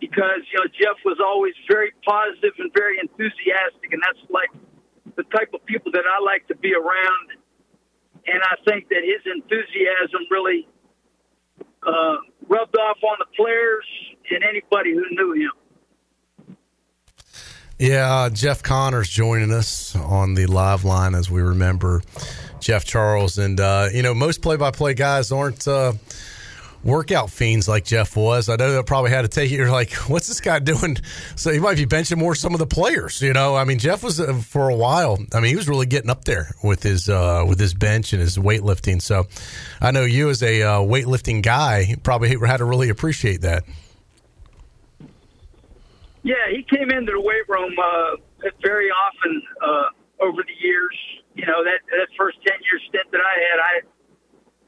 [0.00, 4.50] because you know Jeff was always very positive and very enthusiastic, and that's like
[5.16, 7.40] the type of people that I like to be around.
[8.26, 10.66] And I think that his enthusiasm really
[11.86, 12.16] uh,
[12.48, 13.84] rubbed off on the players
[14.30, 16.56] and anybody who knew him.
[17.78, 22.02] Yeah, Jeff Connors joining us on the live line as we remember
[22.64, 25.92] Jeff Charles, and uh, you know most play-by-play guys aren't uh,
[26.82, 28.48] workout fiends like Jeff was.
[28.48, 29.56] I know that probably had to take it.
[29.56, 30.96] You're like, what's this guy doing?
[31.36, 33.20] So he might be benching more some of the players.
[33.20, 35.18] You know, I mean, Jeff was uh, for a while.
[35.34, 38.22] I mean, he was really getting up there with his uh, with his bench and
[38.22, 39.02] his weightlifting.
[39.02, 39.26] So
[39.82, 43.64] I know you as a uh, weightlifting guy probably had to really appreciate that.
[46.22, 50.96] Yeah, he came into the weight room uh, very often uh, over the years.
[51.34, 53.72] You know that that first ten year stint that I had, I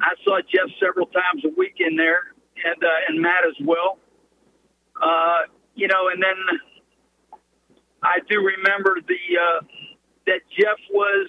[0.01, 2.35] I saw Jeff several times a week in there,
[2.65, 3.99] and uh, and Matt as well.
[5.01, 5.43] Uh,
[5.75, 6.37] you know, and then
[8.03, 9.61] I do remember the uh,
[10.27, 11.29] that Jeff was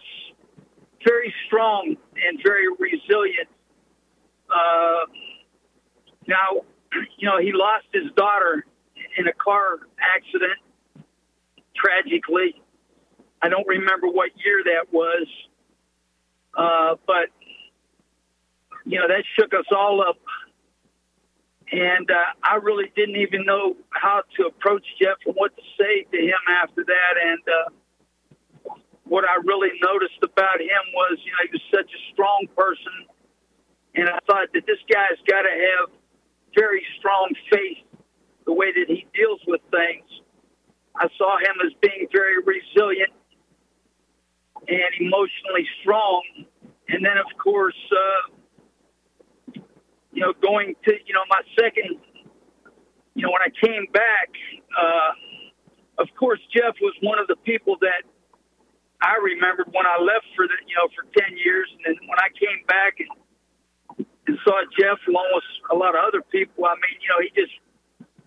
[1.05, 3.47] very strong and very resilient.
[4.49, 5.05] Uh,
[6.27, 6.61] now,
[7.17, 8.65] you know, he lost his daughter
[9.17, 10.59] in a car accident
[11.75, 12.61] tragically.
[13.41, 15.27] I don't remember what year that was,
[16.57, 17.29] uh, but
[18.85, 20.17] you know, that shook us all up.
[21.69, 26.07] And uh, I really didn't even know how to approach Jeff and what to say
[26.09, 27.13] to him after that.
[27.19, 28.73] And uh,
[29.03, 33.11] what I really noticed about him was, you know, he was such a strong person.
[33.95, 35.89] And I thought that this guy's got to have
[36.55, 37.83] very strong faith
[38.45, 40.07] the way that he deals with things.
[40.95, 43.11] I saw him as being very resilient
[44.67, 46.23] and emotionally strong.
[46.89, 49.61] And then, of course, uh,
[50.11, 51.99] you know, going to, you know, my second,
[53.13, 54.29] you know, when I came back,
[54.73, 55.11] uh,
[56.01, 58.03] of course, Jeff was one of the people that
[59.01, 61.69] I remembered when I left for the, you know, for 10 years.
[61.73, 66.01] And then when I came back and, and saw Jeff along with a lot of
[66.01, 67.53] other people, I mean, you know, he just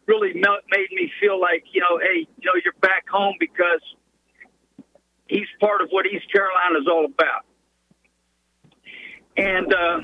[0.06, 3.82] really made me feel like, you know, hey, you know, you're back home because
[5.30, 7.46] he's part of what East Carolina is all about.
[9.36, 10.00] And, uh,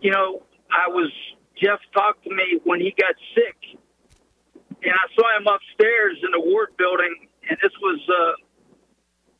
[0.00, 1.10] you know, I was
[1.60, 3.56] Jeff talked to me when he got sick,
[4.82, 8.32] and I saw him upstairs in the ward building, and this was uh,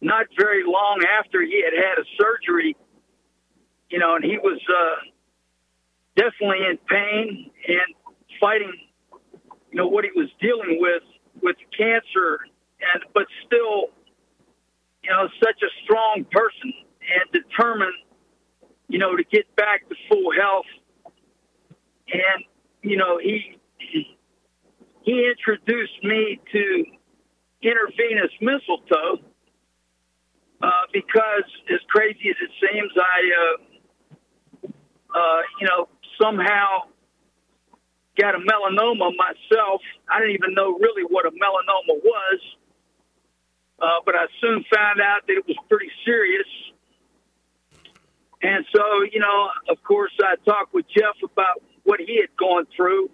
[0.00, 2.76] not very long after he had had a surgery,
[3.90, 5.10] you know, and he was uh,
[6.16, 8.72] definitely in pain and fighting,
[9.70, 11.02] you know, what he was dealing with
[11.42, 12.40] with cancer,
[12.94, 13.88] and but still,
[15.02, 17.94] you know, such a strong person and determined,
[18.88, 20.66] you know, to get back to full health.
[22.12, 22.44] And
[22.82, 23.58] you know, he
[25.02, 26.84] he introduced me to
[27.62, 29.18] intravenous mistletoe
[30.62, 34.68] uh, because, as crazy as it seems, I, uh,
[35.18, 35.88] uh, you know,
[36.20, 36.86] somehow
[38.18, 39.80] got a melanoma myself.
[40.08, 42.40] I didn't even know really what a melanoma was,
[43.82, 46.46] uh, but I soon found out that it was pretty serious.
[48.40, 52.66] And so, you know, of course, I talked with Jeff about what he had gone
[52.76, 53.10] through,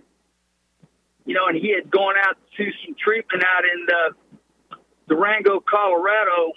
[1.25, 4.77] you know, and he had gone out to some treatment out in uh,
[5.09, 6.53] Durango, Colorado.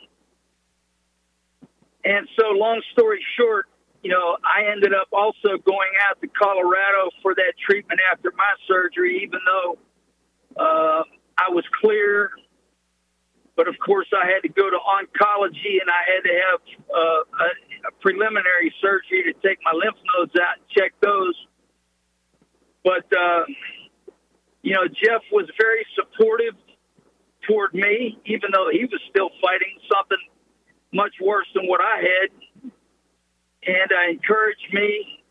[2.03, 3.67] And so, long story short,
[4.03, 8.53] you know, I ended up also going out to Colorado for that treatment after my
[8.67, 9.77] surgery, even though
[10.57, 11.03] uh,
[11.37, 12.31] I was clear.
[13.61, 16.59] But of course, I had to go to oncology and I had to have
[16.89, 17.49] uh, a,
[17.89, 21.37] a preliminary surgery to take my lymph nodes out and check those.
[22.83, 23.45] But, uh,
[24.63, 26.57] you know, Jeff was very supportive
[27.47, 30.17] toward me, even though he was still fighting something
[30.91, 32.71] much worse than what I had
[33.61, 35.21] and uh, encouraged me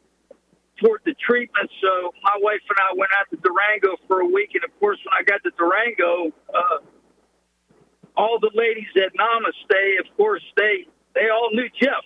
[0.78, 1.68] toward the treatment.
[1.82, 5.00] So my wife and I went out to Durango for a week, and of course,
[5.02, 6.78] when I got to Durango, uh,
[8.16, 12.04] all the ladies at Namaste, of course, they they all knew Jeff,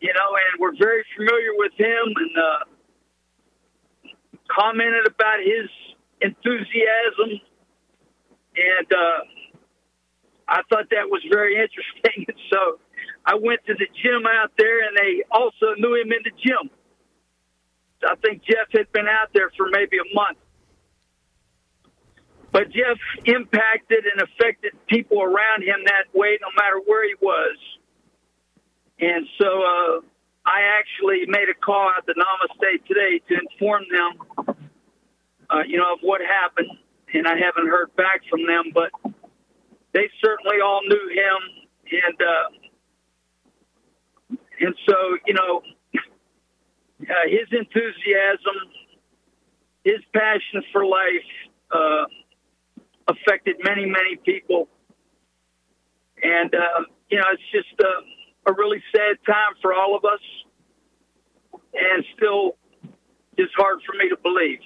[0.00, 4.10] you know, and were very familiar with him, and uh,
[4.50, 5.68] commented about his
[6.20, 7.40] enthusiasm,
[8.56, 9.20] and uh,
[10.48, 12.26] I thought that was very interesting.
[12.50, 12.78] so
[13.26, 16.70] I went to the gym out there, and they also knew him in the gym.
[18.06, 20.38] I think Jeff had been out there for maybe a month.
[22.52, 27.56] But Jeff impacted and affected people around him that way, no matter where he was.
[29.00, 30.00] And so uh,
[30.44, 34.56] I actually made a call out to Namaste today to inform them,
[35.48, 36.70] uh, you know, of what happened.
[37.14, 38.90] And I haven't heard back from them, but
[39.92, 41.66] they certainly all knew him.
[41.92, 42.60] And uh,
[44.60, 44.94] and so,
[45.26, 45.62] you know,
[47.02, 48.56] uh, his enthusiasm,
[49.84, 51.30] his passion for life
[51.72, 52.04] uh,
[53.10, 54.68] affected many, many people.
[56.22, 60.20] And, uh, you know, it's just a, a really sad time for all of us
[61.74, 62.56] and still
[63.38, 64.60] just hard for me to believe.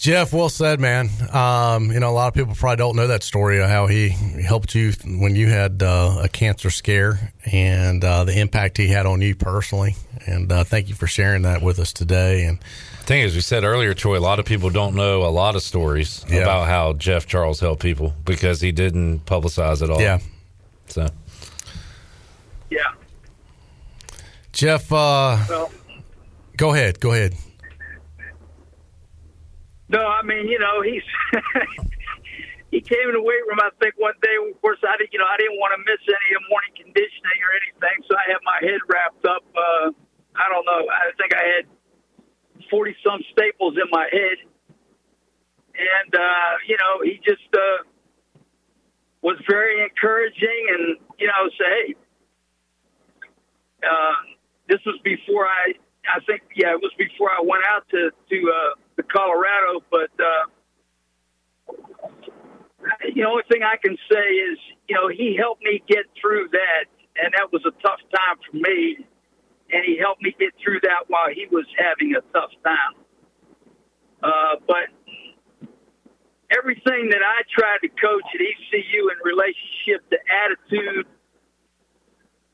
[0.00, 1.10] Jeff, well said, man.
[1.30, 4.08] Um, you know, a lot of people probably don't know that story of how he
[4.08, 9.04] helped you when you had uh, a cancer scare and uh, the impact he had
[9.04, 9.96] on you personally.
[10.24, 12.46] And uh, thank you for sharing that with us today.
[12.46, 12.60] And
[13.00, 15.54] the thing is, we said earlier, Troy, a lot of people don't know a lot
[15.54, 16.38] of stories yeah.
[16.38, 20.00] about how Jeff Charles helped people because he didn't publicize it all.
[20.00, 20.20] Yeah.
[20.86, 21.08] So.
[22.70, 22.94] Yeah.
[24.54, 25.70] Jeff, uh, well,
[26.56, 27.00] go ahead.
[27.00, 27.34] Go ahead.
[29.90, 31.02] No, I mean, you know, he's
[32.70, 33.58] he came in the weight room.
[33.58, 34.38] I think one day.
[34.38, 37.50] Of course, I didn't, you know, I didn't want to miss any morning conditioning or
[37.58, 39.42] anything, so I had my head wrapped up.
[39.50, 39.90] Uh,
[40.38, 40.86] I don't know.
[40.86, 41.64] I think I had
[42.70, 44.38] forty some staples in my head,
[45.74, 47.82] and uh, you know, he just uh,
[49.26, 51.88] was very encouraging, and you know, say, hey,
[53.82, 54.14] uh,
[54.70, 55.74] this was before I.
[56.08, 58.36] I think, yeah, it was before I went out to to.
[58.54, 59.82] Uh, to Colorado.
[59.90, 60.46] But uh,
[63.14, 64.58] the only thing I can say is,
[64.88, 66.84] you know, he helped me get through that,
[67.22, 69.06] and that was a tough time for me.
[69.72, 72.94] And he helped me get through that while he was having a tough time.
[74.22, 74.90] Uh, but
[76.50, 81.06] everything that I tried to coach at ECU in relationship to attitude,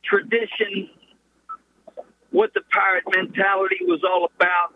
[0.04, 0.90] tradition,
[2.30, 4.74] what the pirate mentality was all about,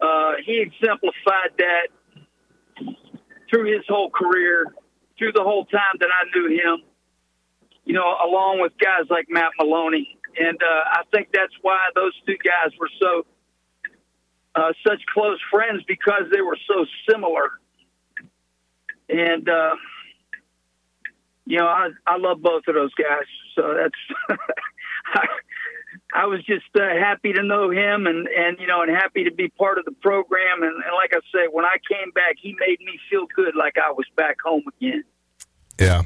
[0.00, 1.88] uh, he exemplified that
[3.50, 4.66] through his whole career,
[5.18, 6.82] through the whole time that I knew him,
[7.84, 10.18] you know, along with guys like Matt Maloney.
[10.38, 13.26] And uh, I think that's why those two guys were so
[14.54, 17.50] uh, such close friends because they were so similar.
[19.08, 19.74] And uh,
[21.46, 23.26] you know, I I love both of those guys.
[23.56, 24.38] So that's
[25.14, 25.26] I
[26.26, 29.48] was just uh, happy to know him and, and, you know, and happy to be
[29.48, 30.62] part of the program.
[30.62, 33.74] And, and like I said, when I came back, he made me feel good like
[33.78, 35.04] I was back home again.
[35.78, 36.02] Yeah.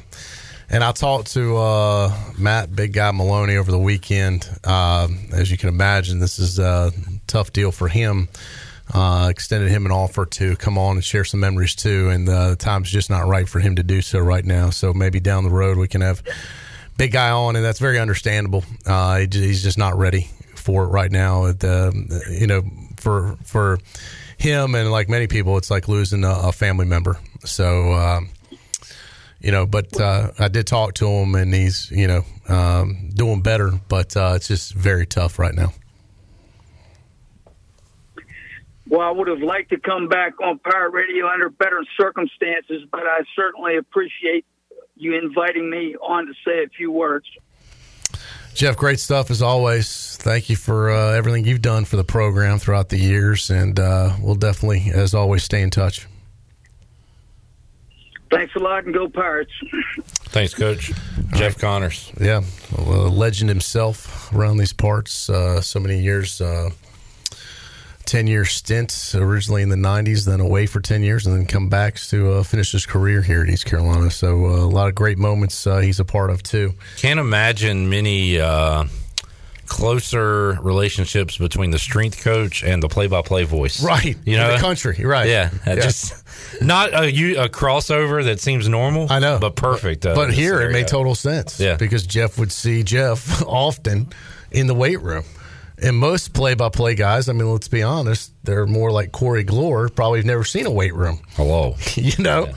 [0.69, 4.49] and I talked to uh, Matt, Big Guy Maloney, over the weekend.
[4.63, 6.91] Uh, as you can imagine, this is a
[7.27, 8.29] tough deal for him.
[8.93, 12.51] Uh, extended him an offer to come on and share some memories too, and uh,
[12.51, 14.69] the time's just not right for him to do so right now.
[14.69, 16.21] So maybe down the road we can have
[16.97, 18.63] Big Guy on, and that's very understandable.
[18.85, 21.51] Uh, he, he's just not ready for it right now.
[21.51, 22.63] The, you know,
[22.97, 23.79] for for
[24.37, 27.17] him and like many people, it's like losing a, a family member.
[27.43, 27.93] So.
[27.93, 28.29] Um,
[29.41, 33.41] you know, but uh, I did talk to him, and he's you know um, doing
[33.41, 35.71] better, but uh, it's just very tough right now.
[38.87, 43.01] Well, I would have liked to come back on Pirate Radio under better circumstances, but
[43.01, 44.45] I certainly appreciate
[44.95, 47.25] you inviting me on to say a few words.
[48.53, 50.15] Jeff, great stuff as always.
[50.17, 54.15] Thank you for uh, everything you've done for the program throughout the years, and uh,
[54.21, 56.07] we'll definitely, as always, stay in touch.
[58.31, 59.51] Thanks a lot, and go Pirates.
[60.03, 60.93] Thanks, Coach.
[61.33, 62.11] Jeff Connors.
[62.19, 62.43] Yeah,
[62.77, 65.29] well, a legend himself around these parts.
[65.29, 66.41] Uh, so many years.
[68.05, 71.45] Uh, 10 year stint originally in the 90s, then away for 10 years, and then
[71.45, 74.11] come back to uh, finish his career here at East Carolina.
[74.11, 76.73] So uh, a lot of great moments uh, he's a part of, too.
[76.97, 78.85] Can't imagine many uh,
[79.65, 83.83] closer relationships between the strength coach and the play by play voice.
[83.83, 84.15] Right.
[84.23, 85.03] You know, the country.
[85.03, 85.27] Right.
[85.27, 85.49] Yeah.
[85.65, 85.75] Yeah.
[85.75, 86.23] Just
[86.61, 89.07] not a, you- a crossover that seems normal.
[89.11, 89.39] I know.
[89.39, 90.05] But perfect.
[90.05, 91.59] uh, But here it made total sense.
[91.59, 91.75] Yeah.
[91.77, 94.09] Because Jeff would see Jeff often
[94.51, 95.23] in the weight room.
[95.81, 99.43] And most play by play guys, I mean, let's be honest, they're more like Corey
[99.43, 101.19] Glore, probably have never seen a weight room.
[101.31, 101.75] Hello.
[101.95, 102.47] you know?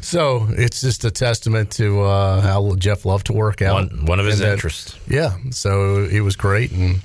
[0.00, 3.74] So it's just a testament to uh, how Jeff loved to work out.
[3.90, 4.96] One- one of his that- interests.
[5.08, 5.36] Yeah.
[5.50, 6.70] So it was great.
[6.70, 7.00] And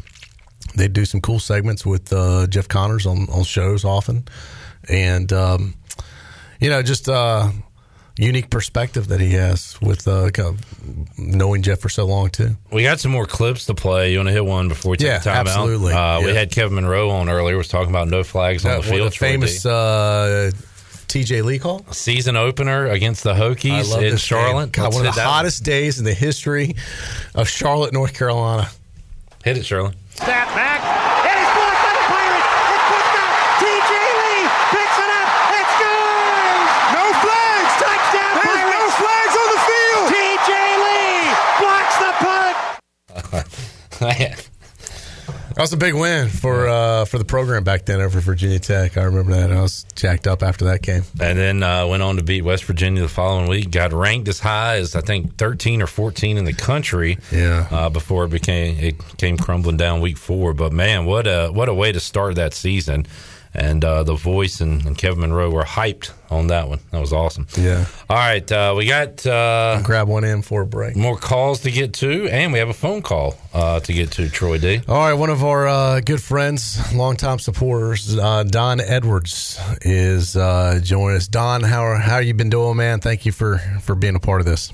[0.75, 4.27] they'd do some cool segments with uh, Jeff Connors on, on shows often.
[4.87, 5.73] And, um,
[6.59, 7.49] you know, just uh,
[8.17, 12.55] unique perspective that he has with uh, kind of knowing Jeff for so long, too.
[12.71, 14.11] We got some more clips to play.
[14.11, 15.93] You want to hit one before we take Yeah, time absolutely.
[15.93, 16.17] out?
[16.23, 17.57] Uh, We had Kevin Monroe on earlier.
[17.57, 19.11] Was talking about no flags on Uh, the well, field.
[19.11, 20.51] the famous uh,
[21.07, 21.85] TJ Lee call.
[21.91, 24.71] season opener against the Hokies in Charlotte.
[24.73, 25.33] God, one of the that one.
[25.35, 26.75] hottest days in the history
[27.35, 28.69] of Charlotte, North Carolina.
[29.45, 29.95] Hit it, Charlotte.
[30.15, 30.81] Snap back.
[31.23, 32.51] It is blocked by the Pirates.
[32.73, 33.31] It's picked up.
[33.63, 33.93] T.J.
[34.19, 34.43] Lee
[34.75, 35.29] picks it up.
[35.55, 36.71] It scores.
[36.97, 37.73] No flags.
[37.79, 38.75] Touchdown There's Pirates.
[38.75, 40.05] no flags on the field.
[40.11, 40.51] T.J.
[40.83, 41.23] Lee
[41.63, 42.55] blocks the punt.
[45.57, 48.95] That was a big win for uh, for the program back then over Virginia Tech.
[48.95, 49.51] I remember that.
[49.51, 51.01] I was jacked up after that game.
[51.19, 53.71] And then uh, went on to beat West Virginia the following week.
[53.71, 57.17] Got ranked as high as I think 13 or 14 in the country.
[57.31, 57.67] Yeah.
[57.71, 60.53] Uh, before it became it came crumbling down week four.
[60.53, 63.07] But man, what a what a way to start that season.
[63.57, 66.79] And uh, the voice and, and Kevin Monroe were hyped on that one.
[66.91, 67.47] That was awesome.
[67.57, 67.85] Yeah.
[68.07, 70.95] All right, uh, we got uh, grab one in for a break.
[70.95, 74.29] More calls to get to, and we have a phone call uh, to get to.
[74.29, 74.81] Troy D.
[74.87, 80.79] All right, one of our uh, good friends, longtime supporters, uh, Don Edwards, is uh,
[80.83, 81.27] joining us.
[81.27, 82.99] Don, how are, how you been doing, man?
[82.99, 84.71] Thank you for for being a part of this.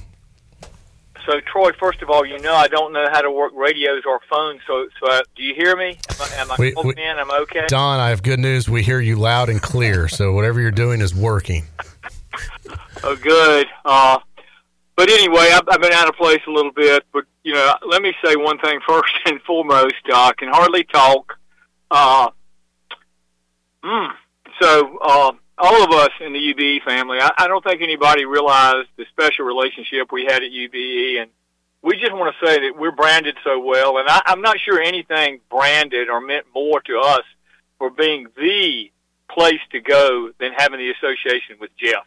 [1.26, 4.19] So, Troy, first of all, you know I don't know how to work radios or
[4.30, 4.60] phones.
[4.68, 5.98] So, so uh, do you hear me?
[6.10, 7.18] Am I, am I We- we- in?
[7.18, 7.66] I'm okay.
[7.68, 8.68] Don, I have good news.
[8.69, 10.08] We hear you loud and clear.
[10.10, 11.64] So whatever you're doing is working.
[13.06, 13.68] Oh, good.
[13.84, 14.18] Uh,
[14.95, 17.03] but anyway, I've, I've been out of place a little bit.
[17.11, 19.93] But you know, let me say one thing first and foremost.
[20.10, 21.38] Uh, I can hardly talk.
[21.92, 22.30] Uh,
[23.84, 24.10] mm,
[24.61, 25.32] so, uh,
[25.64, 29.45] all of us in the UBE family, I, I don't think anybody realized the special
[29.45, 31.32] relationship we had at UBE, and
[31.82, 33.98] we just want to say that we're branded so well.
[33.98, 37.24] And I, I'm not sure anything branded or meant more to us
[37.77, 38.92] for being the
[39.30, 42.06] place to go than having the association with Jeff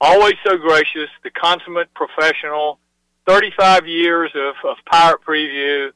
[0.00, 2.78] always so gracious, the consummate professional,
[3.26, 5.90] 35 years of, of Pirate Preview.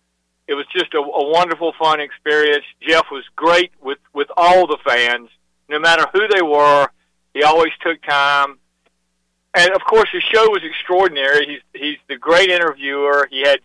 [0.47, 2.65] It was just a, a wonderful, fun experience.
[2.86, 5.31] Jeff was great with, with all the fans,
[5.68, 6.89] no matter who they were.
[7.33, 8.59] He always took time.
[9.55, 11.47] And of course, his show was extraordinary.
[11.47, 13.28] He's, he's the great interviewer.
[13.31, 13.60] He had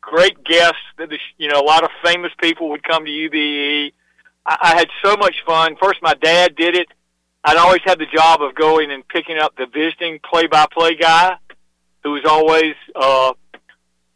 [0.00, 0.78] great guests.
[0.98, 3.92] That the, you know, a lot of famous people would come to UBE.
[4.46, 5.76] I, I had so much fun.
[5.80, 6.88] First, my dad did it.
[7.44, 11.36] I'd always had the job of going and picking up the visiting play-by-play guy,
[12.04, 13.32] who was always, uh,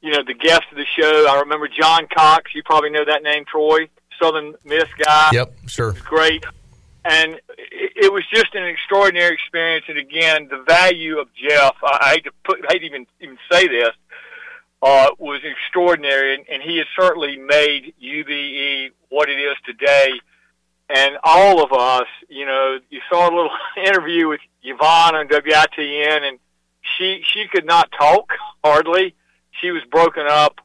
[0.00, 1.26] you know, the guest of the show.
[1.28, 2.54] I remember John Cox.
[2.54, 3.88] You probably know that name, Troy,
[4.22, 5.30] Southern Miss guy.
[5.32, 5.92] Yep, sure.
[6.04, 6.44] Great.
[7.08, 9.84] And it, was just an extraordinary experience.
[9.88, 13.38] And again, the value of Jeff, I, hate to put, I hate to even, even
[13.50, 13.90] say this,
[14.82, 16.34] uh, was extraordinary.
[16.34, 20.18] And, and he has certainly made UBE what it is today
[20.88, 26.22] and all of us, you know, you saw a little interview with Yvonne on WITN,
[26.22, 26.38] and
[26.96, 28.32] she she could not talk
[28.64, 29.14] hardly.
[29.60, 30.60] She was broken up,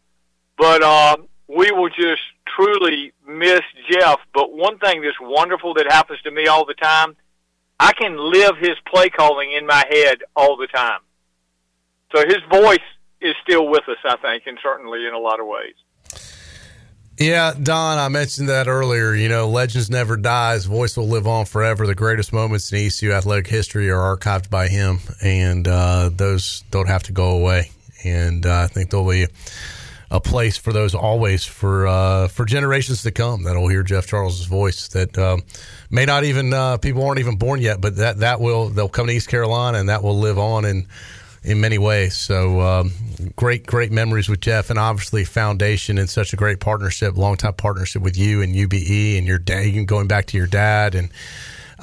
[0.57, 2.21] but um, we will just
[2.55, 4.19] truly miss Jeff.
[4.33, 7.15] But one thing that's wonderful that happens to me all the time,
[7.79, 10.99] I can live his play calling in my head all the time.
[12.15, 12.79] So his voice
[13.21, 15.75] is still with us, I think, and certainly in a lot of ways.
[17.17, 19.13] Yeah, Don, I mentioned that earlier.
[19.13, 20.53] You know, legends never die.
[20.53, 21.85] His voice will live on forever.
[21.85, 26.87] The greatest moments in ECU athletic history are archived by him, and uh, those don't
[26.87, 27.71] have to go away.
[28.03, 29.27] And uh, I think there'll be
[30.11, 34.45] a place for those always for uh, for generations to come that'll hear Jeff Charles's
[34.45, 34.89] voice.
[34.89, 35.41] That um,
[35.89, 39.07] may not even uh, people aren't even born yet, but that that will they'll come
[39.07, 40.85] to East Carolina and that will live on and
[41.43, 42.15] in many ways.
[42.15, 42.91] So um,
[43.35, 47.53] great, great memories with Jeff, and obviously foundation and such a great partnership, long time
[47.53, 51.09] partnership with you and UBE and your dad, going back to your dad and.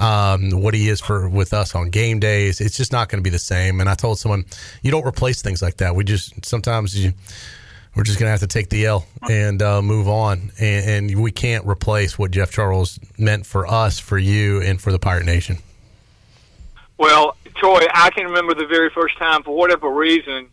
[0.00, 3.24] Um, what he is for with us on game days, it's just not going to
[3.24, 3.80] be the same.
[3.80, 4.44] And I told someone,
[4.80, 5.96] you don't replace things like that.
[5.96, 7.14] We just sometimes you,
[7.98, 10.52] we're just going to have to take the L and uh, move on.
[10.60, 14.92] And, and, we can't replace what Jeff Charles meant for us, for you, and for
[14.92, 15.58] the Pirate Nation.
[16.96, 20.46] Well, Troy, I can remember the very first time, for whatever reason,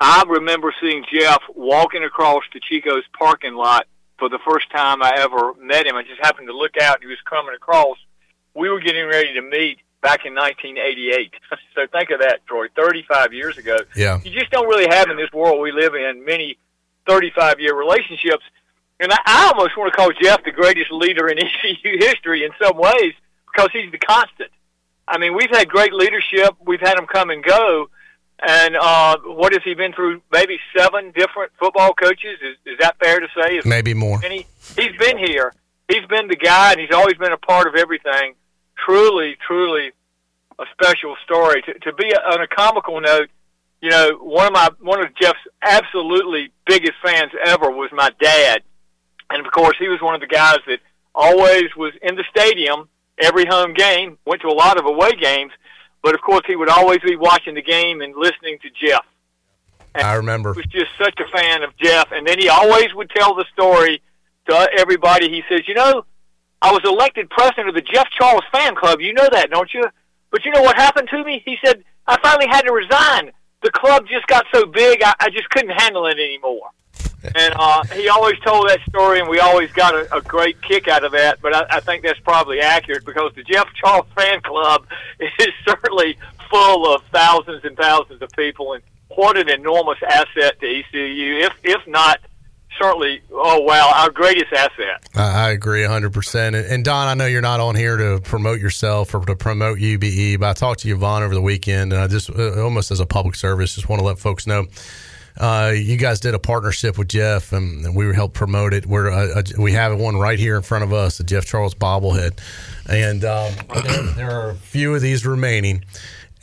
[0.00, 3.86] I remember seeing Jeff walking across the Chico's parking lot
[4.18, 5.94] for the first time I ever met him.
[5.94, 7.98] I just happened to look out and he was coming across.
[8.52, 11.34] We were getting ready to meet back in 1988.
[11.76, 13.78] so think of that, Troy, 35 years ago.
[13.94, 14.20] Yeah.
[14.24, 16.58] You just don't really have in this world we live in many
[17.06, 18.44] 35 year relationships.
[19.00, 22.50] And I, I almost want to call Jeff the greatest leader in ECU history in
[22.62, 23.14] some ways
[23.52, 24.50] because he's the constant.
[25.06, 26.54] I mean, we've had great leadership.
[26.64, 27.90] We've had him come and go.
[28.46, 30.22] And uh, what has he been through?
[30.32, 32.38] Maybe seven different football coaches.
[32.42, 33.56] Is, is that fair to say?
[33.56, 34.20] Is Maybe more.
[34.24, 35.52] And he, he's been here.
[35.88, 38.34] He's been the guy, and he's always been a part of everything.
[38.84, 39.92] Truly, truly
[40.58, 41.62] a special story.
[41.62, 43.28] To, to be a, on a comical note,
[43.80, 48.62] you know, one of my one of Jeff's absolutely biggest fans ever was my dad,
[49.30, 50.80] and of course he was one of the guys that
[51.14, 52.88] always was in the stadium
[53.18, 54.18] every home game.
[54.26, 55.52] Went to a lot of away games,
[56.02, 59.04] but of course he would always be watching the game and listening to Jeff.
[59.94, 60.54] And I remember.
[60.54, 63.44] He was just such a fan of Jeff, and then he always would tell the
[63.52, 64.02] story
[64.48, 65.28] to everybody.
[65.28, 66.04] He says, "You know,
[66.62, 69.00] I was elected president of the Jeff Charles fan club.
[69.00, 69.84] You know that, don't you?
[70.30, 71.42] But you know what happened to me?
[71.44, 73.32] He said I finally had to resign
[73.64, 76.70] the club just got so big, I, I just couldn't handle it anymore.
[77.34, 80.86] and uh, he always told that story, and we always got a, a great kick
[80.86, 81.40] out of that.
[81.40, 84.86] But I, I think that's probably accurate because the Jeff Charles fan club
[85.18, 86.18] is certainly
[86.50, 91.52] full of thousands and thousands of people, and what an enormous asset to ECU, if
[91.64, 92.20] if not
[92.80, 95.08] certainly, oh wow, our greatest asset.
[95.14, 96.70] I agree 100%.
[96.70, 100.40] And, Don, I know you're not on here to promote yourself or to promote UBE,
[100.40, 103.06] but I talked to Yvonne over the weekend, and I just uh, almost as a
[103.06, 104.66] public service, just want to let folks know.
[105.36, 108.86] Uh, you guys did a partnership with Jeff, and, we helped promote it.
[108.86, 112.38] We're uh, we have one right here in front of us, the Jeff Charles bobblehead,
[112.88, 115.84] and um, there, there are a few of these remaining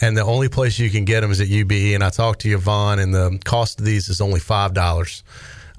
[0.01, 1.93] and the only place you can get them is at UBE.
[1.93, 5.23] And I talked to Yvonne, and the cost of these is only five dollars.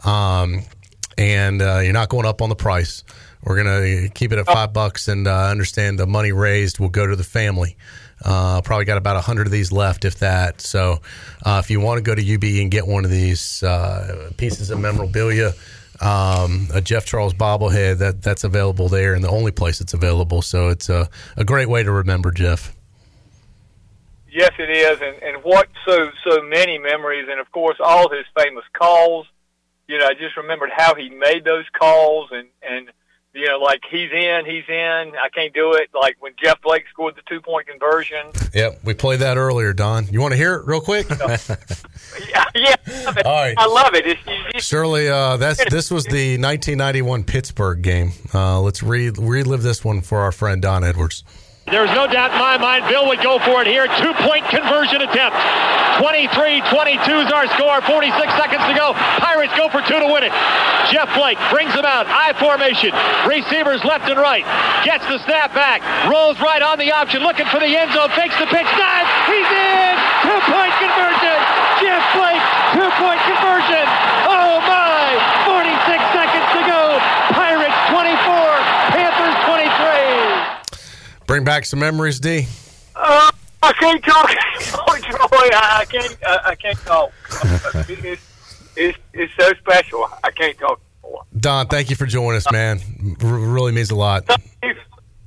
[0.05, 0.63] Um,
[1.19, 3.05] and uh, you're not going up on the price.
[3.45, 6.89] We're going to keep it at five bucks and uh, understand the money raised will
[6.89, 7.77] go to the family.
[8.25, 10.61] Uh, probably got about a hundred of these left, if that.
[10.61, 11.01] So,
[11.45, 14.71] uh, if you want to go to UB and get one of these uh, pieces
[14.71, 15.55] of memorabilia,
[16.01, 20.41] um, a Jeff Charles bobblehead, that that's available there, and the only place it's available.
[20.41, 22.77] So it's a, a great way to remember Jeff.
[24.31, 28.25] Yes, it is, and and what so so many memories, and of course all his
[28.37, 29.27] famous calls
[29.89, 32.91] you know, I just remembered how he made those calls and, and,
[33.35, 35.89] you know, like he's in, he's in, I can't do it.
[35.95, 38.27] Like when Jeff Blake scored the two point conversion.
[38.53, 40.07] Yep, we played that earlier, Don.
[40.09, 41.09] You want to hear it real quick?
[42.29, 42.77] yeah, yeah.
[43.25, 43.55] All right.
[43.57, 44.07] I love it.
[44.07, 44.21] It's,
[44.55, 48.13] it's, Surely, uh, that's this was the 1991 Pittsburgh game.
[48.35, 51.25] Uh, let's re- relive this one for our friend Don Edwards.
[51.73, 53.89] There's no doubt in my mind Bill would go for it here.
[53.97, 55.33] Two point conversion attempt.
[56.05, 57.81] 23 22 is our score.
[57.81, 58.93] 46 seconds to go.
[59.25, 60.37] Pirates go for two to win it.
[60.93, 62.05] Jeff Blake brings them out.
[62.13, 62.93] I formation.
[63.25, 64.45] Receivers left and right.
[64.85, 65.81] Gets the snap back.
[66.13, 67.25] Rolls right on the option.
[67.25, 68.13] Looking for the end zone.
[68.13, 68.69] Fakes the pitch.
[68.77, 69.09] Dive.
[69.33, 69.95] He's in.
[70.29, 71.39] Two point conversion.
[71.81, 72.45] Jeff Blake.
[72.77, 73.85] Two point conversion.
[74.29, 75.17] Oh my.
[75.49, 75.73] 46
[76.13, 77.01] seconds to go.
[77.33, 78.13] Pirates 24.
[78.93, 80.53] Panthers 23.
[81.33, 82.47] Bring back some memories, D.
[82.95, 83.31] Uh,
[83.63, 84.31] I can't talk.
[84.75, 86.19] Oh, I can't.
[86.27, 87.11] I can't talk.
[87.89, 88.23] It's,
[88.77, 90.07] it's, it's so special.
[90.23, 90.79] I can't talk.
[91.39, 92.81] Don, thank you for joining us, man.
[93.23, 94.29] R- really means a lot.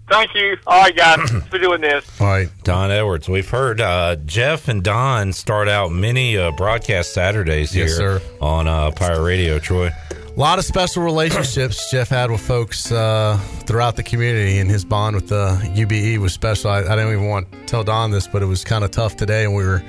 [0.07, 0.57] Thank Thank you.
[0.67, 2.05] All right, guys, for doing this.
[2.21, 3.27] All right, Don Edwards.
[3.27, 8.21] We've heard uh, Jeff and Don start out many uh, broadcast Saturdays here Yes, sir.
[8.41, 9.57] on uh, Pirate Radio.
[9.59, 9.87] Troy.
[9.87, 14.83] A lot of special relationships Jeff had with folks uh, throughout the community, and his
[14.85, 16.69] bond with the UBE was special.
[16.69, 19.15] I, I don't even want to tell Don this, but it was kind of tough
[19.15, 19.81] today, and we were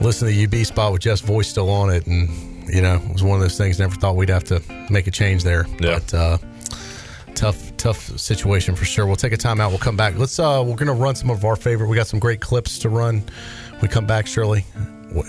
[0.00, 2.28] listening to the UB spot with Jeff's voice still on it, and
[2.72, 3.78] you know, it was one of those things.
[3.78, 4.60] Never thought we'd have to
[4.90, 6.38] make a change there, but uh,
[7.40, 9.06] tough, tough situation for sure.
[9.06, 9.70] We'll take a time out.
[9.70, 10.16] We'll come back.
[10.18, 10.38] Let's.
[10.38, 11.88] Uh, we're gonna run some of our favorite.
[11.88, 13.22] We got some great clips to run.
[13.80, 14.64] We come back, Shirley.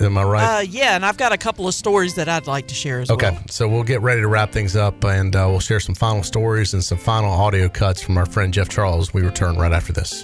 [0.02, 0.58] Am I right?
[0.58, 3.10] Uh, yeah, and I've got a couple of stories that I'd like to share as
[3.10, 3.40] Okay, well.
[3.40, 6.22] Okay, so we'll get ready to wrap things up and uh, we'll share some final
[6.22, 9.12] stories and some final audio cuts from our friend Jeff Charles.
[9.12, 10.24] We return right after this.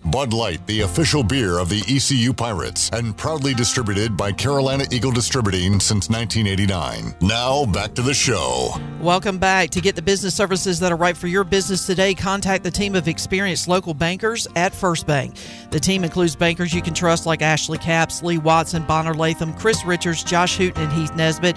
[0.05, 5.11] Bud Light, the official beer of the ECU Pirates, and proudly distributed by Carolina Eagle
[5.11, 7.15] Distributing since 1989.
[7.21, 8.73] Now, back to the show.
[8.99, 9.69] Welcome back.
[9.69, 12.95] To get the business services that are right for your business today, contact the team
[12.95, 15.35] of experienced local bankers at First Bank.
[15.69, 19.85] The team includes bankers you can trust like Ashley Caps, Lee Watson, Bonner Latham, Chris
[19.85, 21.55] Richards, Josh Hooten, and Heath Nesbitt.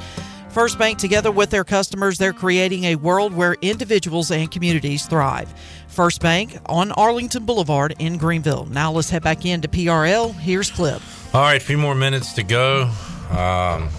[0.54, 5.52] First Bank, together with their customers, they're creating a world where individuals and communities thrive.
[5.88, 8.66] First Bank on Arlington Boulevard in Greenville.
[8.66, 10.32] Now let's head back into PRL.
[10.32, 11.34] Here's Clif.
[11.34, 12.88] All right, a few more minutes to go.
[13.30, 13.90] Um,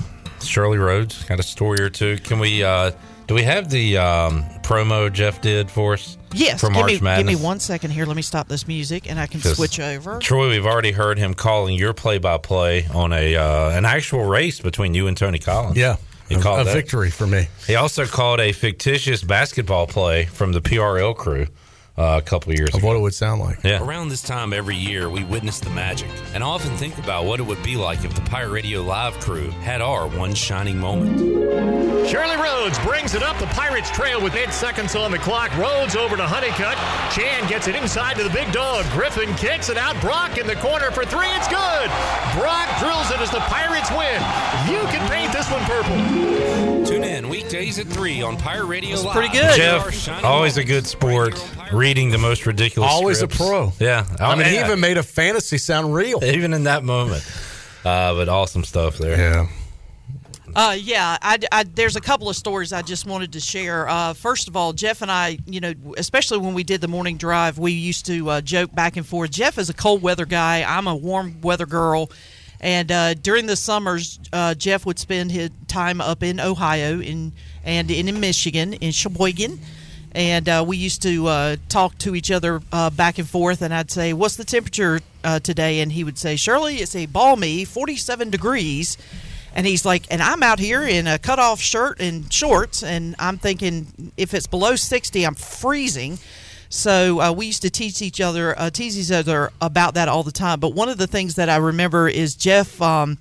[0.41, 2.19] Shirley Rhodes got a story or two.
[2.19, 2.63] Can we?
[2.63, 2.91] Uh,
[3.27, 6.17] do we have the um, promo Jeff did for us?
[6.31, 8.05] Yes, for give March me, give me one second here.
[8.05, 10.19] Let me stop this music and I can switch over.
[10.19, 14.93] Troy, we've already heard him calling your play-by-play on a uh, an actual race between
[14.93, 15.75] you and Tony Collins.
[15.75, 15.97] Yeah,
[16.27, 16.73] he a, called a that.
[16.73, 17.47] victory for me.
[17.67, 21.47] He also called a fictitious basketball play from the PRL crew
[21.97, 22.87] uh, a couple of years Of ago.
[22.87, 23.63] what it would sound like.
[23.63, 23.81] Yeah.
[23.83, 27.43] Around this time every year, we witness the magic and often think about what it
[27.43, 31.19] would be like if the Pirate Radio Live crew had our one shining moment.
[32.09, 35.55] Shirley Rhodes brings it up the Pirates trail with eight seconds on the clock.
[35.57, 36.77] Rhodes over to Honeycutt.
[37.11, 38.85] Chan gets it inside to the big dog.
[38.91, 39.99] Griffin kicks it out.
[40.01, 41.27] Brock in the corner for three.
[41.29, 41.89] It's good.
[42.37, 44.21] Brock drills it as the Pirates win.
[44.69, 46.64] You can paint this one purple.
[47.35, 49.13] Tune in weekdays at 3 on Pirate Radio Live.
[49.13, 49.55] pretty good.
[49.55, 51.35] Jeff, always a good sport,
[51.73, 52.89] reading the most ridiculous.
[52.91, 53.73] Always a pro.
[53.79, 54.65] Yeah, I mean, he yeah.
[54.65, 56.23] even made a fantasy sound real.
[56.23, 57.25] even in that moment.
[57.83, 59.17] Uh, but awesome stuff there.
[59.17, 59.47] Yeah.
[60.55, 63.89] Uh, yeah, I, I- there's a couple of stories I just wanted to share.
[63.89, 67.17] Uh, first of all, Jeff and I, you know, especially when we did the morning
[67.17, 69.31] drive, we used to uh, joke back and forth.
[69.31, 70.63] Jeff is a cold weather guy.
[70.63, 72.09] I'm a warm weather girl.
[72.65, 77.31] And uh, during the summers, uh, Jeff would spend his time up in Ohio in,
[77.63, 79.59] and in, Michigan, in Sheboygan.
[80.13, 83.61] And uh, we used to uh, talk to each other uh, back and forth.
[83.61, 85.79] And I'd say, What's the temperature uh, today?
[85.81, 88.97] And he would say, Shirley, it's a balmy 47 degrees.
[89.53, 93.37] And he's like, and I'm out here in a cutoff shirt and shorts, and I'm
[93.37, 96.17] thinking if it's below 60, I'm freezing.
[96.69, 100.23] So uh, we used to teach each other, uh, tease each other about that all
[100.23, 100.59] the time.
[100.59, 102.81] But one of the things that I remember is Jeff.
[102.81, 103.17] Um,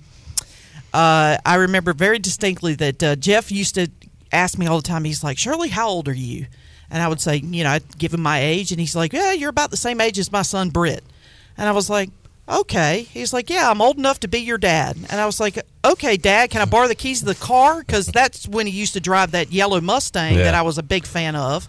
[0.93, 3.89] uh, I remember very distinctly that uh, Jeff used to
[4.31, 5.03] ask me all the time.
[5.03, 6.47] He's like, "Shirley, how old are you?"
[6.89, 9.31] And I would say, you know, I'd give him my age, and he's like, "Yeah,
[9.33, 11.03] you're about the same age as my son Britt."
[11.57, 12.09] And I was like,
[12.47, 15.59] "Okay." He's like, "Yeah, I'm old enough to be your dad." And I was like,
[15.83, 18.93] "Okay, Dad, can I borrow the keys to the car?" Because that's when he used
[18.93, 20.43] to drive that yellow Mustang Yeah.
[20.43, 21.67] that I was a big fan of.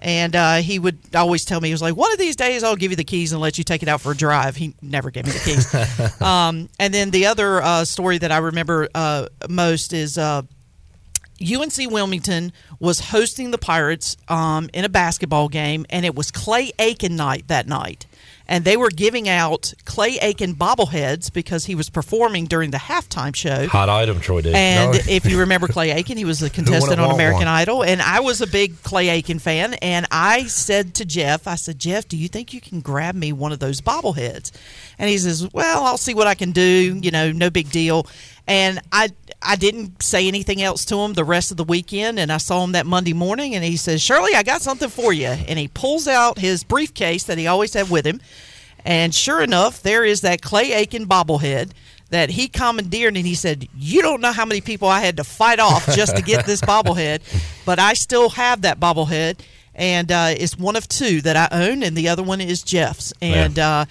[0.00, 2.76] And uh, he would always tell me, he was like, one of these days I'll
[2.76, 4.56] give you the keys and let you take it out for a drive.
[4.56, 6.20] He never gave me the keys.
[6.22, 10.42] um, and then the other uh, story that I remember uh, most is uh,
[11.40, 16.72] UNC Wilmington was hosting the Pirates um, in a basketball game, and it was Clay
[16.78, 18.06] Aiken night that night.
[18.48, 23.34] And they were giving out Clay Aiken bobbleheads because he was performing during the halftime
[23.34, 23.66] show.
[23.66, 24.54] Hot item, Troy did.
[24.54, 24.98] And No.
[25.08, 27.48] if you remember Clay Aiken, he was a contestant on American one?
[27.48, 29.74] Idol, and I was a big Clay Aiken fan.
[29.74, 33.32] And I said to Jeff, I said, Jeff, do you think you can grab me
[33.32, 34.52] one of those bobbleheads?
[34.98, 36.98] And he says, Well, I'll see what I can do.
[37.02, 38.06] You know, no big deal.
[38.48, 39.08] And I
[39.42, 42.18] I didn't say anything else to him the rest of the weekend.
[42.18, 45.12] And I saw him that Monday morning, and he says, Shirley, I got something for
[45.12, 45.26] you.
[45.26, 48.20] And he pulls out his briefcase that he always had with him.
[48.84, 51.72] And sure enough, there is that Clay Aiken bobblehead
[52.10, 55.24] that he commandeered and he said, You don't know how many people I had to
[55.24, 57.20] fight off just to get this bobblehead,
[57.64, 59.40] but I still have that bobblehead.
[59.74, 63.12] and uh, it's one of two that I own, and the other one is Jeff's.
[63.20, 63.86] And uh,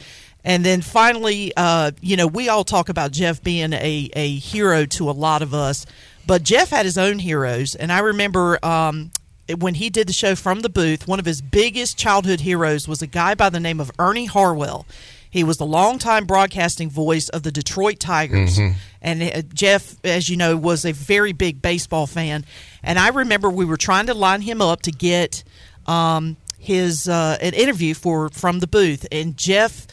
[0.46, 4.86] and then finally, uh, you know, we all talk about Jeff being a a hero
[4.86, 5.86] to a lot of us,
[6.26, 8.64] but Jeff had his own heroes, and I remember.
[8.66, 9.12] Um,
[9.60, 13.04] when he did the show from the booth, one of his biggest childhood heroes was
[13.04, 14.88] a guy by the name of Ernie Harwell.
[15.30, 18.58] He was the longtime broadcasting voice of the Detroit Tigers.
[18.58, 18.74] Mhm.
[19.04, 22.44] And uh, Jeff, as you know, was a very big baseball fan.
[22.82, 25.44] And I remember we were trying to line him up to get
[25.86, 29.06] um, his uh, an interview for from the booth.
[29.12, 29.86] And Jeff,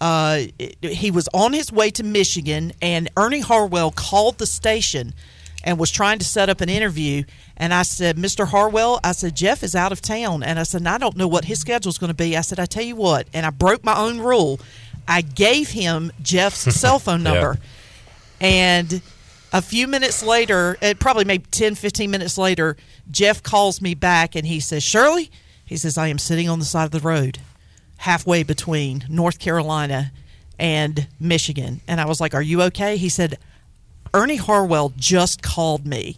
[0.00, 0.42] uh,
[0.80, 5.12] he was on his way to Michigan, and Ernie Harwell called the station
[5.62, 7.22] and was trying to set up an interview.
[7.56, 8.46] And I said, Mr.
[8.48, 10.42] Harwell, I said, Jeff is out of town.
[10.42, 12.34] And I said, I don't know what his schedule is going to be.
[12.34, 13.26] I said, I tell you what.
[13.34, 14.58] And I broke my own rule.
[15.06, 17.32] I gave him Jeff's cell phone Yeah.
[17.34, 17.58] number.
[18.40, 19.02] And
[19.52, 22.78] a few minutes later, it probably maybe 10, 15 minutes later,
[23.10, 25.30] Jeff calls me back and he says, Shirley,
[25.66, 27.38] he says, I am sitting on the side of the road
[28.00, 30.10] halfway between North Carolina
[30.58, 31.82] and Michigan.
[31.86, 32.96] And I was like, Are you okay?
[32.96, 33.38] He said,
[34.14, 36.16] Ernie Harwell just called me.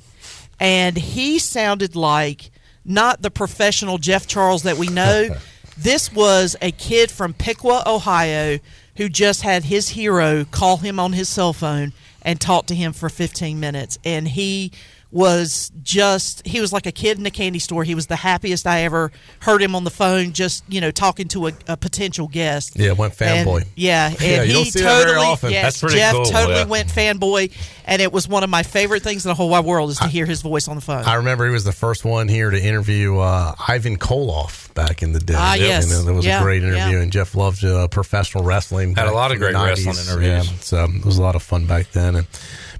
[0.61, 2.51] And he sounded like
[2.85, 5.31] not the professional Jeff Charles that we know.
[5.78, 8.61] this was a kid from Piqua, Ohio,
[8.97, 12.93] who just had his hero call him on his cell phone and talk to him
[12.93, 13.99] for 15 minutes.
[14.05, 14.70] And he
[15.12, 17.84] was just, he was like a kid in a candy store.
[17.84, 21.28] He was the happiest I ever heard him on the phone, just, you know, talking
[21.28, 22.73] to a, a potential guest.
[22.78, 23.66] Yeah, went And- fanboy.
[23.76, 25.50] yeah, and Yeah, he totally, that very often.
[25.52, 26.65] Yes, That's pretty Jeff cool, totally yeah.
[26.65, 27.52] went fanboy,
[27.84, 30.08] and it was one of my favorite things in the whole wide world is to
[30.08, 31.05] hear his voice on the phone.
[31.05, 35.12] I remember he was the first one here to interview uh, Ivan Koloff back in
[35.12, 35.34] the day.
[35.36, 35.94] Ah, yes.
[35.94, 37.02] And that was Yeah, a great interview, yeah.
[37.02, 38.94] and Jeff loved uh, professional wrestling.
[38.94, 40.08] Had a lot of in the great wrestling 90s.
[40.10, 40.50] interviews.
[40.50, 42.16] Yeah, so it was a lot of fun back then.
[42.16, 42.26] And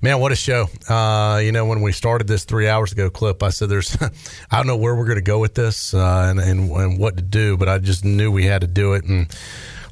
[0.02, 0.68] man, what a show!
[0.89, 3.97] Uh, you know, when we started this three hours ago clip, I said, "There's,
[4.50, 7.16] I don't know where we're going to go with this uh, and, and and what
[7.16, 9.28] to do, but I just knew we had to do it." And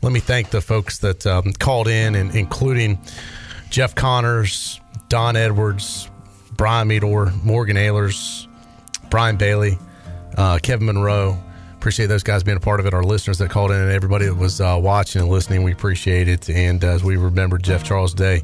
[0.03, 2.99] let me thank the folks that um, called in, and including
[3.71, 6.11] Jeff Connors, Don Edwards,
[6.53, 8.47] Brian Meador, Morgan Ahlers,
[9.09, 9.79] Brian Bailey,
[10.37, 11.39] uh, Kevin Monroe.
[11.75, 12.93] Appreciate those guys being a part of it.
[12.93, 16.29] Our listeners that called in and everybody that was uh, watching and listening, we appreciate
[16.29, 16.51] it.
[16.51, 18.43] And as we remember Jeff Charles Day,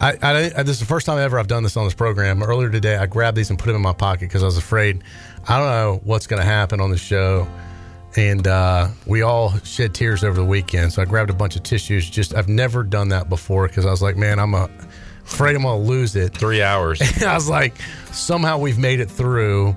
[0.00, 2.42] I, I, I- this is the first time ever I've done this on this program.
[2.42, 5.02] Earlier today, I grabbed these and put them in my pocket because I was afraid
[5.48, 7.46] I don't know what's going to happen on the show.
[8.16, 10.92] And uh, we all shed tears over the weekend.
[10.92, 12.10] So I grabbed a bunch of tissues.
[12.10, 14.68] Just I've never done that before because I was like, man, I'm a,
[15.24, 16.36] afraid I'm going to lose it.
[16.36, 17.00] Three hours.
[17.00, 17.76] And I was like,
[18.10, 19.76] somehow we've made it through.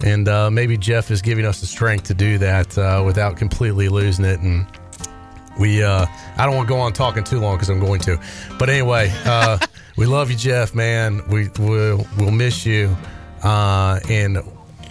[0.00, 3.88] And uh, maybe Jeff is giving us the strength to do that uh, without completely
[3.88, 4.40] losing it.
[4.40, 4.66] And
[5.58, 6.06] we, uh,
[6.36, 8.20] I don't want to go on talking too long because I'm going to.
[8.58, 9.58] But anyway, uh,
[9.96, 11.22] we love you, Jeff, man.
[11.28, 12.96] We, we'll, we'll miss you.
[13.42, 14.38] Uh, and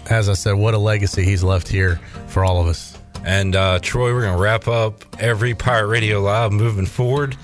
[0.10, 2.98] as I said, what a legacy he's left here for all of us.
[3.26, 7.36] And uh, Troy, we're going to wrap up every Pirate Radio Live moving forward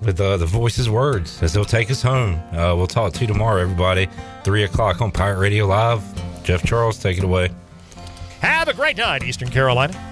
[0.00, 2.34] with uh, the voices' words as they'll take us home.
[2.52, 4.08] Uh, we'll talk to you tomorrow, everybody.
[4.42, 6.02] Three o'clock on Pirate Radio Live.
[6.42, 7.50] Jeff Charles, take it away.
[8.40, 10.11] Have a great night, Eastern Carolina.